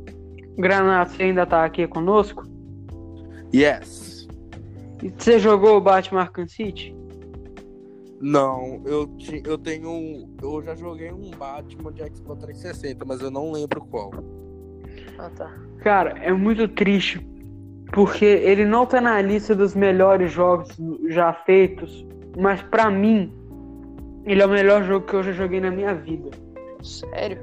Granato, 0.57 1.11
você 1.11 1.23
ainda 1.23 1.45
tá 1.45 1.65
aqui 1.65 1.85
conosco? 1.85 2.43
Yes. 3.53 4.25
E 5.03 5.09
Você 5.17 5.37
jogou 5.37 5.75
o 5.77 5.81
Batman 5.81 6.21
Arkham 6.21 6.47
City? 6.47 6.95
Não, 8.21 8.81
eu, 8.85 9.05
ti- 9.17 9.43
eu 9.45 9.57
tenho. 9.57 10.29
Eu 10.41 10.63
já 10.63 10.73
joguei 10.75 11.11
um 11.11 11.29
Batman 11.31 11.91
de 11.91 12.01
Xbox 12.15 12.41
360, 12.41 13.03
mas 13.05 13.19
eu 13.21 13.29
não 13.29 13.51
lembro 13.51 13.81
qual. 13.81 14.09
Ah, 15.17 15.29
tá. 15.35 15.51
Cara, 15.79 16.17
é 16.21 16.31
muito 16.31 16.67
triste. 16.67 17.19
Porque 17.91 18.25
ele 18.25 18.65
não 18.65 18.85
tá 18.85 18.99
na 18.99 19.21
lista 19.21 19.55
dos 19.55 19.75
melhores 19.75 20.31
jogos 20.31 20.75
já 21.07 21.31
feitos. 21.31 22.05
Mas 22.37 22.61
pra 22.63 22.89
mim, 22.89 23.31
ele 24.25 24.41
é 24.41 24.45
o 24.45 24.49
melhor 24.49 24.83
jogo 24.83 25.05
que 25.05 25.13
eu 25.13 25.23
já 25.23 25.31
joguei 25.31 25.61
na 25.61 25.71
minha 25.71 25.93
vida. 25.93 26.31
Sério? 26.81 27.39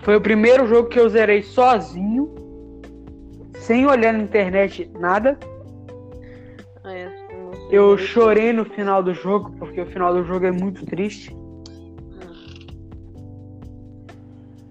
Foi 0.00 0.16
o 0.16 0.20
primeiro 0.20 0.66
jogo 0.66 0.88
que 0.88 1.00
eu 1.00 1.08
zerei 1.08 1.42
sozinho. 1.42 2.34
Sem 3.54 3.86
olhar 3.86 4.12
na 4.12 4.18
internet 4.18 4.90
nada. 4.98 5.38
Ah, 6.82 6.94
é. 6.94 7.08
Eu 7.70 7.96
chorei 7.96 8.52
no 8.52 8.64
final 8.64 9.02
do 9.02 9.14
jogo, 9.14 9.52
porque 9.58 9.80
o 9.80 9.86
final 9.86 10.12
do 10.12 10.24
jogo 10.24 10.44
é 10.44 10.52
muito 10.52 10.84
triste. 10.84 11.34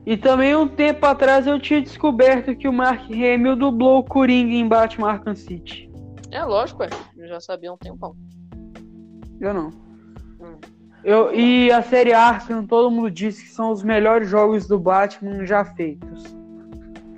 E 0.06 0.18
também 0.18 0.56
um 0.56 0.68
tempo 0.68 1.06
atrás 1.06 1.47
eu 1.47 1.60
tinha 1.60 1.82
descoberto 1.82 2.56
que 2.56 2.68
o 2.68 2.74
Mark 2.74 3.04
Hamill 3.10 3.56
dublou 3.56 3.99
o 3.99 4.04
Coringa 4.04 4.54
em 4.54 4.68
Batman 4.68 5.12
Arkham 5.12 5.36
City. 5.36 5.89
É 6.32 6.43
lógico, 6.43 6.84
é. 6.84 6.89
Eu 7.18 7.28
já 7.28 7.39
sabia 7.39 7.70
há 7.70 7.74
um 7.74 7.78
tempão. 7.78 8.16
Eu 9.39 9.54
não. 9.54 9.70
Hum. 10.41 10.58
Eu, 11.04 11.34
e 11.34 11.72
a 11.72 11.82
série 11.82 12.14
Arkham, 12.14 12.66
todo 12.66 12.89
mundo 12.91 13.12
diz 13.12 13.41
que 13.41 13.49
são 13.49 13.72
os 13.72 13.84
melhores 13.84 14.28
jogos 14.30 14.68
do 14.68 14.80
Batman 14.80 15.45
já 15.45 15.64
feitos. 15.64 16.24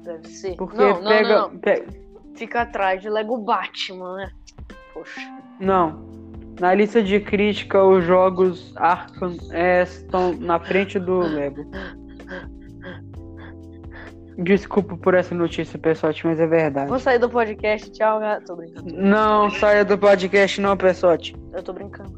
Deve 0.04 0.28
ser. 0.28 0.56
Porque 0.56 0.78
não, 0.78 1.04
pega, 1.04 1.30
não, 1.30 1.50
não. 1.52 1.58
pe- 1.58 1.86
Fica 2.36 2.62
atrás 2.64 3.02
de 3.02 3.10
Lego 3.10 3.38
Batman, 3.38 4.18
né? 4.18 4.32
Poxa. 4.94 5.22
não. 5.60 6.14
Na 6.60 6.74
lista 6.74 7.04
de 7.04 7.20
crítica, 7.20 7.84
os 7.84 8.04
jogos 8.06 8.72
Arkham 8.78 9.36
é, 9.52 9.84
estão 9.84 10.34
na 10.34 10.58
frente 10.60 10.98
do 11.00 11.20
Lego. 11.20 11.66
Desculpa 14.38 14.98
por 14.98 15.14
essa 15.14 15.34
notícia, 15.34 15.80
pessoal, 15.80 16.12
mas 16.26 16.40
é 16.40 16.48
verdade. 16.48 16.90
Vou 16.90 17.00
sair 17.00 17.18
do 17.20 17.30
podcast, 17.30 17.90
tchau, 17.92 18.20
galera. 18.20 18.42
Tô 18.42 18.56
brincando. 18.56 18.94
Não 18.94 19.50
saia 19.50 19.86
do 19.86 19.98
podcast, 19.98 20.60
não, 20.60 20.76
pessoal. 20.76 21.16
Eu 21.54 21.64
tô 21.64 21.72
brincando. 21.72 22.12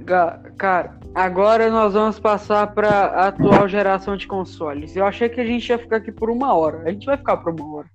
Ga- 0.00 0.40
Cara, 0.56 0.98
agora 1.14 1.70
nós 1.70 1.92
vamos 1.92 2.18
passar 2.18 2.66
para 2.74 2.88
a 2.88 3.28
atual 3.28 3.68
geração 3.68 4.16
de 4.16 4.26
consoles. 4.26 4.96
Eu 4.96 5.06
achei 5.06 5.28
que 5.28 5.40
a 5.40 5.44
gente 5.44 5.68
ia 5.68 5.78
ficar 5.78 5.96
aqui 5.98 6.10
por 6.10 6.30
uma 6.30 6.52
hora. 6.54 6.82
A 6.84 6.90
gente 6.90 7.06
vai 7.06 7.16
ficar 7.16 7.36
por 7.36 7.52
uma 7.52 7.76
hora. 7.76 7.86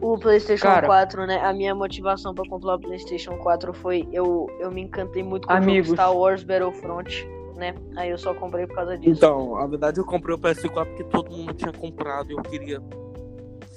O 0.00 0.18
PlayStation 0.18 0.62
Cara. 0.66 0.86
4, 0.86 1.26
né? 1.26 1.38
A 1.44 1.52
minha 1.52 1.74
motivação 1.74 2.34
pra 2.34 2.42
comprar 2.48 2.74
o 2.74 2.80
PlayStation 2.80 3.36
4 3.36 3.72
foi 3.74 4.08
eu, 4.12 4.48
eu 4.58 4.72
me 4.72 4.80
encantei 4.80 5.22
muito 5.22 5.46
com 5.46 5.52
o 5.54 5.56
Amigos. 5.56 5.88
jogo 5.88 5.96
Star 6.00 6.16
Wars 6.16 6.42
Battlefront, 6.42 7.28
né? 7.56 7.74
Aí 7.96 8.10
eu 8.10 8.18
só 8.18 8.34
comprei 8.34 8.66
por 8.66 8.74
causa 8.76 8.96
disso. 8.98 9.10
Então, 9.10 9.54
na 9.54 9.66
verdade 9.66 9.98
eu 10.00 10.04
comprei 10.04 10.34
o 10.34 10.38
PS4 10.38 10.86
porque 10.86 11.04
todo 11.04 11.30
mundo 11.30 11.54
tinha 11.54 11.72
comprado 11.72 12.30
e 12.30 12.34
eu 12.34 12.42
queria 12.42 12.80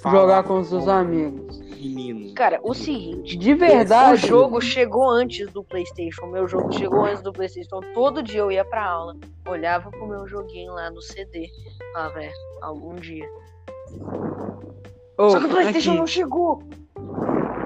falar 0.01 0.19
Jogar 0.21 0.43
com 0.43 0.59
os 0.59 0.67
seus 0.67 0.87
amigos. 0.87 1.59
Menino. 1.59 2.33
Cara, 2.33 2.59
o 2.63 2.73
seguinte, 2.73 3.37
De 3.37 3.53
o 3.53 3.57
verdade. 3.57 4.27
jogo 4.27 4.59
chegou 4.59 5.07
antes 5.07 5.47
do 5.51 5.63
PlayStation. 5.63 6.25
Meu 6.25 6.47
jogo 6.47 6.71
chegou 6.71 7.05
antes 7.05 7.21
do 7.21 7.31
PlayStation. 7.31 7.77
Então, 7.77 7.93
todo 7.93 8.23
dia 8.23 8.39
eu 8.39 8.51
ia 8.51 8.65
pra 8.65 8.83
aula, 8.89 9.15
olhava 9.47 9.91
pro 9.91 10.07
meu 10.07 10.27
joguinho 10.27 10.73
lá 10.73 10.89
no 10.89 11.01
CD. 11.01 11.47
Ah, 11.95 12.09
velho, 12.09 12.33
algum 12.61 12.95
dia. 12.95 13.27
Ô, 15.17 15.29
Só 15.29 15.39
que 15.39 15.45
o 15.45 15.49
PlayStation 15.49 15.91
aqui. 15.91 15.99
não 15.99 16.07
chegou. 16.07 16.63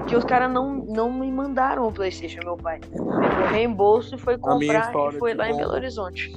Porque 0.00 0.16
os 0.16 0.24
caras 0.24 0.50
não, 0.52 0.74
não 0.84 1.12
me 1.12 1.30
mandaram 1.30 1.86
o 1.86 1.92
PlayStation, 1.92 2.40
meu 2.42 2.56
pai. 2.56 2.80
Pegou 2.80 3.46
reembolso 3.50 4.14
e 4.14 4.18
foi 4.18 4.36
comprar 4.38 4.92
e 5.14 5.18
foi 5.18 5.34
lá 5.34 5.46
em 5.46 5.52
como- 5.52 5.62
Belo 5.62 5.74
Horizonte. 5.74 6.32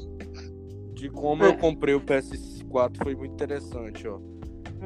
De 0.94 1.10
como 1.10 1.44
eu 1.44 1.58
comprei 1.58 1.96
o 1.96 2.02
PS4 2.02 2.98
foi 3.04 3.16
muito 3.16 3.34
interessante, 3.34 4.08
ó. 4.08 4.20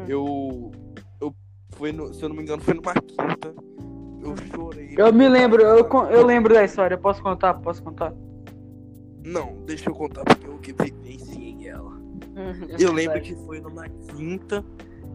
Eu. 0.08 0.72
Eu. 1.20 1.34
Foi 1.72 1.92
no, 1.92 2.14
se 2.14 2.24
eu 2.24 2.30
não 2.30 2.36
me 2.36 2.44
engano, 2.44 2.62
foi 2.62 2.74
numa 2.74 2.94
quinta. 2.94 3.54
Eu 4.22 4.36
chorei. 4.56 4.96
Eu 4.98 5.14
me 5.14 5.28
lembro, 5.28 5.62
eu, 5.62 5.88
eu 6.10 6.26
lembro 6.26 6.54
da 6.54 6.64
história. 6.64 6.98
Posso 6.98 7.22
contar? 7.22 7.54
Posso 7.56 7.84
contar? 7.84 8.14
Não, 9.24 9.58
deixa 9.66 9.90
eu 9.90 9.94
contar 9.94 10.24
porque 10.24 10.48
eu 10.48 10.58
que 10.60 10.74
vivenciei 10.74 11.68
ela. 11.68 11.92
Eu 12.80 12.94
lembro 12.94 13.20
que 13.22 13.36
foi 13.36 13.60
numa 13.60 13.88
quinta 14.16 14.64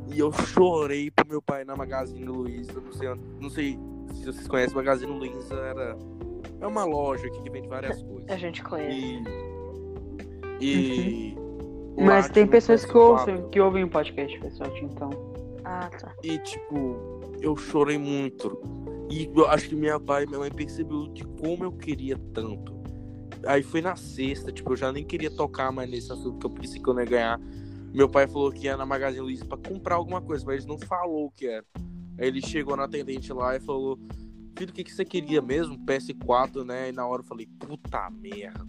e 0.09 0.19
eu 0.19 0.33
chorei 0.33 1.11
pro 1.11 1.27
meu 1.29 1.43
pai 1.43 1.65
na 1.65 1.77
Magazine 1.77 2.25
Luiza. 2.25 2.81
Não 2.81 2.93
sei, 2.93 3.09
não 3.41 3.51
sei 3.51 3.79
se 4.15 4.25
vocês 4.25 4.47
conhecem, 4.47 4.75
Magazine 4.75 5.13
Luiza 5.13 5.55
era. 5.55 5.97
É 6.61 6.67
uma 6.67 6.85
loja 6.85 7.27
aqui 7.27 7.43
que 7.43 7.51
vende 7.51 7.69
várias 7.69 8.03
coisas. 8.05 8.31
A 8.31 8.37
gente 8.37 8.63
conhece. 8.63 9.23
E. 10.61 10.67
E. 10.67 11.35
Uhum. 11.97 12.07
Mas 12.07 12.29
tem 12.31 12.45
um 12.45 12.49
pessoas 12.49 12.85
que 12.85 12.93
PS4, 12.93 12.97
ouvem, 12.97 13.51
que 13.51 13.61
ouvem 13.61 13.85
o 13.85 13.89
podcast, 13.89 14.39
pessoal. 14.41 14.71
Então. 14.83 15.11
Ah, 15.65 15.91
tá. 15.91 16.15
E, 16.23 16.39
tipo, 16.39 17.21
eu 17.41 17.57
chorei 17.57 17.99
muito. 17.99 18.61
E 19.11 19.31
eu 19.35 19.49
acho 19.49 19.69
que 19.69 19.75
minha 19.75 20.01
pai 20.01 20.25
e 20.25 20.27
minha 20.27 20.39
mãe 20.39 20.51
percebeu 20.51 21.07
de 21.09 21.25
como 21.25 21.65
eu 21.65 21.73
queria 21.73 22.19
tanto. 22.33 22.81
Aí 23.47 23.63
foi 23.63 23.81
na 23.81 23.97
sexta, 23.97 24.53
tipo, 24.53 24.73
eu 24.73 24.77
já 24.77 24.93
nem 24.93 25.05
queria 25.05 25.31
tocar 25.31 25.73
mais 25.73 25.91
nesse 25.91 26.13
assunto, 26.13 26.33
porque 26.33 26.47
eu 26.47 26.51
pensei 26.51 26.81
que 26.81 26.89
eu 26.89 26.95
não 26.95 27.03
ia 27.03 27.09
ganhar. 27.09 27.41
Meu 27.93 28.09
pai 28.09 28.27
falou 28.27 28.51
que 28.51 28.67
ia 28.67 28.77
na 28.77 28.87
Magazine 28.87 29.23
Luiza 29.23 29.45
pra 29.45 29.59
comprar 29.59 29.97
alguma 29.97 30.21
coisa, 30.21 30.45
mas 30.47 30.65
ele 30.65 30.73
não 30.73 30.79
falou 30.79 31.27
o 31.27 31.31
que 31.31 31.47
era. 31.47 31.65
Aí 32.19 32.27
ele 32.27 32.41
chegou 32.41 32.77
na 32.77 32.85
atendente 32.85 33.33
lá 33.33 33.55
e 33.55 33.61
falou: 33.61 33.99
Filho, 34.57 34.71
o 34.71 34.75
que, 34.75 34.85
que 34.85 34.93
você 34.93 35.05
queria 35.05 35.43
mesmo? 35.43 35.79
PS4, 35.85 36.65
né? 36.65 36.89
E 36.89 36.93
na 36.93 37.07
hora 37.07 37.21
eu 37.21 37.27
falei: 37.27 37.47
Puta 37.59 38.09
merda. 38.11 38.67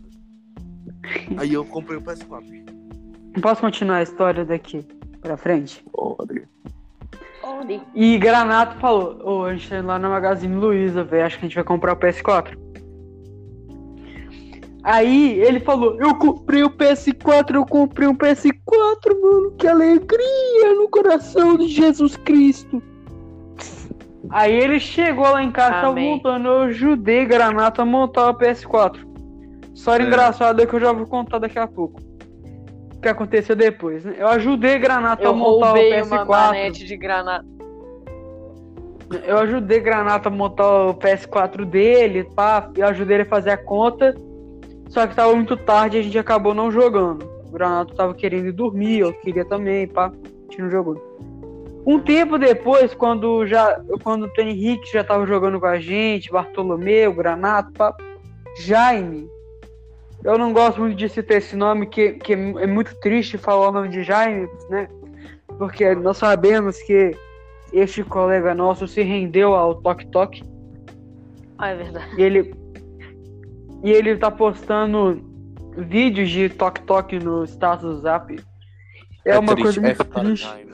Aí 1.38 1.54
eu 1.54 1.66
comprei 1.66 1.98
o 1.98 2.02
PS4. 2.02 3.42
Posso 3.42 3.62
continuar 3.62 3.98
a 3.98 4.04
história 4.04 4.46
daqui 4.46 4.86
pra 5.22 5.38
frente? 5.38 5.84
Pode. 5.92 6.48
Onde? 7.44 7.82
E 7.94 8.18
Granato 8.18 8.80
falou: 8.80 9.22
Ô, 9.24 9.46
a 9.46 9.54
gente 9.54 9.70
tá 9.70 9.82
lá 9.82 9.98
na 9.98 10.10
Magazine 10.10 10.56
Luiza, 10.56 11.04
velho. 11.04 11.26
Acho 11.26 11.40
que 11.40 11.46
a 11.46 11.48
gente 11.48 11.56
vai 11.56 11.64
comprar 11.64 11.94
o 11.94 11.98
PS4. 11.98 12.58
Aí 14.84 15.40
ele 15.40 15.60
falou: 15.62 15.96
Eu 16.00 16.16
comprei 16.16 16.64
o 16.64 16.70
PS4, 16.70 17.56
eu 17.56 17.66
comprei 17.66 18.08
um 18.08 18.16
PS4, 18.16 19.22
mano. 19.22 19.52
Que 19.58 19.68
alegria 19.68 20.74
no 20.76 20.90
coração 20.90 21.58
de 21.58 21.68
Jesus 21.68 22.18
Cristo. 22.18 22.82
Aí 24.30 24.54
ele 24.54 24.80
chegou 24.80 25.24
lá 25.26 25.44
em 25.44 25.52
casa, 25.52 25.82
tava 25.82 25.96
montando. 25.96 26.48
Eu 26.48 26.62
ajudei 26.64 27.26
Granato 27.26 27.82
a 27.82 27.86
montar 27.86 28.30
o 28.30 28.34
PS4. 28.38 28.98
História 29.74 30.04
É. 30.04 30.08
engraçada 30.08 30.66
que 30.66 30.74
eu 30.74 30.80
já 30.80 30.92
vou 30.92 31.06
contar 31.06 31.40
daqui 31.40 31.60
a 31.60 31.68
pouco. 31.68 32.02
O 32.96 33.02
que 33.02 33.08
aconteceu 33.08 33.56
depois, 33.56 34.04
né? 34.04 34.16
Eu 34.18 34.28
ajudei 34.30 34.80
Granato 34.80 35.24
Eu 35.24 35.32
a 35.32 35.34
montar 35.34 35.50
o 35.50 35.76
roubei 35.76 36.02
uma 36.02 36.26
PS4. 36.26 36.28
manete 36.48 36.86
de 36.86 36.98
granada. 36.98 37.46
Eu 39.28 39.38
ajudei 39.40 39.80
Granata 39.80 40.30
a 40.30 40.32
montar 40.32 40.88
o 40.88 40.94
PS4 40.96 41.66
dele, 41.66 42.24
pá, 42.36 42.68
eu 42.76 42.88
ajudei 42.88 43.18
ele 43.18 43.24
a 43.24 43.28
fazer 43.28 43.52
a 43.52 43.58
conta. 43.58 44.16
Só 44.94 45.08
que 45.08 45.16
tava 45.16 45.36
muito 45.36 45.58
tarde 45.58 45.98
e 45.98 46.00
a 46.02 46.04
gente 46.04 46.20
acabou 46.20 46.54
não 46.54 46.72
jogando. 46.72 47.28
O 47.48 47.52
Granata 47.52 47.96
tava 47.96 48.14
querendo 48.14 48.50
ir 48.50 48.52
dormir, 48.52 49.00
eu 49.00 49.12
queria 49.12 49.44
também, 49.44 49.88
pá, 49.88 50.06
a 50.06 50.52
gente 50.52 50.62
não 50.62 50.70
jogou. 50.70 51.02
Um 51.84 52.00
tempo 52.00 52.38
depois, 52.38 52.94
quando 52.94 53.44
já 53.48 53.82
quando 54.04 54.28
o 54.28 54.42
Henrique 54.42 54.94
já 54.94 55.04
tava 55.04 55.26
jogando 55.26 55.60
com 55.60 55.66
a 55.66 55.80
gente, 55.80 56.32
Bartolomeu, 56.32 57.12
Granato, 57.12 57.72
pá, 57.74 57.92
Jaime. 58.60 59.28
Eu 60.24 60.38
não 60.38 60.54
gosto 60.54 60.80
muito 60.80 60.96
de 60.96 61.10
citar 61.10 61.38
esse 61.38 61.56
nome, 61.56 61.88
que, 61.88 62.14
que 62.14 62.34
é 62.34 62.68
muito 62.68 62.96
triste 63.00 63.36
falar 63.36 63.70
o 63.70 63.72
nome 63.72 63.90
de 63.90 64.04
Jaime, 64.04 64.48
né? 64.70 64.88
Porque 65.58 65.96
nós 65.96 66.18
sabemos 66.18 66.80
que 66.84 67.18
este 67.74 68.04
colega 68.04 68.54
nosso 68.54 68.88
se 68.88 69.02
rendeu 69.02 69.56
ao 69.56 69.74
Tok 69.74 70.06
Tok 70.12 70.44
Ah, 71.58 71.70
é 71.70 71.76
verdade. 71.76 72.10
e 72.16 72.22
ele 72.22 72.63
e 73.84 73.92
ele 73.92 74.16
tá 74.18 74.32
postando 74.32 75.22
vídeos 75.78 76.30
de 76.30 76.50
Tok 76.50 77.20
no 77.20 77.44
status 77.44 77.96
do 77.96 78.02
Zap. 78.02 78.40
É, 79.26 79.38
uma 79.38 79.54
triste, 79.56 79.80
coisa 79.80 79.82
muito 79.82 80.02
é 80.02 80.24
triste. 80.24 80.48
time. 80.58 80.74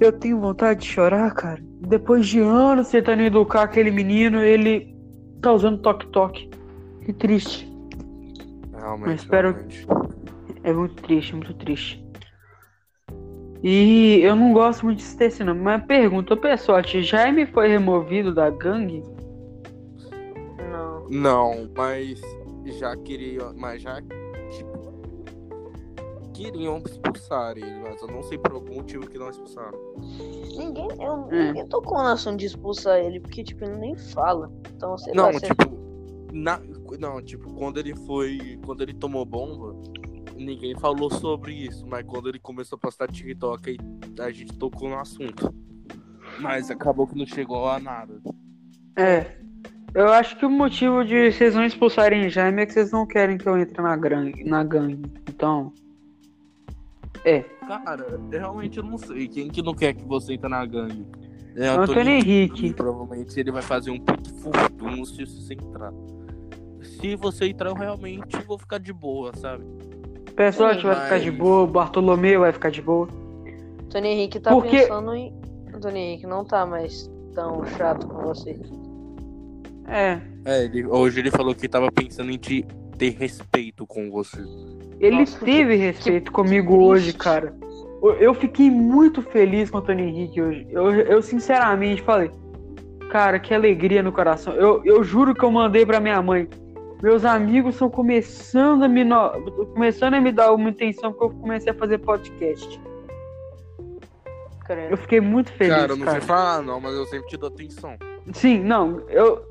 Eu 0.00 0.12
tenho 0.12 0.40
vontade 0.40 0.80
de 0.80 0.86
chorar, 0.86 1.32
cara. 1.34 1.60
Depois 1.80 2.26
de 2.26 2.40
anos 2.40 2.88
tentando 2.88 3.22
educar 3.22 3.62
aquele 3.62 3.90
menino, 3.90 4.40
ele 4.40 4.94
tá 5.42 5.52
usando 5.52 5.78
Tok. 6.06 6.48
Que 7.04 7.12
triste. 7.12 7.70
Realmente, 8.76 9.06
Mas 9.08 9.20
espero- 9.22 9.50
realmente. 9.52 9.86
É 10.62 10.72
muito 10.72 10.94
triste, 11.02 11.34
muito 11.34 11.54
triste. 11.54 12.04
E 13.62 14.20
eu 14.22 14.34
não 14.34 14.52
gosto 14.52 14.84
muito 14.86 14.98
de 14.98 15.16
desse 15.16 15.44
nome, 15.44 15.60
mas 15.60 15.84
pergunta, 15.84 16.34
pessoal, 16.36 16.82
Jaime 16.82 17.44
foi 17.46 17.68
removido 17.68 18.34
da 18.34 18.48
gangue? 18.48 19.02
Não. 20.70 21.08
Não, 21.10 21.70
mas 21.76 22.20
já 22.66 22.96
queriam. 22.96 23.52
Mas 23.56 23.82
já, 23.82 24.00
tipo. 24.50 24.90
Queriam 26.32 26.78
expulsar 26.78 27.58
ele, 27.58 27.80
mas 27.82 28.00
eu 28.00 28.08
não 28.08 28.22
sei 28.22 28.38
por 28.38 28.52
algum 28.52 28.76
motivo 28.76 29.06
que 29.06 29.18
não 29.18 29.28
expulsaram. 29.28 29.78
Ninguém, 30.56 30.88
eu, 30.98 31.28
É. 31.30 31.46
ninguém 31.48 31.66
tocou 31.68 31.98
no 31.98 32.06
assunto 32.08 32.38
de 32.38 32.46
expulsar 32.46 32.98
ele, 32.98 33.20
porque, 33.20 33.44
tipo, 33.44 33.62
ele 33.64 33.76
nem 33.76 33.94
fala. 33.94 34.50
Então, 34.74 34.96
sei 34.96 35.12
Não, 35.12 35.24
lá, 35.26 35.32
se- 35.34 35.40
tipo. 35.40 35.78
Na, 36.32 36.58
não, 36.98 37.20
tipo, 37.20 37.52
quando 37.52 37.78
ele 37.78 37.94
foi. 37.94 38.58
Quando 38.64 38.80
ele 38.80 38.94
tomou 38.94 39.24
bomba, 39.26 39.76
ninguém 40.34 40.74
falou 40.78 41.10
sobre 41.10 41.52
isso. 41.52 41.86
Mas 41.86 42.06
quando 42.06 42.28
ele 42.30 42.38
começou 42.38 42.76
a 42.76 42.80
postar 42.80 43.08
TikTok, 43.08 43.76
aí 44.18 44.26
a 44.26 44.30
gente 44.30 44.56
tocou 44.56 44.88
no 44.88 44.98
assunto. 44.98 45.52
Mas 46.40 46.70
acabou 46.70 47.06
que 47.06 47.18
não 47.18 47.26
chegou 47.26 47.68
a 47.68 47.78
nada. 47.78 48.18
É. 48.96 49.36
Eu 49.94 50.08
acho 50.12 50.36
que 50.36 50.46
o 50.46 50.50
motivo 50.50 51.04
de 51.04 51.32
vocês 51.32 51.54
não 51.54 51.64
expulsarem 51.64 52.28
Jaime 52.28 52.62
é 52.62 52.66
que 52.66 52.72
vocês 52.72 52.92
não 52.92 53.06
querem 53.06 53.36
que 53.36 53.48
eu 53.48 53.58
entre 53.58 53.82
na 53.82 53.96
gangue. 53.96 54.44
Na 54.44 54.62
gangue. 54.62 55.10
Então. 55.28 55.72
É. 57.24 57.40
Cara, 57.66 58.06
eu 58.08 58.28
realmente 58.30 58.78
eu 58.78 58.84
não 58.84 58.98
sei. 58.98 59.26
Quem 59.28 59.48
que 59.48 59.62
não 59.62 59.74
quer 59.74 59.94
que 59.94 60.04
você 60.04 60.34
entre 60.34 60.48
na 60.48 60.64
gangue? 60.64 61.04
É 61.56 61.66
Antônio 61.68 62.08
Henrique. 62.08 62.72
Provavelmente 62.72 63.38
ele 63.38 63.50
vai 63.50 63.62
fazer 63.62 63.90
um 63.90 63.98
puto 63.98 64.32
furdunço 64.36 65.16
se 65.16 65.24
você 65.24 65.54
entrar. 65.54 65.92
Se 66.82 67.16
você 67.16 67.46
entrar, 67.46 67.70
eu 67.70 67.74
realmente 67.74 68.36
vou 68.46 68.58
ficar 68.58 68.78
de 68.78 68.92
boa, 68.92 69.32
sabe? 69.36 69.64
O 69.64 70.32
pessoal 70.32 70.74
Sim, 70.74 70.82
vai 70.82 70.94
ficar 70.94 71.18
de 71.18 71.30
boa, 71.30 71.62
o 71.64 71.66
Bartolomeu 71.66 72.40
vai 72.40 72.52
ficar 72.52 72.70
de 72.70 72.80
boa. 72.80 73.08
Tony 73.90 74.08
Henrique 74.08 74.38
tá 74.38 74.50
Porque- 74.50 74.82
pensando 74.82 75.12
em. 75.14 75.34
Tony 75.80 75.98
Henrique 75.98 76.26
não 76.26 76.44
tá 76.44 76.64
mais 76.64 77.10
tão 77.34 77.64
chato 77.66 78.06
com 78.06 78.22
você. 78.22 78.58
É. 79.90 80.20
É, 80.44 80.64
ele- 80.64 80.86
hoje 80.86 81.20
ele 81.20 81.30
falou 81.30 81.54
que 81.54 81.68
tava 81.68 81.90
pensando 81.90 82.30
em 82.30 82.38
te 82.38 82.64
ter 82.96 83.10
respeito 83.10 83.86
com 83.86 84.10
você. 84.10 84.38
Ele 85.00 85.20
Nossa, 85.20 85.44
teve 85.44 85.76
que- 85.76 85.82
respeito 85.82 86.24
que 86.26 86.30
comigo 86.30 86.68
triste. 86.74 86.84
hoje, 86.88 87.12
cara. 87.14 87.54
Eu- 88.02 88.14
Eu 88.14 88.34
fiquei 88.34 88.70
muito 88.70 89.20
feliz 89.22 89.68
com 89.70 89.78
o 89.78 89.80
Antônio 89.80 90.06
Henrique 90.06 90.40
hoje. 90.40 90.66
Eu, 90.70 90.90
eu 90.92 91.20
sinceramente 91.22 92.02
falei, 92.02 92.30
cara, 93.10 93.38
que 93.38 93.52
alegria 93.52 94.02
no 94.02 94.12
coração. 94.12 94.54
Eu, 94.54 94.82
eu 94.84 95.02
juro 95.02 95.34
que 95.34 95.44
eu 95.44 95.50
mandei 95.50 95.84
pra 95.84 95.98
minha 96.00 96.20
mãe. 96.22 96.48
Meus 97.02 97.24
amigos 97.24 97.74
estão 97.74 97.88
começando 97.90 98.82
a 98.84 98.88
me 98.88 99.02
no- 99.04 99.66
começando 99.74 100.14
a 100.14 100.20
me 100.20 100.30
dar 100.30 100.52
uma 100.52 100.68
intenção 100.70 101.12
porque 101.12 101.24
eu 101.34 101.40
comecei 101.40 101.72
a 101.72 101.74
fazer 101.74 101.98
podcast. 101.98 102.80
Eu 104.88 104.96
fiquei 104.98 105.20
muito 105.20 105.50
feliz, 105.54 105.74
cara, 105.74 105.92
eu 105.92 105.96
não 105.96 106.04
cara. 106.04 106.18
sei 106.20 106.26
falar 106.28 106.62
não, 106.62 106.80
mas 106.80 106.94
eu 106.94 107.04
sempre 107.06 107.26
te 107.28 107.36
dou 107.36 107.48
atenção. 107.48 107.96
Sim, 108.32 108.60
não, 108.62 109.00
eu 109.08 109.42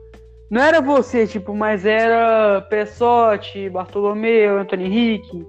não 0.50 0.62
era 0.62 0.82
você, 0.82 1.28
tipo, 1.28 1.54
mas 1.54 1.86
era 1.86 2.62
Pessotti, 2.70 3.70
Bartolomeu, 3.70 4.60
Antônio 4.60 4.88
Henrique. 4.88 5.46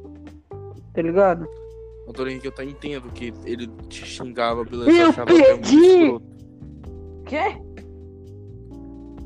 Tá 0.92 1.02
ligado? 1.02 1.46
Antônio 2.08 2.32
Henrique, 2.32 2.46
eu 2.46 2.52
até 2.52 2.64
entendo 2.64 3.08
que 3.10 3.32
ele 3.44 3.68
te 3.88 4.04
xingava, 4.04 4.64
beleza? 4.64 4.90
Eu 4.90 5.04
muito 5.06 5.24
perdi! 5.26 6.18
Quê? 7.26 7.56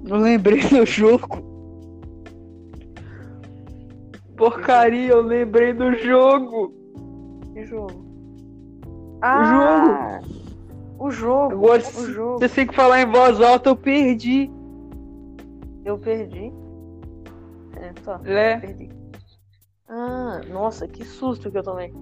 Eu 0.06 0.16
lembrei 0.16 0.60
do 0.68 0.84
jogo. 0.84 1.54
Porcaria, 4.36 5.12
eu 5.12 5.22
lembrei 5.22 5.72
do 5.72 5.94
jogo. 5.94 6.74
Que 7.54 7.64
jogo? 7.64 8.04
Ah! 9.22 10.20
O 10.98 11.10
jogo! 11.10 11.54
Agora, 11.54 11.82
O 11.82 12.06
jogo! 12.12 12.38
Você 12.38 12.48
tem 12.48 12.66
que 12.66 12.74
falar 12.74 13.00
em 13.00 13.06
voz 13.06 13.40
alta, 13.40 13.70
eu 13.70 13.76
perdi. 13.76 14.50
Eu 15.84 15.98
perdi. 15.98 16.52
É, 17.76 17.92
tá. 18.04 18.20
É. 18.24 18.56
Perdi. 18.58 18.90
Ah, 19.88 20.40
nossa, 20.48 20.88
que 20.88 21.04
susto 21.04 21.50
que 21.50 21.58
eu 21.58 21.62
tomei. 21.62 21.92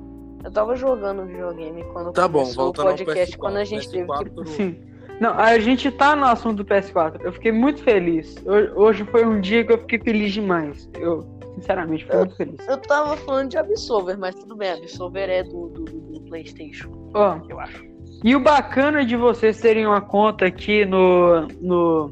Eu 0.45 0.51
tava 0.51 0.75
jogando 0.77 1.25
videogame 1.27 1.85
quando 1.93 2.13
Tá 2.13 2.27
bom, 2.27 2.43
o 2.43 2.73
podcast, 2.73 3.37
PS4. 3.37 3.39
quando 3.39 3.57
a 3.59 3.65
gente 3.65 3.89
teve 3.91 4.07
que 4.07 4.13
PS4, 4.31 4.47
Sim. 4.49 4.81
Não, 5.21 5.35
a 5.35 5.57
gente 5.59 5.91
tá 5.93 6.17
no 6.17 6.25
assunto 6.25 6.57
do 6.59 6.65
PS4. 6.65 7.21
Eu 7.23 7.33
fiquei 7.33 7.53
muito 7.53 7.83
feliz. 7.83 8.35
Ho- 8.45 8.81
Hoje 8.83 9.05
foi 9.05 9.25
um 9.25 9.41
dia 9.41 9.65
que 9.65 9.73
eu 9.73 9.79
fiquei 9.79 10.01
feliz 10.01 10.33
demais. 10.33 10.89
Eu, 10.99 11.25
sinceramente, 11.55 12.05
fiquei 12.05 12.19
muito 12.19 12.37
feliz. 12.37 12.69
Eu 12.69 12.77
tava 12.79 13.17
falando 13.19 13.51
de 13.51 13.57
Absolver, 13.59 14.17
mas 14.19 14.35
tudo 14.35 14.57
bem, 14.57 14.73
Absolver 14.73 15.29
é 15.29 15.43
do, 15.45 15.69
do, 15.69 15.85
do- 15.85 16.13
Playstation, 16.33 17.11
Ó, 17.13 17.39
eu 17.47 17.61
acho. 17.61 17.85
e 18.25 18.35
o 18.35 18.41
bacana 18.41 19.05
de 19.05 19.17
vocês 19.17 19.61
terem 19.61 19.87
uma 19.87 20.01
conta 20.01 20.47
aqui 20.47 20.87
no. 20.87 21.47
no. 21.61 22.11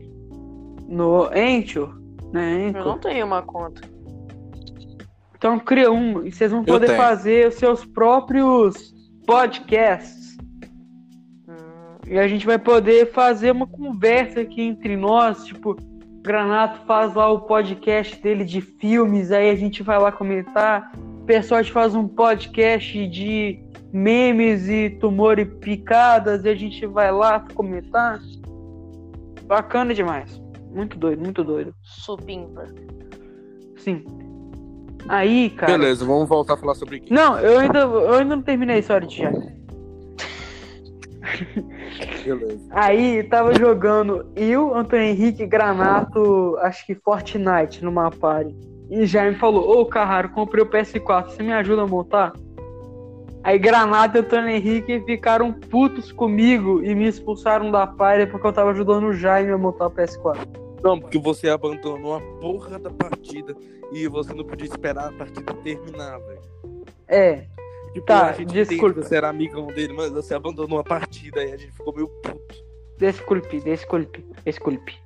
No 0.91 1.27
Anchor, 1.27 1.97
né? 2.33 2.69
Eu 2.69 2.73
não 2.73 2.81
Anchor. 2.81 2.99
tenho 2.99 3.25
uma 3.25 3.41
conta. 3.43 3.81
Então 5.37 5.59
cria 5.59 5.91
um 5.91 6.23
e 6.27 6.31
vocês 6.33 6.51
vão 6.51 6.65
poder 6.65 6.97
fazer 6.97 7.49
os 7.49 7.55
seus 7.55 7.85
próprios 7.85 8.93
podcasts. 9.27 10.37
Hum, 11.49 11.55
E 12.07 12.19
a 12.19 12.29
gente 12.29 12.45
vai 12.45 12.59
poder 12.59 13.11
fazer 13.13 13.53
uma 13.53 13.67
conversa 13.67 14.41
aqui 14.41 14.61
entre 14.61 14.97
nós, 14.97 15.47
tipo, 15.47 15.71
o 15.73 16.23
Granato 16.23 16.85
faz 16.85 17.15
lá 17.15 17.31
o 17.31 17.41
podcast 17.41 18.21
dele 18.21 18.45
de 18.45 18.61
filmes, 18.61 19.33
aí 19.33 19.49
a 19.49 19.55
gente 19.55 19.83
vai 19.83 19.99
lá 19.99 20.13
comentar. 20.13 20.93
O 21.23 21.25
pessoal 21.25 21.65
faz 21.65 21.95
um 21.95 22.07
podcast 22.07 23.07
de 23.09 23.59
memes 23.93 24.69
e 24.69 24.91
tumor 24.91 25.39
e 25.39 25.47
picadas, 25.47 26.45
e 26.45 26.49
a 26.51 26.55
gente 26.55 26.85
vai 26.85 27.11
lá 27.11 27.47
comentar. 27.55 28.21
Bacana 29.47 29.95
demais. 29.95 30.41
Muito 30.71 30.99
doido, 30.99 31.21
muito 31.21 31.45
doido. 31.45 31.75
supimpa. 31.83 32.65
Sim. 33.77 34.05
Aí, 35.09 35.51
cara. 35.51 35.73
Beleza, 35.73 36.05
vamos 36.05 36.29
voltar 36.29 36.55
a 36.55 36.57
falar 36.57 36.75
sobre 36.75 37.01
game. 37.01 37.11
Não, 37.11 37.39
eu 37.39 37.59
ainda, 37.59 37.79
eu 37.81 38.15
ainda 38.15 38.37
não 38.37 38.43
terminei 38.43 38.77
a 38.77 38.79
história 38.79 39.07
de 39.07 39.19
já. 39.19 39.31
Beleza. 42.25 42.69
Aí 42.71 43.23
tava 43.25 43.55
jogando 43.59 44.31
eu, 44.37 44.75
Antônio 44.75 45.07
Henrique, 45.07 45.47
Granato, 45.47 46.57
acho 46.61 46.87
que 46.87 46.95
Fortnite 46.95 47.85
numa 47.85 48.11
party. 48.11 48.55
E 48.91 49.07
Jaime 49.07 49.37
falou, 49.37 49.81
ô 49.81 49.87
Carraro, 49.87 50.31
comprei 50.31 50.63
o 50.63 50.67
PS4, 50.67 51.31
você 51.31 51.43
me 51.43 51.53
ajuda 51.53 51.83
a 51.83 51.87
montar? 51.87 52.33
Aí 53.43 53.59
Granato 53.59 54.17
e 54.17 54.21
Antônio 54.21 54.51
Henrique 54.51 55.01
ficaram 55.01 55.53
putos 55.53 56.13
comigo 56.13 56.83
e 56.85 56.95
me 56.95 57.07
expulsaram 57.09 57.71
da 57.71 57.87
party 57.87 58.27
porque 58.31 58.47
eu 58.47 58.53
tava 58.53 58.71
ajudando 58.71 59.05
o 59.05 59.13
Jaime 59.13 59.51
a 59.53 59.59
montar 59.59 59.87
o 59.87 59.91
PS4. 59.91 60.47
Não, 60.83 61.01
porque 61.01 61.19
você 61.19 61.49
abandonou 61.49 62.17
a 62.17 62.21
porra 62.41 62.79
da 62.79 62.91
partida 62.91 63.55
e 63.93 64.07
você 64.09 64.33
não 64.35 64.45
podia 64.45 64.67
esperar 64.67 65.09
a 65.09 65.13
partida 65.13 65.55
terminar, 65.55 66.19
velho. 66.19 66.41
É, 67.09 67.45
Tipo, 67.93 68.07
Tá, 68.07 68.31
a 68.31 68.33
gente 68.33 68.53
desculpa. 68.53 69.03
você 69.03 69.17
era 69.17 69.29
amigão 69.29 69.67
dele, 69.67 69.93
mas 69.93 70.11
você 70.13 70.35
abandonou 70.35 70.79
a 70.79 70.85
partida 70.85 71.43
e 71.43 71.53
a 71.53 71.57
gente 71.57 71.73
ficou 71.73 71.95
meio 71.95 72.09
puto. 72.23 72.55
desculpe, 72.99 73.61
desculpe, 73.61 74.25
desculpe. 74.45 74.97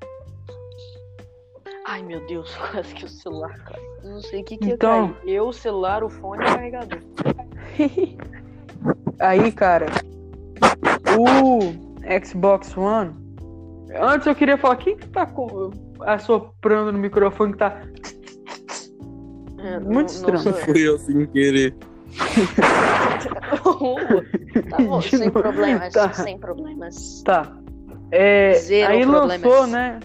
Ai 1.86 2.02
meu 2.02 2.20
Deus, 2.26 2.54
quase 2.70 2.94
que 2.94 3.04
o 3.04 3.08
celular, 3.08 3.58
cara. 3.60 3.80
Eu 4.02 4.10
não 4.10 4.20
sei 4.20 4.42
o 4.42 4.44
que 4.44 4.56
que 4.56 4.66
ia 4.68 4.74
Então- 4.74 5.12
cair. 5.14 5.34
Eu, 5.34 5.48
o 5.48 5.52
celular, 5.52 6.02
o 6.04 6.10
fone 6.10 6.42
e 6.42 6.46
o 6.46 6.54
carregador. 6.54 6.98
Aí, 9.20 9.52
cara, 9.52 9.86
o 11.18 11.58
Xbox 12.24 12.76
One. 12.76 13.14
Antes 14.00 14.26
eu 14.26 14.34
queria 14.34 14.58
falar, 14.58 14.76
quem 14.76 14.96
que 14.96 15.08
tá 15.08 15.28
assoprando 16.00 16.92
no 16.92 16.98
microfone 16.98 17.52
que 17.52 17.58
tá. 17.58 17.80
É, 19.58 19.78
Muito 19.78 19.88
não- 19.88 19.94
não 19.94 20.04
estranho. 20.34 20.48
eu. 20.48 20.52
Fui 20.54 20.88
eu 20.88 20.98
sem 20.98 21.26
querer. 21.26 21.74
tá 24.70 24.78
bom, 24.82 25.00
sem 25.00 25.30
problemas, 25.30 25.92
Tá. 25.92 26.12
sem 26.12 26.38
problemas. 26.38 27.22
Tá. 27.22 27.56
É, 28.10 28.54
Zero 28.54 28.92
aí 28.92 29.02
problemas. 29.06 29.42
lançou, 29.42 29.66
né? 29.66 30.00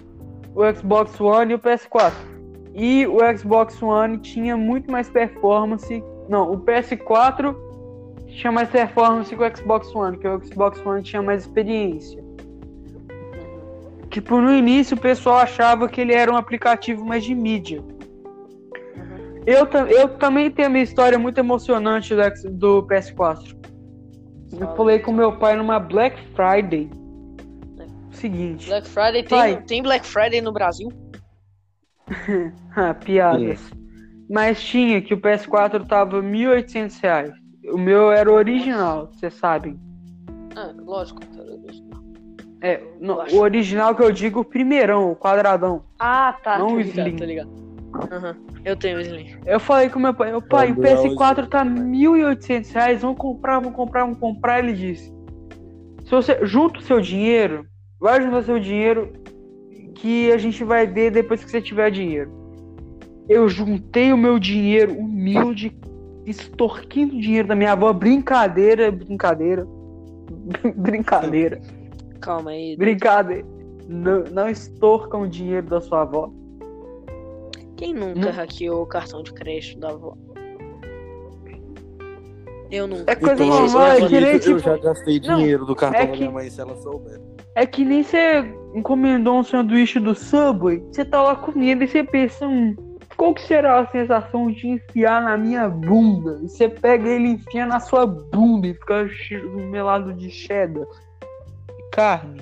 O 0.56 0.62
Xbox 0.74 1.20
One 1.20 1.52
e 1.52 1.56
o 1.56 1.60
PS4. 1.60 2.14
E 2.74 3.08
o 3.08 3.18
Xbox 3.38 3.82
One 3.82 4.18
tinha 4.20 4.56
muito 4.56 4.92
mais 4.92 5.10
performance. 5.10 6.04
Não, 6.28 6.52
o 6.52 6.60
PS4 6.60 7.56
tinha 8.28 8.52
mais 8.52 8.70
performance 8.70 9.36
que 9.36 9.42
o 9.44 9.56
Xbox 9.58 9.94
One, 9.96 10.18
que 10.18 10.28
o 10.28 10.40
Xbox 10.44 10.86
One 10.86 11.02
tinha 11.02 11.22
mais 11.22 11.42
experiência. 11.42 12.24
Tipo, 14.10 14.40
no 14.42 14.52
início 14.54 14.98
o 14.98 15.00
pessoal 15.00 15.38
achava 15.38 15.88
que 15.88 16.02
ele 16.02 16.14
era 16.14 16.32
um 16.32 16.36
aplicativo 16.36 17.06
mais 17.06 17.24
de 17.24 17.36
mídia. 17.36 17.84
Eu, 19.46 19.66
ta- 19.66 19.88
eu 19.88 20.10
também 20.18 20.50
tenho 20.52 20.68
a 20.68 20.72
minha 20.72 20.84
história 20.84 21.18
muito 21.18 21.38
emocionante 21.40 22.14
do, 22.16 22.50
do 22.82 22.84
PS4. 22.88 23.56
Eu 24.60 24.76
falei 24.76 25.00
com 25.00 25.12
meu 25.12 25.34
pai 25.38 25.56
numa 25.56 25.80
Black 25.80 26.20
Friday. 26.36 26.90
Seguinte. 28.12 28.68
Black 28.68 28.88
Friday 28.88 29.24
Vai. 29.30 29.56
tem, 29.58 29.66
tem 29.66 29.84
Black 29.84 30.06
Friday 30.06 30.42
no 30.42 30.52
Brasil? 30.52 30.90
Ah, 32.76 32.94
piadas. 32.94 33.72
Mas 34.30 34.62
tinha 34.64 35.02
que 35.02 35.14
o 35.14 35.18
PS4 35.22 35.88
tava 35.88 36.22
1.800 36.22 37.00
reais. 37.02 37.32
O 37.72 37.78
meu 37.78 38.12
era 38.12 38.32
o 38.32 38.36
original, 38.36 39.12
vocês 39.12 39.34
sabem. 39.34 39.80
Ah, 40.56 40.72
lógico. 40.78 41.20
cara. 41.22 41.50
É, 42.62 42.84
no- 43.00 43.14
Eu 43.14 43.22
acho. 43.22 43.36
o 43.38 43.40
original 43.42 43.96
que 43.96 44.04
eu 44.04 44.12
digo, 44.12 44.42
o 44.42 44.46
primeirão, 44.46 45.12
o 45.12 45.16
quadradão. 45.16 45.84
Ah, 46.00 46.36
tá. 46.44 46.58
Não 46.60 46.68
tô 46.70 46.74
o 46.76 46.82
ligado, 46.82 47.08
Slim. 47.08 47.16
tô 47.18 47.26
ligado. 47.26 47.50
Aham. 48.12 48.36
Eu 48.66 48.76
tenho 48.76 48.98
o 48.98 49.02
Slim. 49.02 49.38
Eu 49.46 49.60
falei 49.60 49.90
com 49.90 50.00
meu 50.00 50.14
pai, 50.14 50.34
"Ô, 50.34 50.42
pai, 50.42 50.72
o 50.72 50.76
Quando 50.76 50.86
é 50.86 50.94
o 50.96 51.04
PS4 51.16 51.48
tá 51.48 51.64
R$ 51.64 51.70
Slim, 51.70 51.92
1.800 51.92 52.72
reais, 52.74 53.02
vamos 53.02 53.18
comprar, 53.18 53.60
vamos 53.60 53.76
comprar, 53.76 54.02
vamos 54.04 54.20
comprar. 54.20 54.60
Ele 54.60 54.74
disse, 54.74 55.14
se 56.04 56.12
você 56.12 56.46
junta 56.46 56.80
o 56.80 56.84
seu 56.84 57.00
dinheiro, 57.00 57.66
vai 58.00 58.22
juntar 58.22 58.44
seu 58.44 58.60
dinheiro 58.60 59.12
que 59.96 60.32
a 60.32 60.38
gente 60.38 60.64
vai 60.64 60.88
ver 60.88 61.12
depois 61.12 61.44
que 61.44 61.52
você 61.52 61.62
tiver 61.62 61.92
dinheiro. 61.92 62.32
Eu 63.28 63.48
juntei 63.50 64.12
o 64.14 64.18
meu 64.18 64.40
dinheiro 64.40 64.94
humilde, 64.98 65.76
extorquindo 66.26 67.16
o 67.16 67.22
dinheiro 67.22 67.48
da 67.48 67.56
minha 67.56 67.74
avó, 67.74 67.92
brincadeira, 67.94 68.92
brincadeira, 68.92 69.68
brincadeira, 70.76 71.60
Calma 72.22 72.52
aí. 72.52 72.76
brincadeira. 72.76 73.46
Não, 73.88 74.24
não 74.26 74.48
extorcam 74.50 75.22
o 75.22 75.28
dinheiro 75.28 75.68
da 75.68 75.82
sua 75.82 76.02
avó. 76.02 76.32
Quem 77.76 77.94
nunca 77.94 78.20
Não. 78.20 78.32
hackeou 78.32 78.84
o 78.84 78.86
cartão 78.86 79.24
de 79.24 79.34
crédito 79.34 79.80
da 79.80 79.90
avó? 79.90 80.16
Eu 82.72 82.88
nunca. 82.88 83.12
É 83.12 83.16
coisa 83.16 83.34
Então, 83.44 83.48
normal, 83.62 83.88
eu, 83.88 83.92
é 84.06 84.08
que 84.08 84.20
nem 84.20 84.32
eu 84.34 84.40
tipo. 84.40 84.60
já 84.60 84.78
gastei 84.78 85.20
Não, 85.22 85.38
dinheiro 85.38 85.66
do 85.66 85.76
cartão 85.76 86.02
é 86.02 86.06
da 86.06 86.12
que- 86.12 86.20
minha 86.20 86.32
mãe, 86.32 86.50
se 86.50 86.62
ela 86.62 86.76
souber. 86.76 87.20
É 87.56 87.66
que 87.66 87.84
nem 87.84 88.04
você 88.04 88.46
encomendou 88.76 89.40
um 89.40 89.44
sanduíche 89.44 90.00
do 90.00 90.14
Subway, 90.16 90.80
você 90.92 91.04
tá 91.04 91.22
lá 91.22 91.36
comendo 91.36 91.84
e 91.84 91.88
você 91.88 92.04
pensa, 92.04 92.46
hum, 92.48 92.76
qual 93.18 93.34
que 93.34 93.42
será 93.42 93.80
a 93.80 93.88
sensação 93.88 94.52
de 94.52 94.68
enfiar 94.68 95.22
na 95.24 95.36
minha 95.36 95.68
bunda? 95.68 96.40
E 96.44 96.48
você 96.48 96.70
pega 96.70 97.10
ele 97.10 97.26
e 97.26 97.32
enfia 97.32 97.66
na 97.66 97.80
sua 97.80 98.06
bunda 98.06 98.68
e 98.68 98.74
fica 98.76 99.10
melado 99.72 100.14
de 100.14 100.30
cheddar. 100.30 100.86
E 101.78 101.90
Carne. 101.92 102.42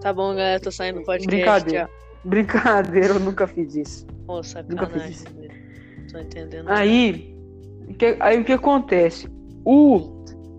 Tá 0.00 0.12
bom, 0.12 0.28
galera. 0.30 0.60
Tô 0.60 0.70
saindo 0.70 1.00
do 1.00 1.04
podcast. 1.04 1.26
Brincadeira. 1.36 1.84
Tchau. 1.86 1.94
Brincadeira, 2.24 3.08
eu 3.14 3.20
nunca 3.20 3.46
fiz 3.46 3.74
isso. 3.76 4.06
Ô, 4.26 4.42
fiz 4.42 4.52
sacanagem. 4.52 5.10
isso. 5.10 5.24
velho. 5.34 5.52
Tô 6.12 6.18
entendendo. 6.18 6.68
Aí, 6.68 7.35
que- 7.94 8.16
aí 8.20 8.40
o 8.40 8.44
que 8.44 8.52
acontece? 8.52 9.28
O 9.64 10.16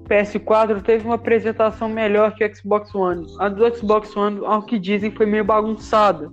PS4 0.07 0.82
teve 0.82 1.05
uma 1.05 1.15
apresentação 1.15 1.89
melhor 1.89 2.34
que 2.36 2.45
o 2.45 2.55
Xbox 2.55 2.93
One. 2.95 3.25
A 3.39 3.49
do 3.49 3.75
Xbox 3.75 4.15
One, 4.15 4.39
ao 4.45 4.63
que 4.63 4.80
dizem, 4.80 5.11
foi 5.11 5.25
meio 5.25 5.43
bagunçada. 5.43 6.32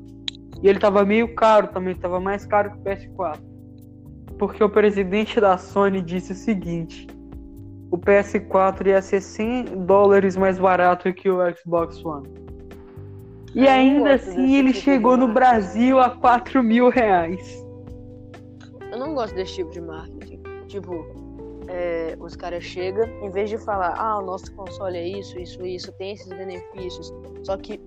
E 0.63 0.69
ele 0.69 0.79
tava 0.79 1.05
meio 1.05 1.35
caro 1.35 1.69
também, 1.69 1.95
tava 1.95 2.21
mais 2.21 2.47
caro 2.47 2.71
que 2.71 2.79
o 2.79 2.83
PS4. 2.83 3.41
Porque 4.39 4.63
o 4.63 4.69
presidente 4.69 5.41
da 5.41 5.59
Sony 5.59 6.01
disse 6.01 6.33
o 6.33 6.35
seguinte: 6.35 7.07
o 7.91 7.99
PS4 7.99 8.87
ia 8.89 9.03
ser 9.03 9.21
100 9.21 9.65
dólares 9.85 10.37
mais 10.37 10.59
barato 10.59 11.13
que 11.13 11.29
o 11.29 11.39
Xbox 11.57 12.05
One. 12.05 12.29
E 13.55 13.61
não 13.61 13.69
ainda 13.69 14.15
assim 14.15 14.57
ele 14.57 14.73
tipo 14.73 14.85
chegou 14.85 15.17
no. 15.17 15.29
Brasil 15.29 16.01
a 16.01 16.11
4 16.11 16.63
mil 16.63 16.89
reais. 16.89 17.65
Eu 18.91 18.99
não 18.99 19.15
gosto 19.15 19.35
desse 19.35 19.55
tipo 19.57 19.71
de 19.71 19.81
marketing. 19.81 20.43
Tipo, 20.75 21.07
é, 21.69 22.17
os 22.19 22.35
caras 22.35 22.65
chegam, 22.65 23.05
em 23.23 23.31
vez 23.31 23.49
de 23.49 23.57
falar, 23.57 23.95
ah, 23.97 24.19
o 24.19 24.23
nosso 24.23 24.53
console 24.57 24.99
é 24.99 25.07
isso, 25.07 25.39
isso, 25.39 25.65
isso, 25.65 25.93
tem 25.93 26.15
esses 26.15 26.27
benefícios, 26.27 27.15
só 27.45 27.57
que 27.57 27.81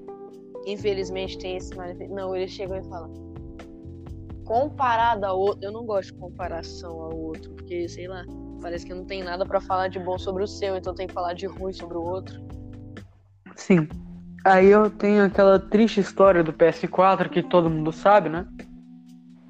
infelizmente 0.65 1.37
tem 1.37 1.57
esses 1.57 1.71
benefícios. 1.71 2.15
Não, 2.15 2.33
eles 2.33 2.49
chegam 2.49 2.77
e 2.77 2.83
falam. 2.85 3.11
Comparado 4.45 5.25
ao 5.25 5.37
outro, 5.37 5.65
eu 5.65 5.73
não 5.73 5.85
gosto 5.85 6.13
de 6.13 6.19
comparação 6.19 7.01
ao 7.01 7.13
outro, 7.13 7.51
porque 7.55 7.89
sei 7.89 8.07
lá, 8.07 8.23
parece 8.61 8.85
que 8.85 8.93
não 8.93 9.03
tem 9.03 9.21
nada 9.21 9.45
pra 9.45 9.59
falar 9.59 9.89
de 9.89 9.99
bom 9.99 10.17
sobre 10.17 10.43
o 10.43 10.47
seu, 10.47 10.77
então 10.77 10.95
tem 10.95 11.07
que 11.07 11.13
falar 11.13 11.33
de 11.33 11.45
ruim 11.45 11.73
sobre 11.73 11.97
o 11.97 12.01
outro. 12.01 12.41
Sim. 13.57 13.85
Aí 14.45 14.67
eu 14.67 14.89
tenho 14.89 15.25
aquela 15.25 15.59
triste 15.59 15.99
história 15.99 16.41
do 16.41 16.53
PS4 16.53 17.27
que 17.27 17.43
todo 17.43 17.69
mundo 17.69 17.91
sabe, 17.91 18.29
né? 18.29 18.47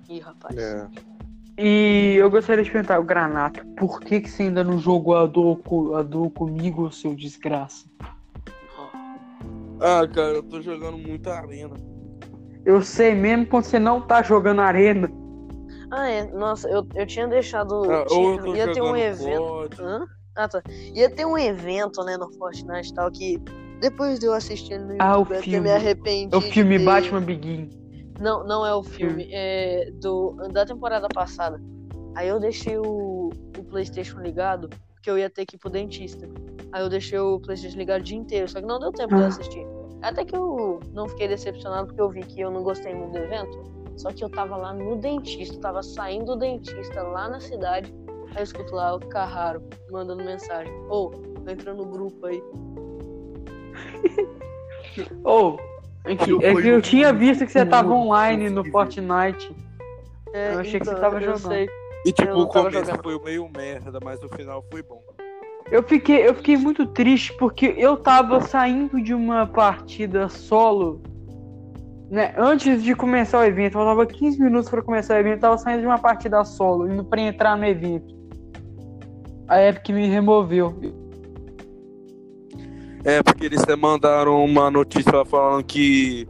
Ih, 0.09 0.21
rapaz. 0.21 0.57
É. 0.57 1.16
E 1.57 2.15
eu 2.17 2.29
gostaria 2.29 2.63
de 2.63 2.69
perguntar, 2.69 2.99
o 2.99 3.03
Granato, 3.03 3.65
por 3.75 3.99
que, 3.99 4.21
que 4.21 4.29
você 4.29 4.43
ainda 4.43 4.63
não 4.63 4.77
jogou 4.77 5.17
a 5.17 5.25
duo, 5.25 5.59
a 5.95 6.03
duo 6.03 6.29
comigo, 6.29 6.91
seu 6.91 7.15
desgraça? 7.15 7.87
Ah, 9.79 10.07
cara, 10.07 10.33
eu 10.33 10.43
tô 10.43 10.61
jogando 10.61 10.97
muita 10.97 11.33
arena. 11.33 11.73
Eu 12.65 12.81
sei 12.81 13.15
mesmo 13.15 13.45
quando 13.47 13.63
você 13.63 13.79
não 13.79 14.01
tá 14.01 14.21
jogando 14.21 14.61
arena. 14.61 15.09
Ah, 15.89 16.09
é. 16.09 16.25
Nossa, 16.31 16.67
eu, 16.69 16.85
eu 16.95 17.07
tinha 17.07 17.27
deixado. 17.27 17.89
Ah, 17.89 18.05
tinha- 18.05 18.35
eu 18.41 18.55
ia 18.55 18.73
ter 18.73 18.81
um 18.81 18.95
evento. 18.95 19.69
Hã? 19.79 20.05
Ah, 20.35 20.47
tá. 20.47 20.61
Ia 20.93 21.09
ter 21.09 21.25
um 21.25 21.37
evento, 21.37 22.03
né, 22.03 22.17
no 22.17 22.29
Fortnite 22.37 22.89
e 22.89 22.93
tal, 22.93 23.09
que 23.11 23.39
depois 23.79 24.19
de 24.19 24.25
eu 24.25 24.33
assistir 24.33 24.77
no 24.79 24.91
YouTube, 24.91 25.01
Ah, 25.01 25.17
o 25.17 25.21
eu 25.21 25.25
até 25.25 25.41
filme. 25.41 25.59
me 25.61 25.71
arrependi. 25.71 26.35
É 26.35 26.37
o 26.37 26.41
filme 26.41 26.77
de 26.77 26.85
Batman 26.85 27.21
Begin. 27.21 27.69
Não, 28.20 28.43
não 28.43 28.65
é 28.65 28.74
o 28.74 28.84
filme. 28.84 29.30
É 29.32 29.91
do, 30.01 30.32
da 30.51 30.65
temporada 30.65 31.07
passada. 31.07 31.61
Aí 32.15 32.28
eu 32.28 32.39
deixei 32.39 32.78
o, 32.78 33.30
o 33.57 33.63
PlayStation 33.70 34.20
ligado, 34.20 34.70
porque 34.93 35.09
eu 35.09 35.18
ia 35.18 35.30
ter 35.30 35.45
que 35.45 35.55
ir 35.55 35.59
pro 35.59 35.70
dentista. 35.70 36.28
Aí 36.72 36.82
eu 36.82 36.89
deixei 36.89 37.20
o 37.20 37.39
PlayStation 37.39 37.78
ligado 37.78 38.01
o 38.01 38.03
dia 38.03 38.18
inteiro, 38.18 38.47
só 38.49 38.59
que 38.59 38.65
não 38.65 38.80
deu 38.80 38.91
tempo 38.91 39.15
de 39.15 39.24
Ah. 39.24 39.28
assistir. 39.28 39.65
Até 40.01 40.26
que 40.26 40.36
eu 40.36 40.80
não 40.93 41.07
fiquei 41.09 41.28
decepcionado, 41.28 41.88
porque 41.88 42.01
eu 42.01 42.09
vi 42.09 42.22
que 42.22 42.41
eu 42.41 42.51
não 42.51 42.63
gostei 42.63 42.93
muito 42.93 43.13
do 43.13 43.20
evento. 43.20 43.63
Só 43.95 44.11
que 44.11 44.24
eu 44.24 44.30
tava 44.30 44.55
lá 44.55 44.74
no 44.74 44.95
dentista, 44.95 45.57
tava 45.59 45.82
saindo 45.82 46.26
do 46.26 46.36
dentista 46.36 47.01
lá 47.01 47.28
na 47.28 47.39
cidade. 47.39 47.93
Aí 48.32 48.38
eu 48.38 48.43
escuto 48.43 48.76
lá 48.76 48.95
o 48.95 48.99
Carraro 48.99 49.63
mandando 49.89 50.24
mensagem. 50.24 50.72
Ô, 50.89 51.11
entra 51.49 51.74
no 51.74 51.86
grupo 51.86 52.26
aí. 52.28 52.43
Ou, 55.24 55.57
é 56.07 56.15
que, 56.15 56.31
Eu 56.31 56.41
é 56.41 56.55
que 56.61 56.81
tinha 56.81 57.13
visto 57.13 57.45
que 57.45 57.51
você 57.51 57.65
tava 57.65 57.93
online 57.93 58.49
no 58.49 58.63
Fortnite. 58.65 59.55
É, 60.33 60.53
Eu 60.55 60.59
achei 60.59 60.79
que 60.79 60.85
você 60.85 60.91
então, 60.91 61.01
tava 61.01 61.15
eu 61.17 61.21
jogando. 61.21 61.47
sei. 61.53 61.69
E 62.05 62.11
tipo, 62.11 62.33
o 62.39 62.47
começo 62.47 62.79
jogando. 62.85 63.03
foi 63.03 63.19
meio 63.23 63.49
merda, 63.55 63.99
mas 64.03 64.21
o 64.23 64.29
final 64.29 64.63
foi 64.71 64.81
bom. 64.81 65.01
Eu 65.69 65.83
fiquei, 65.83 66.25
eu 66.25 66.33
fiquei 66.33 66.55
muito 66.55 66.85
triste 66.85 67.33
porque 67.37 67.73
eu 67.77 67.97
tava 67.97 68.39
saindo 68.41 69.01
de 69.01 69.13
uma 69.13 69.45
partida 69.45 70.29
solo, 70.29 71.01
né? 72.09 72.33
Antes 72.37 72.81
de 72.81 72.95
começar 72.95 73.39
o 73.39 73.43
evento, 73.43 73.73
faltava 73.73 74.05
15 74.05 74.41
minutos 74.41 74.69
pra 74.69 74.81
começar 74.81 75.15
o 75.15 75.17
evento, 75.17 75.35
eu 75.35 75.41
tava 75.41 75.57
saindo 75.57 75.81
de 75.81 75.85
uma 75.87 75.99
partida 75.99 76.43
solo, 76.45 76.89
indo 76.89 77.03
pra 77.03 77.19
entrar 77.19 77.57
no 77.57 77.65
evento. 77.65 78.15
A 79.49 79.61
Epic 79.61 79.89
me 79.89 80.07
removeu. 80.07 80.73
É, 83.07 83.23
porque 83.23 83.45
eles 83.45 83.63
mandaram 83.77 84.43
uma 84.43 84.69
notícia 84.69 85.23
falando 85.23 85.63
que 85.63 86.27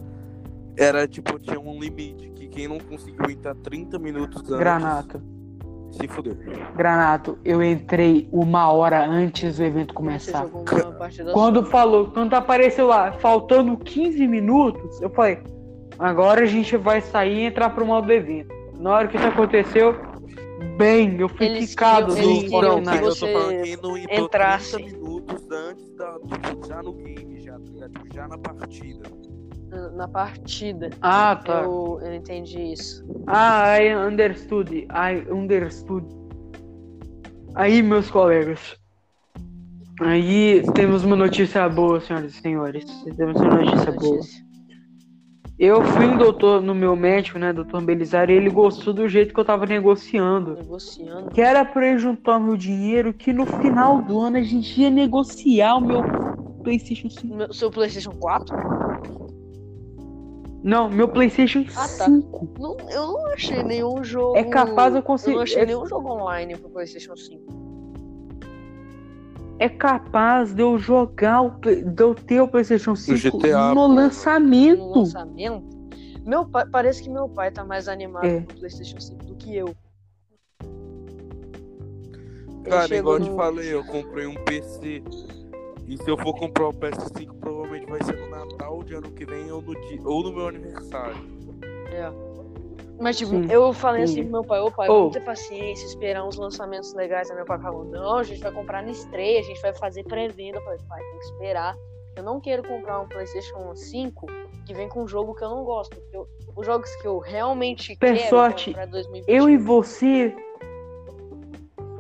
era 0.78 1.08
tipo, 1.08 1.40
tinha 1.40 1.60
um 1.60 1.80
limite, 1.80 2.30
que 2.36 2.48
quem 2.48 2.68
não 2.68 2.78
conseguiu 2.78 3.32
entrar 3.32 3.56
30 3.56 3.98
minutos 3.98 4.44
antes 4.44 4.60
Granato, 4.60 5.20
se 5.90 6.08
fudeu. 6.08 6.38
Granato, 6.76 7.40
eu 7.44 7.64
entrei 7.64 8.30
uma 8.32 8.72
hora 8.72 9.04
antes 9.04 9.58
do 9.58 9.64
evento 9.64 9.92
começar. 9.92 10.46
Quando 11.34 11.66
falou, 11.66 12.12
quando 12.12 12.36
apareceu 12.36 12.86
lá, 12.86 13.12
faltando 13.14 13.76
15 13.76 14.28
minutos, 14.28 15.02
eu 15.02 15.10
falei, 15.10 15.40
agora 15.98 16.44
a 16.44 16.46
gente 16.46 16.78
vai 16.78 17.02
sair 17.02 17.40
e 17.40 17.46
entrar 17.46 17.72
pro 17.72 17.88
modo 17.88 18.06
do 18.06 18.14
evento. 18.14 18.54
Na 18.80 18.92
hora 18.92 19.08
que 19.08 19.18
isso 19.18 19.26
aconteceu, 19.26 19.96
bem, 20.78 21.20
eu 21.20 21.30
fui 21.30 21.46
Eles 21.46 21.70
picado 21.72 22.14
queriam- 22.16 22.34
do 22.44 22.50
Fortnite. 22.50 22.90
que 22.90 22.96
eu 22.98 23.02
você 23.12 23.20
tô 23.34 23.40
falando 23.40 23.62
quem 23.64 23.78
não 23.78 23.98
entrou 23.98 24.26
entrasse. 24.26 24.72
30 24.78 24.98
minutos 24.98 25.52
antes 25.52 25.90
da. 25.96 26.18
Já 26.68 26.84
no 26.84 26.94
game, 26.94 27.40
já, 27.42 27.54
tá 27.54 27.60
ligado? 27.74 27.92
Tipo, 27.94 28.14
já 28.16 28.28
na 28.28 28.38
partida. 28.38 29.10
na 29.96 30.08
partida. 30.08 30.90
Ah, 31.02 31.36
tá. 31.36 31.62
Eu, 31.64 32.00
eu 32.02 32.14
entendi 32.16 32.72
isso. 32.74 33.06
Ah, 33.28 33.78
I 33.82 33.94
understood. 33.96 34.74
I 34.90 35.30
understood. 35.32 36.06
Aí, 37.54 37.82
meus 37.84 38.10
colegas. 38.10 38.78
Aí 40.00 40.64
temos 40.74 41.04
uma 41.04 41.16
notícia 41.16 41.68
boa, 41.68 42.00
senhoras 42.00 42.34
e 42.36 42.42
senhores. 42.42 42.86
Temos 43.18 43.42
uma 43.42 43.56
notícia 43.56 43.92
boa. 43.92 44.20
Eu 45.60 45.84
fui 45.84 46.06
um 46.06 46.18
doutor 46.18 46.62
no 46.62 46.76
meu 46.76 46.96
médico, 46.96 47.40
né, 47.40 47.52
doutor 47.52 47.82
Belisário, 47.82 48.32
e 48.34 48.38
ele 48.38 48.50
gostou 48.50 48.94
do 48.94 49.08
jeito 49.08 49.34
que 49.34 49.40
eu 49.40 49.46
tava 49.46 49.66
negociando. 49.66 50.54
Negociando. 50.54 51.32
Que 51.32 51.42
era 51.42 51.66
pra 51.66 51.88
ele 51.88 51.98
juntar 51.98 52.40
meu 52.40 52.56
dinheiro, 52.56 53.12
que 53.12 53.34
no 53.34 53.44
final 53.46 54.00
do 54.04 54.20
ano 54.20 54.38
a 54.38 54.44
gente 54.44 54.80
ia 54.80 54.92
negociar 54.92 55.76
o 55.78 55.82
meu 55.82 56.04
PlayStation 56.64 57.10
5. 57.10 57.36
Meu- 57.36 57.52
Seu 57.54 57.72
PlayStation 57.72 58.12
4? 58.12 58.56
Não, 60.64 60.90
meu 60.90 61.08
PlayStation 61.08 61.64
Ah, 61.76 61.88
tá. 61.88 62.06
5. 62.06 62.50
Não, 62.60 62.76
eu 62.92 63.08
não 63.08 63.26
achei 63.34 63.64
nenhum 63.64 64.04
jogo. 64.04 64.38
É 64.38 64.44
capaz 64.44 64.94
eu 64.94 65.00
Eu 65.00 65.04
conseguir. 65.04 65.36
não 65.38 65.42
achei 65.44 65.62
É, 65.62 65.66
nenhum 65.66 65.86
jogo 65.88 66.08
online 66.12 66.56
pro 66.56 66.70
PlayStation 66.70 67.16
5. 67.16 67.57
É 69.60 69.68
capaz 69.70 70.54
de 70.54 70.62
eu 70.62 70.78
jogar, 70.78 71.42
o, 71.42 71.50
de 71.60 72.02
eu 72.04 72.14
ter 72.14 72.42
o 72.42 72.48
PlayStation 72.48 72.96
5 72.96 73.18
GTA, 73.18 73.70
no 73.70 73.76
pô. 73.76 73.88
lançamento. 73.88 74.80
No 74.80 75.00
lançamento. 75.00 75.78
Meu 76.26 76.46
pai, 76.46 76.66
parece 76.70 77.02
que 77.02 77.10
meu 77.10 77.28
pai 77.30 77.52
tá 77.52 77.64
mais 77.64 77.88
animado 77.88 78.26
É. 78.26 78.42
com 78.42 78.54
o 78.54 78.56
PlayStation 78.60 79.00
5 79.00 79.26
do 79.26 79.36
que 79.36 79.56
eu. 79.56 79.74
Cara, 82.66 82.96
igual 82.98 83.16
eu 83.18 83.24
te 83.24 83.30
no- 83.30 83.36
falei, 83.38 83.74
eu 83.74 83.84
comprei 83.86 84.26
um 84.28 84.36
PC. 84.44 85.02
E 85.88 85.98
se 85.98 86.10
eu 86.10 86.18
for 86.18 86.34
comprar 86.38 86.68
o 86.68 86.74
PS5, 86.74 87.34
provavelmente 87.40 87.90
vai 87.90 88.04
ser 88.04 88.18
no 88.18 88.30
Natal 88.30 88.84
de 88.84 88.94
ano 88.94 89.10
que 89.12 89.26
vem 89.26 89.50
ou 89.50 89.62
no, 89.62 89.74
dia, 89.88 90.02
ou 90.04 90.22
no 90.22 90.34
meu 90.34 90.50
aniversário. 90.50 91.16
Mas, 93.00 93.18
tipo, 93.18 93.32
Sim, 93.32 93.48
eu 93.52 93.72
falei 93.74 94.04
assim 94.04 94.14
entendi. 94.14 94.30
pro 94.30 94.42
meu 94.42 94.44
pai, 94.44 94.60
ô 94.60 94.72
pai, 94.72 94.90
Ô. 94.90 94.94
vamos 95.00 95.14
ter 95.14 95.24
paciência, 95.24 95.86
esperar 95.86 96.26
uns 96.26 96.36
lançamentos 96.36 96.94
legais. 96.94 97.30
Aí 97.30 97.36
meu 97.36 97.46
pai 97.46 97.60
falou, 97.60 97.86
não, 97.86 98.18
a 98.18 98.24
gente 98.24 98.42
vai 98.42 98.52
comprar 98.52 98.82
na 98.82 98.90
estreia, 98.90 99.40
a 99.40 99.44
gente 99.44 99.62
vai 99.62 99.74
fazer 99.76 100.04
pré-venda. 100.04 100.58
Eu 100.58 100.64
falei, 100.64 100.80
pai, 100.88 101.00
tem 101.02 101.20
que 101.20 101.26
esperar. 101.26 101.76
Eu 102.16 102.24
não 102.24 102.40
quero 102.42 102.64
comprar 102.64 103.00
um 103.00 103.08
PlayStation 103.08 103.76
5 103.76 104.26
que 104.66 104.74
vem 104.74 104.90
com 104.90 105.04
um 105.04 105.08
jogo 105.08 105.36
que 105.36 105.44
eu 105.44 105.50
não 105.50 105.64
gosto. 105.64 105.96
Porque 105.96 106.18
eu- 106.18 106.28
os 106.56 106.66
jogos 106.66 106.90
que 106.96 107.08
eu 107.08 107.20
realmente 107.20 107.96
Pessote, 107.98 108.74
quero 108.74 108.78
comprar 108.78 108.86
2020. 108.88 109.30
Eu 109.30 109.48
e 109.50 109.58
você. 109.58 110.36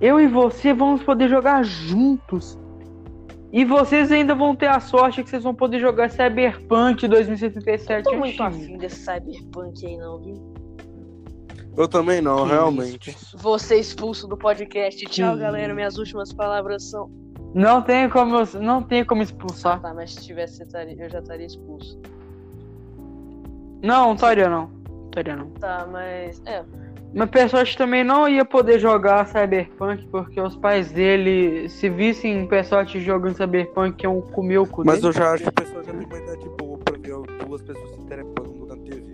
Eu 0.01 0.19
e 0.19 0.27
você 0.27 0.73
vamos 0.73 1.03
poder 1.03 1.29
jogar 1.29 1.63
juntos. 1.63 2.57
E 3.51 3.63
vocês 3.63 4.11
ainda 4.11 4.35
vão 4.35 4.55
ter 4.55 4.67
a 4.67 4.79
sorte 4.79 5.23
que 5.23 5.29
vocês 5.29 5.43
vão 5.43 5.55
poder 5.55 5.79
jogar 5.79 6.09
Cyberpunk 6.09 7.07
2077. 7.07 8.03
Não 8.05 8.11
tô 8.11 8.17
muito 8.17 8.43
afim 8.43 8.77
desse 8.77 8.97
Cyberpunk 9.05 9.85
aí, 9.85 9.97
não, 9.97 10.19
viu? 10.19 10.46
Eu 11.77 11.87
também 11.87 12.21
não, 12.21 12.43
Que 12.43 12.49
realmente. 12.51 13.09
isso, 13.11 13.37
Você 13.37 13.75
expulso 13.79 14.27
do 14.27 14.35
podcast. 14.35 15.05
Tchau, 15.05 15.33
Que 15.35 15.39
galera. 15.41 15.73
Minhas 15.75 15.97
últimas 15.97 16.33
palavras 16.33 16.89
são. 16.89 17.09
Não 17.53 17.81
tem 17.81 18.09
como, 18.09 18.35
eu- 18.37 18.59
não 18.61 18.81
tem 18.83 19.05
como 19.05 19.21
expulsar. 19.21 19.79
Tá, 19.81 19.93
mas 19.93 20.13
se 20.15 20.25
tivesse, 20.25 20.63
eu 20.63 21.09
já 21.09 21.19
estaria 21.19 21.45
expulso. 21.45 21.99
Não, 23.83 24.07
não 24.07 24.13
estaria 24.15 24.49
não. 24.49 24.69
Estaria 25.05 25.35
não. 25.35 25.49
Tá, 25.51 25.87
mas. 25.91 26.41
É, 26.45 26.63
Mas 27.13 27.29
pessoas 27.29 27.73
também 27.75 28.03
não 28.03 28.27
ia 28.27 28.43
poder 28.43 28.79
jogar 28.79 29.25
Cyberpunk 29.27 30.05
porque 30.07 30.41
os 30.41 30.55
pais 30.57 30.91
dele, 30.91 31.69
se 31.69 31.89
vissem 31.89 32.45
pessoal 32.47 32.85
jogando 32.85 33.35
Cyberpunk, 33.37 34.03
iam 34.03 34.21
comer 34.21 34.57
o 34.57 34.67
cu 34.67 34.83
Mas 34.85 34.95
dele. 34.95 35.07
eu 35.07 35.11
já 35.13 35.31
acho 35.31 35.43
que 35.43 35.49
o 35.49 35.53
pessoal 35.53 35.83
já 35.83 35.93
tem 35.93 36.05
uma 36.05 36.17
idade 36.17 36.49
boa 36.57 36.77
pra 36.79 36.97
ver 36.97 37.45
duas 37.45 37.61
pessoas 37.61 37.89
se 37.91 38.05
trepando 38.05 38.65
na 38.67 38.75
TV. 38.75 39.13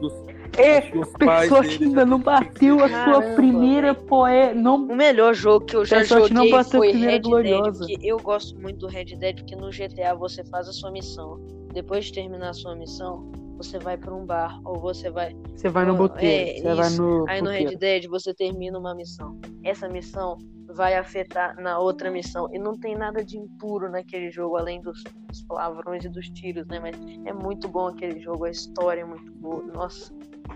Os, 0.00 0.12
É, 0.58 0.80
pessoa 0.80 1.62
que 1.62 1.84
ainda 1.84 2.04
não 2.06 2.18
bateu 2.20 2.80
a 2.82 2.86
ver. 2.86 2.92
sua 3.04 3.20
Caramba, 3.20 3.34
primeira 3.36 3.94
poé. 3.94 4.54
Não 4.54 4.76
O 4.76 4.96
melhor 4.96 5.34
jogo 5.34 5.64
que 5.66 5.76
eu 5.76 5.84
já 5.84 5.98
Pessoal 5.98 6.24
que 6.24 6.34
não 6.34 6.42
joguei 6.42 6.52
bateu 6.52 6.80
foi 6.80 6.90
primeira 6.90 7.12
Red 7.12 7.18
Dead, 7.20 7.24
gloriosa. 7.30 7.86
porque 7.86 7.98
eu 8.02 8.16
gosto 8.18 8.58
muito 8.60 8.78
do 8.78 8.86
Red 8.86 9.04
Dead, 9.16 9.36
porque 9.36 9.56
no 9.56 9.70
GTA 9.70 10.14
você 10.14 10.44
faz 10.44 10.68
a 10.68 10.72
sua 10.72 10.90
missão. 10.90 11.38
Depois 11.72 12.06
de 12.06 12.12
terminar 12.14 12.50
a 12.50 12.54
sua 12.54 12.74
missão, 12.74 13.30
você 13.58 13.78
vai 13.78 13.96
pra 13.96 14.14
um 14.14 14.24
bar, 14.24 14.60
ou 14.64 14.78
você 14.78 15.10
vai... 15.10 15.34
Você 15.54 15.68
vai 15.68 15.84
no 15.84 15.94
É, 15.94 15.96
boteiro, 15.96 16.62
você 16.62 16.74
vai 16.74 16.90
no. 16.90 17.24
Aí 17.28 17.42
no. 17.42 17.50
Red 17.50 17.76
Dead 17.76 18.06
você 18.06 18.32
termina 18.34 18.78
uma 18.78 18.94
missão. 18.94 19.38
Essa 19.62 19.88
missão 19.88 20.38
vai 20.74 20.94
afetar 20.94 21.58
na 21.60 21.78
outra 21.78 22.10
missão. 22.10 22.48
E 22.52 22.58
não 22.58 22.72
tem 22.78 22.94
nada 22.96 23.24
de 23.24 23.38
impuro 23.38 23.90
naquele 23.90 24.30
jogo, 24.30 24.56
além 24.56 24.80
dos, 24.82 25.02
dos 25.28 25.42
palavrões 25.42 26.04
e 26.04 26.08
dos 26.08 26.28
tiros, 26.30 26.66
né? 26.66 26.78
Mas 26.80 26.96
é 27.24 27.32
muito 27.32 27.66
bom 27.68 27.86
aquele 27.86 28.20
jogo, 28.20 28.44
a 28.44 28.50
história 28.50 29.00
é 29.00 29.04
muito 29.04 29.32
boa. 29.34 29.62
Nossa, 29.74 30.12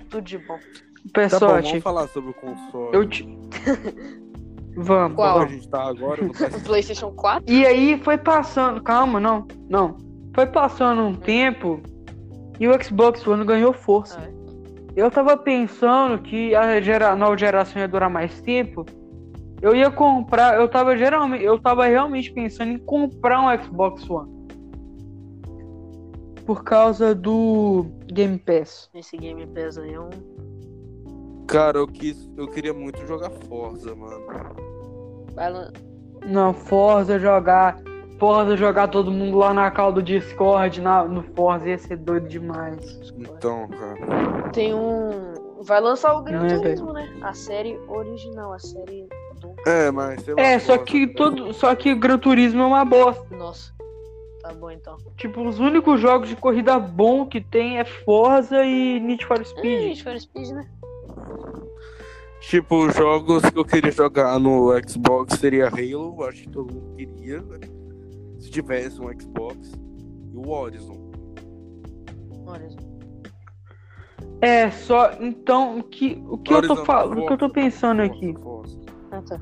tudo 0.08 0.22
de 0.22 0.38
bom. 0.38 0.56
Tá 0.56 0.60
bom, 1.04 1.10
Pessoal, 1.12 1.62
vamos 1.62 1.82
falar 1.82 2.08
sobre 2.08 2.30
o 2.30 2.34
console. 2.34 2.90
eu 2.92 3.08
te. 3.08 3.26
Vamos. 4.76 5.16
Qual? 5.16 5.40
A 5.40 5.46
gente 5.46 5.68
tá 5.68 5.82
agora 5.82 6.24
O 6.24 6.28
PS5. 6.30 6.62
PlayStation 6.64 7.10
4? 7.10 7.52
E 7.52 7.66
aí 7.66 8.00
foi 8.04 8.16
passando. 8.16 8.80
Calma, 8.80 9.18
não. 9.18 9.46
Não. 9.68 9.96
Foi 10.34 10.46
passando 10.46 11.02
um 11.02 11.14
tempo 11.14 11.80
e 12.60 12.68
o 12.68 12.82
Xbox 12.82 13.26
One 13.26 13.44
ganhou 13.44 13.72
força. 13.72 14.20
Ah, 14.20 14.26
é. 14.28 14.30
Eu 14.94 15.10
tava 15.10 15.36
pensando 15.36 16.22
que 16.22 16.54
a 16.54 16.80
gera- 16.80 17.16
nova 17.16 17.36
geração 17.36 17.82
ia 17.82 17.88
durar 17.88 18.08
mais 18.08 18.40
tempo. 18.42 18.86
Eu 19.60 19.74
ia 19.74 19.90
comprar, 19.90 20.54
eu 20.58 20.68
tava 20.68 20.96
geralmente, 20.96 21.42
eu 21.44 21.58
tava 21.58 21.84
realmente 21.86 22.32
pensando 22.32 22.70
em 22.70 22.78
comprar 22.78 23.40
um 23.40 23.62
Xbox 23.62 24.08
One. 24.08 24.30
Por 26.46 26.64
causa 26.64 27.14
do 27.14 27.86
Game 28.12 28.38
Pass. 28.38 28.90
Esse 28.94 29.16
Game 29.16 29.46
Pass 29.48 29.78
aí 29.78 29.94
é 29.94 30.00
um. 30.00 30.10
Cara, 31.46 31.78
eu 31.78 31.86
quis. 31.86 32.30
Eu 32.36 32.46
queria 32.48 32.72
muito 32.72 33.04
jogar 33.06 33.30
Forza, 33.30 33.94
mano. 33.94 34.20
Não, 36.26 36.52
Forza 36.52 37.18
jogar, 37.18 37.76
Forza 38.18 38.56
jogar 38.56 38.88
todo 38.88 39.10
mundo 39.10 39.38
lá 39.38 39.54
na 39.54 39.70
call 39.70 39.92
do 39.92 40.02
Discord, 40.02 40.80
na, 40.80 41.04
no 41.04 41.22
Forza 41.34 41.68
ia 41.68 41.78
ser 41.78 41.96
doido 41.96 42.28
demais. 42.28 43.12
Então, 43.16 43.68
cara. 43.68 44.50
Tem 44.52 44.74
um. 44.74 45.34
Vai 45.62 45.80
lançar 45.80 46.14
o 46.14 46.22
Gran 46.22 46.46
é, 46.46 46.56
Turismo, 46.56 46.92
né? 46.92 47.12
A 47.22 47.34
série 47.34 47.78
original, 47.88 48.52
a 48.52 48.58
série 48.58 49.08
do. 49.40 49.54
É, 49.66 49.90
mas. 49.90 50.26
É, 50.36 50.58
só 50.58 50.76
Forza, 50.76 50.84
que 50.84 51.06
né? 51.06 51.12
todo, 51.16 51.52
só 51.52 51.74
que 51.74 51.94
Gran 51.94 52.18
Turismo 52.18 52.62
é 52.62 52.66
uma 52.66 52.84
bosta. 52.84 53.36
Nossa. 53.36 53.79
Tá 54.50 54.58
bom 54.58 54.70
então. 54.70 54.96
Tipo, 55.16 55.46
os 55.46 55.60
únicos 55.60 56.00
jogos 56.00 56.28
de 56.28 56.34
corrida 56.34 56.76
bom 56.78 57.24
que 57.24 57.40
tem 57.40 57.78
é 57.78 57.84
Forza 57.84 58.64
e 58.64 58.98
Need 58.98 59.24
for 59.24 59.40
É, 59.40 59.44
Speed. 59.44 59.80
gente, 59.80 60.02
for 60.02 60.18
Speed, 60.18 60.48
né? 60.50 60.68
Tipo, 62.40 62.90
jogos 62.90 63.42
que 63.48 63.56
eu 63.58 63.64
queria 63.64 63.92
jogar 63.92 64.38
no 64.40 64.70
Xbox 64.88 65.38
seria 65.38 65.68
Halo, 65.68 66.24
acho 66.24 66.42
que 66.42 66.48
todo 66.50 66.72
mundo 66.72 66.96
queria. 66.96 67.44
Se 68.40 68.50
tivesse 68.50 69.00
um 69.00 69.08
Xbox. 69.20 69.72
E 70.32 70.36
o 70.36 70.48
Horizon. 70.48 71.10
Olha. 72.46 72.68
É, 74.40 74.70
só 74.70 75.12
então 75.20 75.78
o 75.78 75.82
que 75.84 76.20
o 76.26 76.38
que 76.38 76.52
eu 76.52 76.62
tô 76.62 76.72
Horizon, 76.72 76.84
falando, 76.84 77.20
o 77.20 77.26
que 77.26 77.32
eu 77.34 77.38
tô 77.38 77.50
pensando 77.50 78.02
aqui 78.02 78.34
Forza. 78.42 78.80
Ah, 79.12 79.22
tá. 79.22 79.40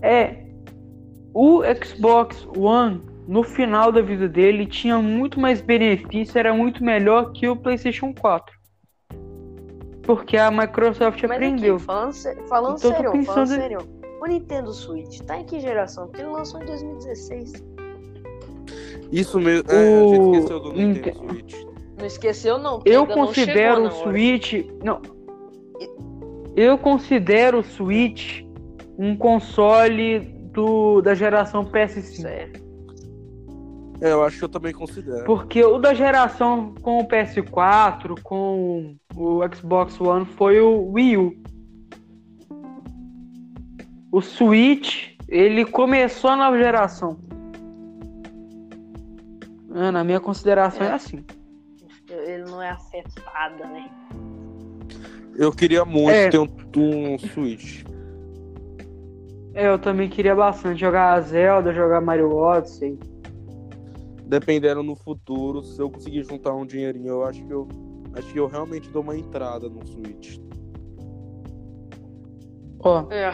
é 0.00 0.46
o 1.34 1.60
Xbox 1.84 2.48
One 2.56 3.11
no 3.26 3.42
final 3.42 3.90
da 3.92 4.00
vida 4.02 4.28
dele 4.28 4.66
tinha 4.66 4.98
muito 4.98 5.38
mais 5.40 5.60
benefício, 5.60 6.38
era 6.38 6.52
muito 6.52 6.82
melhor 6.84 7.32
que 7.32 7.48
o 7.48 7.56
PlayStation 7.56 8.12
4. 8.14 8.54
Porque 10.02 10.36
a 10.36 10.50
Microsoft 10.50 11.22
Mas 11.22 11.30
aprendeu. 11.30 11.76
aqui, 11.76 11.84
falando, 11.84 12.12
sé- 12.12 12.34
falando 12.48 12.76
Então 12.78 12.90
sério, 12.90 13.10
falando 13.10 13.26
pensando- 13.26 13.46
sério. 13.60 13.78
O 14.20 14.26
Nintendo 14.26 14.72
Switch 14.72 15.20
tá 15.20 15.38
em 15.38 15.44
que 15.44 15.58
geração? 15.60 16.06
Porque 16.06 16.20
ele 16.22 16.30
lançou 16.30 16.60
em 16.62 16.66
2016. 16.66 17.52
Isso 19.10 19.38
mesmo. 19.40 19.68
É, 19.70 19.74
a 19.76 20.06
gente 20.08 20.18
O 20.20 20.32
esqueceu 20.34 20.60
do 20.60 20.72
Nintendo 20.72 21.22
Ninte- 21.22 21.52
Switch. 21.52 21.64
Não 21.98 22.06
esqueceu, 22.06 22.58
não. 22.58 22.80
Eu 22.84 23.00
ainda 23.02 23.16
não 23.16 23.26
considero 23.26 23.56
chegou 23.56 23.78
o 23.78 23.82
na 23.88 23.94
hora. 23.94 24.10
Switch. 24.10 24.66
Não. 24.84 25.02
Eu 26.56 26.78
considero 26.78 27.58
o 27.60 27.62
Switch 27.64 28.42
um 28.98 29.16
console 29.16 30.20
do, 30.52 31.00
da 31.00 31.14
geração 31.14 31.64
PS5. 31.64 32.22
Sério. 32.22 32.61
É, 34.02 34.10
eu 34.10 34.24
acho 34.24 34.36
que 34.36 34.44
eu 34.44 34.48
também 34.48 34.72
considero. 34.72 35.24
Porque 35.24 35.62
o 35.64 35.78
da 35.78 35.94
geração 35.94 36.74
com 36.82 36.98
o 36.98 37.06
PS4, 37.06 38.20
com 38.20 38.96
o 39.14 39.40
Xbox 39.54 40.00
One, 40.00 40.26
foi 40.26 40.60
o 40.60 40.90
Wii 40.90 41.16
U. 41.18 41.36
O 44.10 44.20
Switch, 44.20 45.10
ele 45.28 45.64
começou 45.64 46.30
a 46.30 46.36
nova 46.36 46.58
geração. 46.58 47.16
Na 49.68 50.02
minha 50.02 50.18
consideração 50.18 50.84
é, 50.84 50.90
É. 50.90 50.92
assim. 50.94 51.24
Ele 52.10 52.42
não 52.44 52.60
é 52.60 52.70
afetada, 52.70 53.66
né? 53.68 53.88
Eu 55.36 55.52
queria 55.52 55.84
muito 55.84 56.10
É. 56.10 56.28
ter 56.28 56.38
um, 56.38 56.48
um 56.76 57.18
Switch. 57.18 57.84
É, 59.54 59.68
eu 59.68 59.78
também 59.78 60.08
queria 60.08 60.34
bastante 60.34 60.80
jogar 60.80 61.20
Zelda, 61.20 61.72
jogar 61.72 62.00
Mario 62.00 62.34
Odyssey. 62.34 62.98
Dependendo 64.32 64.82
no 64.82 64.96
futuro, 64.96 65.62
se 65.62 65.78
eu 65.78 65.90
conseguir 65.90 66.24
juntar 66.24 66.54
um 66.54 66.64
dinheirinho, 66.64 67.08
eu 67.08 67.22
acho 67.22 67.44
que 67.44 67.52
eu. 67.52 67.68
Acho 68.14 68.32
que 68.32 68.40
eu 68.40 68.46
realmente 68.46 68.88
dou 68.88 69.02
uma 69.02 69.14
entrada 69.14 69.68
no 69.68 69.86
Switch. 69.86 70.38
Ó, 72.80 73.04
É. 73.10 73.30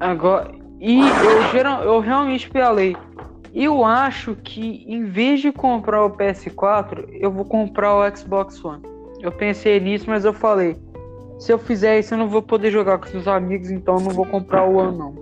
agora. 0.00 0.54
E 0.80 1.00
eu, 1.00 1.52
geral, 1.52 1.82
eu 1.84 2.00
realmente 2.00 2.48
falei. 2.48 2.96
Eu 3.52 3.84
acho 3.84 4.34
que 4.36 4.86
em 4.86 5.04
vez 5.04 5.42
de 5.42 5.52
comprar 5.52 6.02
o 6.02 6.16
PS4, 6.16 7.06
eu 7.10 7.30
vou 7.30 7.44
comprar 7.44 7.94
o 7.94 8.16
Xbox 8.16 8.64
One. 8.64 8.82
Eu 9.20 9.32
pensei 9.32 9.78
nisso, 9.78 10.06
mas 10.08 10.24
eu 10.24 10.32
falei, 10.32 10.78
se 11.38 11.52
eu 11.52 11.58
fizer 11.58 11.98
isso, 11.98 12.14
eu 12.14 12.18
não 12.18 12.28
vou 12.30 12.40
poder 12.40 12.70
jogar 12.70 12.96
com 12.96 13.04
os 13.04 13.12
meus 13.12 13.28
amigos, 13.28 13.70
então 13.70 13.96
eu 13.96 14.00
não 14.00 14.10
vou 14.12 14.24
comprar 14.24 14.64
o 14.64 14.76
One 14.76 14.96
não. 14.96 15.14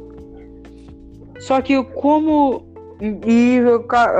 Só 1.40 1.60
que 1.60 1.82
como 1.82 2.69
e, 3.00 3.60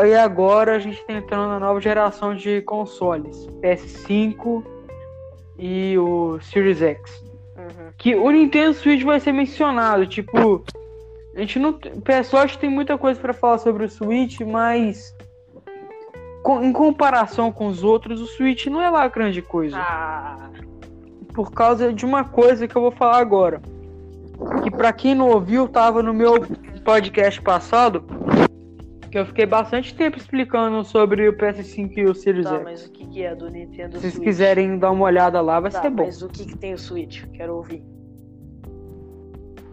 e 0.08 0.14
agora 0.14 0.76
a 0.76 0.78
gente 0.78 1.04
tá 1.04 1.12
entrando 1.12 1.48
na 1.48 1.60
nova 1.60 1.80
geração 1.80 2.34
de 2.34 2.62
consoles, 2.62 3.46
PS5 3.62 4.64
e 5.58 5.98
o 5.98 6.38
Series 6.40 6.80
X. 6.80 7.24
Uhum. 7.56 7.90
Que 7.98 8.14
o 8.14 8.30
Nintendo 8.30 8.72
Switch 8.74 9.02
vai 9.02 9.20
ser 9.20 9.32
mencionado, 9.32 10.06
tipo, 10.06 10.64
a 11.34 11.40
gente 11.40 11.58
não, 11.58 11.74
pessoal 11.74 12.44
acho 12.44 12.54
que 12.54 12.60
tem 12.60 12.70
muita 12.70 12.96
coisa 12.96 13.20
pra 13.20 13.32
falar 13.34 13.58
sobre 13.58 13.84
o 13.84 13.90
Switch, 13.90 14.40
mas 14.40 15.14
com- 16.42 16.62
em 16.62 16.72
comparação 16.72 17.52
com 17.52 17.66
os 17.66 17.84
outros, 17.84 18.20
o 18.20 18.26
Switch 18.26 18.66
não 18.66 18.80
é 18.80 18.88
lá 18.88 19.06
grande 19.08 19.42
coisa 19.42 19.76
Ah, 19.78 20.48
por 21.34 21.52
causa 21.52 21.92
de 21.92 22.04
uma 22.06 22.24
coisa 22.24 22.66
que 22.66 22.74
eu 22.74 22.82
vou 22.82 22.90
falar 22.90 23.18
agora. 23.18 23.60
Que 24.62 24.70
pra 24.70 24.90
quem 24.92 25.14
não 25.14 25.28
ouviu, 25.28 25.68
tava 25.68 26.02
no 26.02 26.14
meu 26.14 26.34
podcast 26.82 27.42
passado, 27.42 28.02
que 29.10 29.18
eu 29.18 29.26
fiquei 29.26 29.44
bastante 29.46 29.94
tempo 29.94 30.16
explicando 30.16 30.84
sobre 30.84 31.28
o 31.28 31.32
PS5 31.36 31.96
e 31.96 32.04
o 32.04 32.14
Series 32.14 32.44
tá, 32.46 32.54
X. 32.56 32.64
mas 32.64 32.86
o 32.86 32.92
que, 32.92 33.06
que 33.06 33.22
é 33.22 33.34
do 33.34 33.48
Nintendo 33.50 33.94
Se 33.96 34.00
vocês 34.02 34.14
Switch? 34.14 34.24
quiserem 34.24 34.78
dar 34.78 34.90
uma 34.92 35.04
olhada 35.04 35.40
lá, 35.40 35.58
vai 35.58 35.70
Tá, 35.70 35.82
ser 35.82 35.90
bom. 35.90 36.04
mas 36.04 36.22
o 36.22 36.28
que, 36.28 36.44
que 36.46 36.56
tem 36.56 36.74
o 36.74 36.78
Switch? 36.78 37.24
Quero 37.32 37.56
ouvir. 37.56 37.82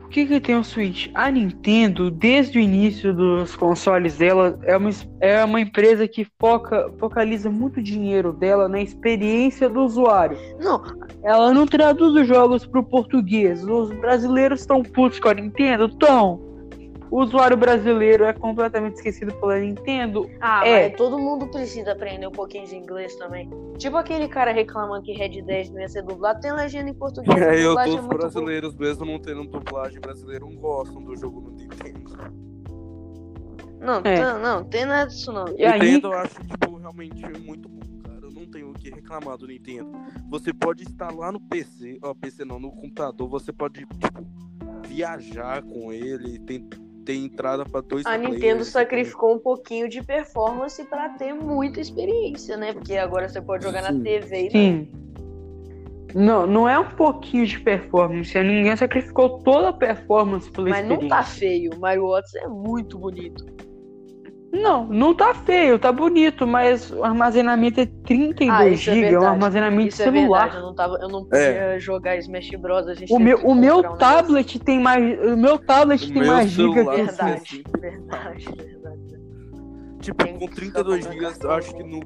O 0.04 0.10
que, 0.10 0.26
que 0.26 0.40
tem 0.40 0.56
o 0.56 0.64
Switch? 0.64 1.10
A 1.14 1.30
Nintendo, 1.30 2.10
desde 2.10 2.58
o 2.58 2.62
início 2.62 3.14
dos 3.14 3.56
consoles 3.58 4.18
dela, 4.18 4.58
é 4.64 4.76
uma, 4.78 4.90
é 5.20 5.44
uma 5.44 5.60
empresa 5.60 6.08
que 6.08 6.26
foca, 6.40 6.90
focaliza 6.98 7.50
muito 7.50 7.84
dinheiro 7.84 8.32
dela 8.32 8.70
na 8.70 8.82
experiência 8.82 9.70
do 9.70 9.82
usuário. 9.82 10.38
Não, 10.64 10.82
Ela 11.22 11.54
não 11.54 11.68
traduz 11.68 12.14
os 12.16 12.26
jogos 12.26 12.66
pro 12.66 12.84
português. 12.84 13.64
Os 13.66 13.92
brasileiros 14.00 14.62
estão 14.62 14.82
putos 14.82 15.20
com 15.20 15.28
a 15.28 15.34
Nintendo? 15.34 15.86
Estão. 15.88 16.40
O 17.10 17.22
usuário 17.24 17.56
brasileiro 17.56 18.26
é 18.26 18.34
completamente 18.34 18.96
esquecido 18.96 19.34
pela 19.36 19.58
Nintendo. 19.60 20.30
Ah, 20.42 20.68
É. 20.68 20.90
mas 20.90 20.98
todo 20.98 21.18
mundo 21.18 21.48
precisa 21.48 21.94
aprender 21.94 22.28
um 22.28 22.32
pouquinho 22.32 22.66
de 22.68 22.76
inglês 22.76 23.16
também. 23.16 23.50
Tipo 23.78 23.96
aquele 23.98 24.28
cara 24.28 24.52
reclamando 24.52 25.04
que 25.04 25.14
Red 25.14 25.42
10 25.42 25.70
não 25.72 25.80
ia 25.80 25.88
ser 25.88 26.04
dublado, 26.04 26.42
tem 26.42 26.52
legenda 26.52 26.90
em 26.90 26.94
português. 26.98 27.42
a 27.42 27.54
É, 27.56 27.64
eu 27.66 27.76
tô 27.76 27.98
é 27.98 28.02
brasileiros 28.02 28.76
mesmo 28.76 29.06
não 29.06 29.20
tendo 29.20 29.46
dublagem 29.46 30.00
brasileira, 30.02 30.44
não 30.46 30.56
gostam 30.58 31.02
do 31.02 31.16
jogo 31.16 31.42
no 31.42 31.52
Nintendo. 31.52 32.08
Não, 33.80 33.98
É. 34.04 34.16
tá- 34.18 34.38
não, 34.40 34.64
tem 34.64 34.86
nada 34.86 35.08
disso 35.10 35.32
não. 35.32 35.46
E 35.58 35.64
aí- 35.64 35.80
Nintendo 35.80 36.08
eu 36.08 36.14
acho, 36.18 36.36
tipo, 36.42 36.76
realmente 36.78 37.24
muito 37.40 37.70
bom, 37.70 38.02
cara. 38.04 38.20
Eu 38.26 38.32
não 38.32 38.46
tenho 38.48 38.72
o 38.72 38.74
que 38.74 38.90
reclamar 38.90 39.38
do 39.38 39.48
Nintendo. 39.48 39.92
Você 40.30 40.52
pode 40.52 40.84
instalar 40.84 41.32
no 41.32 41.40
PC, 41.40 42.00
ó, 42.02 42.14
PC 42.14 42.44
não, 42.44 42.60
no 42.60 42.72
computador, 42.72 43.30
você 43.30 43.54
pode, 43.54 43.86
tipo, 43.86 43.96
viajar 44.88 45.62
com 45.62 45.94
ele, 45.94 46.40
tem, 46.40 46.68
tem 47.08 47.24
entrada 47.24 47.64
pra 47.64 47.80
dois 47.80 48.06
A 48.06 48.12
players, 48.12 48.34
Nintendo 48.34 48.66
sacrificou 48.66 49.34
um 49.34 49.40
pouquinho 49.40 49.88
de 49.88 50.04
performance 50.04 50.84
pra 50.84 51.08
ter 51.10 51.34
muita 51.34 51.80
experiência, 51.80 52.58
né? 52.58 52.74
Porque 52.74 52.98
agora 52.98 53.30
você 53.30 53.42
pode 53.42 53.64
jogar 53.64 53.82
na 53.82 53.94
Sim. 53.94 54.04
TV 54.04 54.48
e 54.48 54.52
Sim. 54.52 54.92
Não, 56.14 56.46
não 56.46 56.68
é 56.68 56.78
um 56.78 56.90
pouquinho 56.96 57.46
de 57.46 57.60
performance. 57.60 58.38
Ninguém 58.38 58.76
sacrificou 58.76 59.40
toda 59.40 59.70
a 59.70 59.74
performance 59.74 60.50
pela 60.52 60.70
Mas 60.70 60.88
não 60.88 61.08
tá 61.08 61.24
feio. 61.24 61.72
O 61.76 61.80
Mario 61.80 62.06
Odyssey 62.06 62.42
é 62.42 62.48
muito 62.48 62.98
bonito. 62.98 63.46
Não, 64.62 64.86
não 64.88 65.14
tá 65.14 65.34
feio, 65.34 65.78
tá 65.80 65.92
bonito, 65.92 66.46
mas 66.48 66.92
o 66.92 67.04
armazenamento 67.04 67.80
é 67.80 67.86
32 68.06 68.50
Ah, 68.50 68.68
isso 68.68 68.90
é 68.90 68.94
GB, 68.94 69.14
é 69.14 69.20
um 69.20 69.28
armazenamento 69.28 69.90
Isso 69.90 70.02
é 70.02 70.06
celular. 70.06 70.40
verdade. 70.44 70.58
Eu 70.58 70.62
não, 70.64 70.76
tava, 70.76 70.98
eu 71.02 71.08
não 71.10 71.24
podia 71.26 71.80
jogar 71.80 72.18
Smash 72.18 72.50
Bros. 72.60 72.88
A 72.88 72.94
gente 72.94 73.14
o 73.14 73.20
meu, 73.20 73.38
o 73.40 73.56
meu 73.56 73.80
um 73.80 73.98
tablet 73.98 74.60
tem 74.60 74.80
mais, 74.80 75.20
o 75.20 75.38
meu 75.38 75.58
tablet 75.58 76.04
O 76.04 76.14
tem 76.14 76.22
meu 76.24 76.34
mais 76.34 76.50
que 76.50 76.56
tem 76.58 76.74
Verdade, 76.74 77.22
assim. 77.22 77.64
verdade, 77.80 78.46
verdade. 78.56 79.18
Tipo, 80.00 80.24
Tem 80.24 80.38
com 80.38 80.48
que 80.48 80.56
32 80.56 81.04
só 81.06 81.12
GB, 81.12 81.26
eu 81.44 81.52
acho 81.52 81.76
que 81.76 81.84
no, 81.84 82.00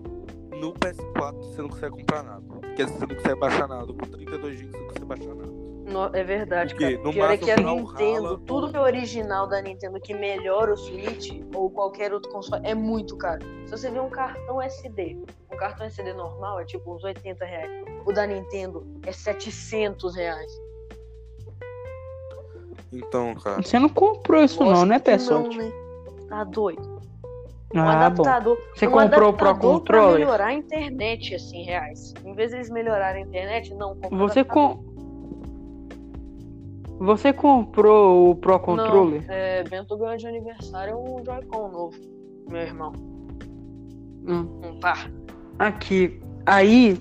no 0.59 0.73
PS4 0.73 1.35
você 1.37 1.61
não 1.61 1.69
consegue 1.69 1.91
comprar 1.97 2.23
nada. 2.23 2.43
Quer 2.75 2.85
dizer, 2.85 2.97
você 2.97 3.05
não 3.05 3.15
consegue 3.15 3.39
baixar 3.39 3.67
nada. 3.67 3.85
Com 3.87 3.93
32 3.93 4.57
GB 4.59 4.71
você 4.71 4.77
não 4.77 4.87
consegue 4.87 5.05
baixar 5.05 5.35
nada. 5.35 5.50
No- 5.91 6.09
é 6.15 6.23
verdade, 6.23 6.73
Porque 6.73 6.91
cara. 6.95 7.03
no 7.03 7.11
Pior 7.13 7.31
é 7.31 7.37
que 7.37 7.51
a 7.51 7.55
o 7.55 7.57
Nintendo, 7.75 8.23
rala, 8.23 8.39
tudo 8.45 8.69
que 8.71 8.77
é 8.77 8.79
original 8.79 9.47
da 9.47 9.61
Nintendo 9.61 9.99
que 9.99 10.13
melhora 10.13 10.73
o 10.73 10.77
Switch 10.77 11.31
ou 11.53 11.69
qualquer 11.69 12.13
outro 12.13 12.31
console 12.31 12.61
é 12.65 12.73
muito 12.73 13.17
caro. 13.17 13.41
Se 13.65 13.71
você 13.71 13.89
vê 13.91 13.99
um 13.99 14.09
cartão 14.09 14.61
SD, 14.61 15.17
um 15.51 15.57
cartão 15.57 15.85
SD 15.85 16.13
normal 16.13 16.59
é 16.59 16.65
tipo 16.65 16.95
uns 16.95 17.03
80 17.03 17.43
reais. 17.45 17.69
O 18.05 18.13
da 18.13 18.25
Nintendo 18.25 18.85
é 19.05 19.11
700 19.11 20.15
reais. 20.15 20.51
Então, 22.93 23.35
cara. 23.35 23.61
Você 23.61 23.79
não 23.79 23.89
comprou 23.89 24.43
isso 24.43 24.63
não, 24.63 24.85
né, 24.85 24.99
pessoal? 24.99 25.41
Não, 25.43 25.49
né? 25.49 25.71
Tá 26.27 26.43
doido. 26.43 27.01
Um 27.73 27.79
Ah, 27.79 27.83
bom. 27.83 27.89
adaptador. 28.21 28.57
Você 28.75 28.85
um 28.87 28.91
comprou 28.91 29.29
o 29.29 29.33
Pro 29.33 29.57
Controller? 29.57 30.19
melhorar 30.19 30.47
a 30.47 30.53
internet, 30.53 31.35
assim, 31.35 31.63
reais. 31.63 32.13
Em 32.25 32.33
vez 32.33 32.51
deles 32.51 32.69
melhorarem 32.69 33.23
a 33.23 33.25
internet, 33.25 33.73
não. 33.75 33.95
Você 34.11 34.43
com 34.43 34.90
Você 37.01 37.33
comprou 37.33 38.29
o 38.29 38.35
Pro 38.35 38.59
Controller? 38.59 39.25
Não, 39.25 39.33
é, 39.33 39.63
Bento 39.63 39.97
ganhou 39.97 40.15
de 40.17 40.27
aniversário 40.27 40.95
um 40.99 41.25
Joy-Con 41.25 41.69
novo, 41.69 41.97
meu 42.47 42.61
irmão. 42.61 42.93
Hum. 44.27 44.47
Um 44.63 44.79
par. 44.79 45.11
Aqui. 45.57 46.21
Aí 46.45 46.95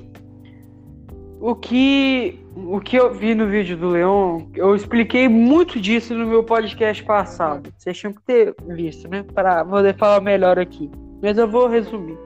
o 1.38 1.54
que 1.54 2.40
o 2.56 2.80
que 2.80 2.96
eu 2.96 3.12
vi 3.12 3.34
no 3.34 3.46
vídeo 3.46 3.76
do 3.76 3.90
Leon, 3.90 4.46
eu 4.54 4.74
expliquei 4.74 5.28
muito 5.28 5.78
disso 5.78 6.14
no 6.14 6.26
meu 6.26 6.42
podcast 6.44 7.04
passado. 7.04 7.70
Vocês 7.76 7.98
tinham 7.98 8.14
que 8.14 8.22
ter 8.22 8.54
visto, 8.68 9.06
né? 9.06 9.22
Para 9.34 9.62
poder 9.66 9.94
falar 9.98 10.22
melhor 10.22 10.58
aqui. 10.58 10.90
Mas 11.22 11.36
eu 11.36 11.46
vou 11.46 11.68
resumir. 11.68 12.16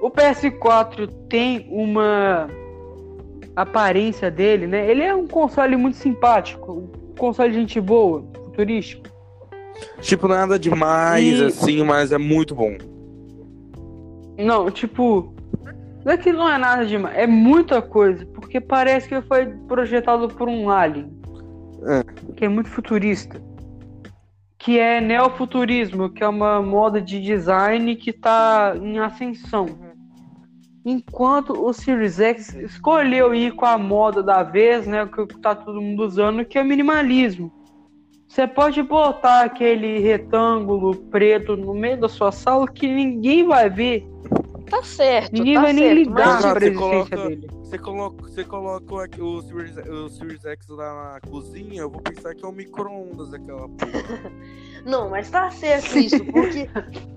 O 0.00 0.10
PS4 0.10 1.06
tem 1.28 1.68
uma 1.70 2.48
aparência 3.56 4.30
dele, 4.30 4.66
né? 4.66 4.90
Ele 4.90 5.02
é 5.02 5.14
um 5.14 5.26
console 5.26 5.76
muito 5.76 5.96
simpático, 5.96 6.72
um 6.72 7.14
console 7.16 7.50
de 7.52 7.58
gente 7.60 7.80
boa, 7.80 8.24
futurístico. 8.44 9.08
Tipo, 10.00 10.28
nada 10.28 10.58
demais, 10.58 11.38
E- 11.40 11.44
assim, 11.44 11.82
mas 11.82 12.12
é 12.12 12.18
muito 12.18 12.54
bom. 12.54 12.76
Não, 14.38 14.70
tipo, 14.70 15.34
não 16.04 16.12
é 16.12 16.16
que 16.16 16.32
não 16.32 16.48
é 16.50 16.56
nada 16.56 16.86
demais, 16.86 17.16
é 17.16 17.26
muita 17.26 17.82
coisa, 17.82 18.24
porque 18.26 18.60
parece 18.60 19.08
que 19.08 19.20
foi 19.22 19.46
projetado 19.68 20.28
por 20.28 20.48
um 20.48 20.70
alien, 20.70 21.12
que 22.36 22.44
é 22.44 22.48
muito 22.48 22.68
futurista, 22.70 23.40
que 24.58 24.78
é 24.78 25.00
neofuturismo, 25.00 26.10
que 26.10 26.22
é 26.24 26.28
uma 26.28 26.62
moda 26.62 27.00
de 27.00 27.20
design 27.20 27.96
que 27.96 28.12
tá 28.12 28.74
em 28.80 28.98
ascensão. 28.98 29.66
Enquanto 30.84 31.52
o 31.52 31.72
Series 31.72 32.18
X 32.18 32.54
escolheu 32.54 33.34
ir 33.34 33.52
com 33.52 33.66
a 33.66 33.76
moda 33.76 34.22
da 34.22 34.42
vez, 34.42 34.86
né, 34.86 35.06
que 35.06 35.38
tá 35.38 35.54
todo 35.54 35.80
mundo 35.80 36.04
usando, 36.04 36.44
que 36.44 36.58
é 36.58 36.62
o 36.62 36.64
minimalismo. 36.64 37.52
Você 38.26 38.46
pode 38.46 38.82
botar 38.82 39.42
aquele 39.42 39.98
retângulo 39.98 40.94
preto 40.94 41.56
no 41.56 41.74
meio 41.74 42.00
da 42.00 42.08
sua 42.08 42.30
sala 42.30 42.66
que 42.66 42.86
ninguém 42.86 43.44
vai 43.46 43.68
ver 43.68 44.08
Tá 44.70 44.82
certo, 44.84 45.32
Ninguém 45.32 45.54
tá 45.54 45.60
vai 45.62 45.72
nem 45.72 45.84
certo, 45.84 45.98
ligar 45.98 46.26
mas- 46.26 46.42
cara, 46.42 46.60
pra 46.60 46.68
você 46.68 46.74
coloca- 46.74 47.16
dele. 47.28 47.48
Você 47.70 47.78
coloca, 47.78 48.22
você 48.22 48.44
coloca 48.44 48.94
o, 49.22 49.36
o, 49.36 49.42
Series, 49.42 49.76
o 49.76 50.08
Series 50.08 50.44
X 50.44 50.68
lá 50.68 51.12
na 51.14 51.20
cozinha, 51.30 51.82
eu 51.82 51.90
vou 51.90 52.00
pensar 52.00 52.34
que 52.34 52.44
é 52.44 52.48
um 52.48 52.52
micro-ondas 52.52 53.32
aquela 53.34 53.68
porra. 53.68 54.32
Não, 54.86 55.10
mas 55.10 55.30
tá 55.30 55.50
certo 55.50 55.98
isso, 55.98 56.24
porque 56.24 56.66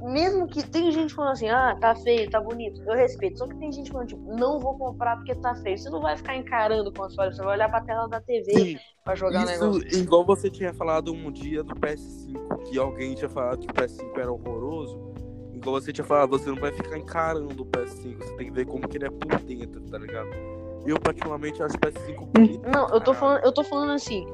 mesmo 0.02 0.48
que 0.48 0.62
tem 0.68 0.92
gente 0.92 1.14
falando 1.14 1.32
assim, 1.32 1.48
ah, 1.48 1.78
tá 1.80 1.96
feio, 1.96 2.30
tá 2.30 2.42
bonito, 2.42 2.82
eu 2.86 2.94
respeito. 2.94 3.38
Só 3.40 3.48
que 3.48 3.56
tem 3.56 3.72
gente 3.72 3.90
falando, 3.90 4.10
tipo, 4.10 4.36
não 4.36 4.60
vou 4.60 4.78
comprar 4.78 5.16
porque 5.16 5.34
tá 5.36 5.56
feio. 5.56 5.78
Você 5.78 5.90
não 5.90 6.02
vai 6.02 6.18
ficar 6.18 6.36
encarando 6.36 6.90
o 6.90 6.94
console, 6.94 7.34
você 7.34 7.42
vai 7.42 7.56
olhar 7.56 7.70
pra 7.70 7.80
tela 7.82 8.08
da 8.10 8.20
TV 8.20 8.52
Sim, 8.54 8.78
pra 9.06 9.16
jogar 9.16 9.44
o 9.44 9.46
negócio. 9.46 9.88
isso, 9.88 10.00
igual 10.02 10.26
você 10.26 10.50
tinha 10.50 10.74
falado 10.74 11.14
um 11.14 11.32
dia 11.32 11.64
do 11.64 11.74
PS5, 11.76 12.64
que 12.70 12.78
alguém 12.78 13.16
tinha 13.16 13.30
falado 13.30 13.60
que 13.60 13.68
o 13.68 13.74
PS5 13.74 14.18
era 14.18 14.32
horroroso. 14.32 15.13
Igual 15.64 15.80
você 15.80 15.94
tinha 15.94 16.04
falado, 16.04 16.32
você 16.32 16.50
não 16.50 16.58
vai 16.58 16.74
ficar 16.74 16.98
encarando 16.98 17.64
o 17.64 17.66
PS5, 17.66 18.18
você 18.18 18.36
tem 18.36 18.48
que 18.48 18.52
ver 18.52 18.66
como 18.66 18.86
que 18.86 18.98
ele 18.98 19.06
é 19.06 19.10
por 19.10 19.40
dentro, 19.40 19.80
tá 19.90 19.98
ligado? 19.98 20.28
Eu, 20.86 21.00
particularmente, 21.00 21.64
acho 21.64 21.78
o 21.78 21.80
PS5 21.80 22.26
bonito. 22.34 22.70
Não, 22.70 22.90
eu 22.90 23.00
tô 23.00 23.14
falando, 23.14 23.46
eu 23.46 23.52
tô 23.54 23.64
falando 23.64 23.94
assim, 23.94 24.28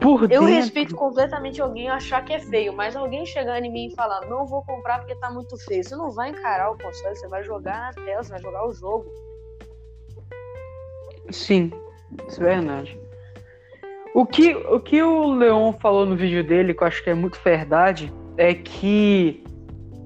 Por 0.00 0.22
eu 0.22 0.28
dentro. 0.28 0.46
respeito 0.46 0.94
completamente 0.94 1.60
alguém 1.60 1.88
achar 1.90 2.24
que 2.24 2.32
é 2.32 2.38
feio, 2.38 2.72
mas 2.72 2.94
alguém 2.94 3.26
chegar 3.26 3.60
em 3.60 3.72
mim 3.72 3.88
e 3.88 3.96
falar, 3.96 4.24
não 4.28 4.46
vou 4.46 4.62
comprar 4.62 5.00
porque 5.00 5.16
tá 5.16 5.28
muito 5.28 5.58
feio. 5.64 5.82
Você 5.82 5.96
não 5.96 6.12
vai 6.12 6.28
encarar 6.28 6.70
o 6.70 6.78
console, 6.78 7.16
você 7.16 7.26
vai 7.26 7.42
jogar 7.42 7.80
na 7.80 8.04
tela, 8.04 8.22
você 8.22 8.30
vai 8.30 8.40
jogar 8.40 8.68
o 8.68 8.72
jogo. 8.72 9.06
Sim, 11.30 11.72
isso 12.28 12.40
é 12.44 12.54
verdade. 12.54 12.96
O 14.14 14.24
que, 14.24 14.54
o 14.54 14.78
que 14.78 15.02
o 15.02 15.34
Leon 15.34 15.72
falou 15.72 16.06
no 16.06 16.14
vídeo 16.14 16.44
dele, 16.44 16.72
que 16.72 16.82
eu 16.84 16.86
acho 16.86 17.02
que 17.02 17.10
é 17.10 17.14
muito 17.14 17.40
verdade, 17.42 18.14
é 18.36 18.54
que 18.54 19.42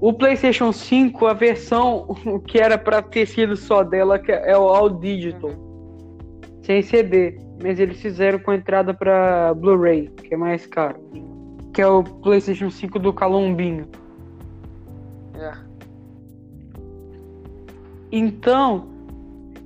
O 0.01 0.11
PlayStation 0.11 0.71
5, 0.71 1.27
a 1.27 1.33
versão 1.33 2.07
que 2.47 2.57
era 2.57 2.75
pra 2.75 3.03
ter 3.03 3.27
sido 3.27 3.55
só 3.55 3.83
dela, 3.83 4.17
que 4.17 4.31
é 4.31 4.57
o 4.57 4.63
All 4.67 4.89
Digital, 4.89 5.51
sem 6.63 6.81
CD. 6.81 7.39
Mas 7.61 7.79
eles 7.79 8.01
fizeram 8.01 8.39
com 8.39 8.51
entrada 8.51 8.95
pra 8.95 9.53
Blu-ray, 9.53 10.07
que 10.07 10.33
é 10.33 10.37
mais 10.37 10.65
caro. 10.65 10.99
Que 11.71 11.83
é 11.83 11.87
o 11.87 12.03
PlayStation 12.03 12.71
5 12.71 12.97
do 12.97 13.13
Calombinho. 13.13 13.87
É. 15.35 15.53
Então, 18.11 18.90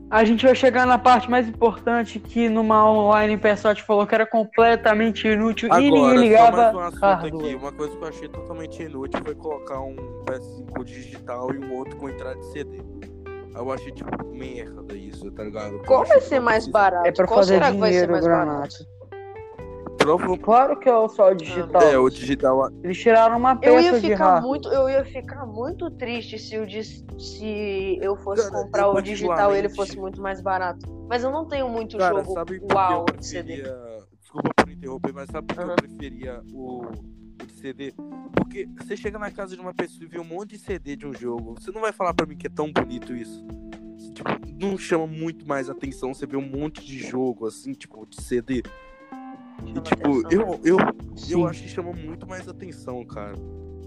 a 0.09 0.23
gente 0.23 0.45
vai 0.45 0.55
chegar 0.55 0.85
na 0.85 0.97
parte 0.97 1.29
mais 1.29 1.47
importante 1.47 2.19
que 2.19 2.47
numa 2.47 2.89
online 2.89 3.35
o 3.35 3.39
pessoal 3.39 3.73
te 3.73 3.81
falou 3.83 4.05
que 4.05 4.13
era 4.15 4.25
completamente 4.25 5.27
inútil 5.27 5.69
e 5.73 5.89
ninguém 5.91 5.99
Agora, 6.05 6.15
só 6.15 6.21
ligava 6.21 6.57
mais 6.57 6.75
um 6.75 6.79
assunto 6.79 7.01
hardware. 7.01 7.45
aqui. 7.45 7.55
Uma 7.55 7.71
coisa 7.71 7.97
que 7.97 8.03
eu 8.03 8.07
achei 8.07 8.27
totalmente 8.29 8.83
inútil 8.83 9.19
foi 9.23 9.35
colocar 9.35 9.79
um 9.81 9.95
PS5 10.25 10.83
digital 10.83 11.53
e 11.53 11.57
um 11.57 11.73
outro 11.73 11.95
com 11.97 12.09
entrada 12.09 12.35
de 12.39 12.45
CD. 12.51 12.77
Eu 13.55 13.71
achei, 13.71 13.91
tipo, 13.93 14.09
merda 14.33 14.93
isso, 14.95 15.31
tá 15.31 15.43
ligado? 15.43 15.79
Qual 15.87 16.03
vai 16.05 16.19
ser 16.19 16.41
mais 16.41 16.67
barato? 16.67 17.07
É 17.07 17.11
pra 17.11 17.25
Qual 17.25 17.39
fazer 17.39 17.53
será 17.53 17.71
que 17.71 17.77
vai 17.77 17.89
ser 17.89 17.93
dinheiro, 17.93 18.11
mais 18.11 18.25
Granato. 18.25 18.51
barato? 18.57 18.94
Claro 20.43 20.79
que 20.79 20.89
é 20.89 20.95
o 20.95 21.07
só 21.09 21.31
o 21.31 21.35
digital. 21.35 21.81
É, 21.81 21.97
o 21.97 22.09
digital. 22.09 22.69
Eles 22.83 22.97
tiraram 22.97 23.37
uma 23.37 23.57
Eu 23.61 23.79
ia 23.79 23.91
peça 23.91 24.01
de 24.01 24.09
ficar 24.09 24.41
muito, 24.41 24.69
eu 24.69 24.89
ia 24.89 25.05
ficar 25.05 25.45
muito 25.45 25.89
triste 25.91 26.37
se 26.37 26.55
eu 26.55 26.65
se 27.19 27.99
eu 28.01 28.15
fosse 28.17 28.49
Cara, 28.49 28.63
comprar 28.63 28.89
o 28.89 29.01
digital 29.01 29.55
e 29.55 29.59
ele 29.59 29.69
fosse 29.69 29.97
muito 29.97 30.21
mais 30.21 30.41
barato. 30.41 30.85
Mas 31.09 31.23
eu 31.23 31.31
não 31.31 31.45
tenho 31.45 31.69
muito 31.69 31.97
Cara, 31.97 32.15
jogo 32.15 32.33
sabe 32.33 32.61
uau 32.71 33.05
de 33.17 33.25
CD. 33.25 33.63
Desculpa 34.19 34.49
por 34.55 34.71
interromper, 34.71 35.13
mas 35.13 35.29
sabe 35.29 35.47
por 35.47 35.55
que 35.55 35.71
eu 35.71 35.75
preferia 35.75 36.41
o, 36.53 36.85
o 36.85 37.45
de 37.45 37.53
CD? 37.53 37.93
Porque 38.35 38.67
você 38.77 38.97
chega 38.97 39.17
na 39.17 39.31
casa 39.31 39.55
de 39.55 39.61
uma 39.61 39.73
pessoa 39.73 40.03
e 40.03 40.07
vê 40.07 40.19
um 40.19 40.25
monte 40.25 40.51
de 40.51 40.59
CD 40.59 40.95
de 40.95 41.07
um 41.07 41.13
jogo. 41.13 41.55
Você 41.59 41.71
não 41.71 41.81
vai 41.81 41.91
falar 41.91 42.13
pra 42.13 42.25
mim 42.25 42.35
que 42.35 42.47
é 42.47 42.49
tão 42.49 42.71
bonito 42.71 43.13
isso. 43.13 43.45
Tipo, 44.13 44.29
não 44.59 44.77
chama 44.77 45.07
muito 45.07 45.47
mais 45.47 45.69
atenção 45.69 46.13
você 46.13 46.25
ver 46.25 46.37
um 46.37 46.47
monte 46.47 46.85
de 46.85 46.99
jogo 46.99 47.47
assim, 47.47 47.73
tipo, 47.73 48.05
de 48.05 48.21
CD. 48.21 48.63
E, 49.63 49.73
tipo, 49.81 50.19
atenção. 50.19 50.31
eu, 50.31 50.59
eu, 50.63 50.77
Sim. 51.15 51.33
eu 51.33 51.47
acho 51.47 51.63
que 51.63 51.69
chama 51.69 51.91
muito 51.93 52.27
mais 52.27 52.47
atenção, 52.47 53.05
cara. 53.05 53.33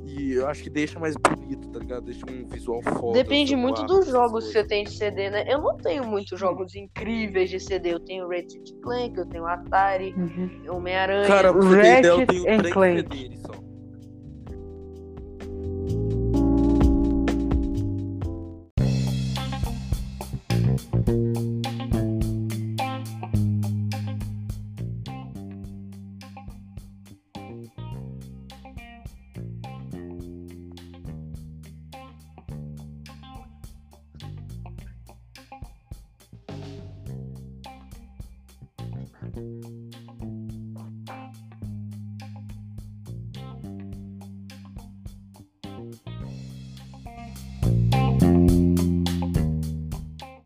E 0.07 0.33
eu 0.33 0.47
acho 0.49 0.63
que 0.63 0.71
deixa 0.71 0.99
mais 0.99 1.15
bonito, 1.17 1.69
tá 1.69 1.79
ligado? 1.81 2.05
Deixa 2.05 2.25
um 2.31 2.47
visual 2.49 2.81
foda. 2.83 3.13
Depende 3.13 3.55
muito 3.55 3.83
dos 3.85 4.07
jogos 4.07 4.47
que 4.47 4.53
você 4.53 4.65
tem 4.65 4.85
de 4.85 4.93
CD, 4.93 5.29
né? 5.29 5.45
Eu 5.47 5.61
não 5.61 5.77
tenho 5.77 6.03
muitos 6.07 6.41
jogos 6.41 6.75
incríveis 6.75 7.51
de 7.51 7.61
CD. 7.61 7.93
Eu 7.93 8.01
tenho 8.01 8.27
Ratchet 8.27 8.75
Clank, 8.81 9.19
eu 9.19 9.27
tenho 9.27 9.47
Atari, 9.47 10.15
Uhum. 10.17 10.77
Homem-Aranha. 10.77 11.27
Cara, 11.27 11.53
ter 11.53 11.59
ideia, 11.67 12.07
eu 12.07 12.17
Ratchet 12.21 12.27
tenho 12.43 12.59
três 12.59 12.73
Clank. 12.73 13.03
CDs 13.19 13.41
só. 13.43 13.53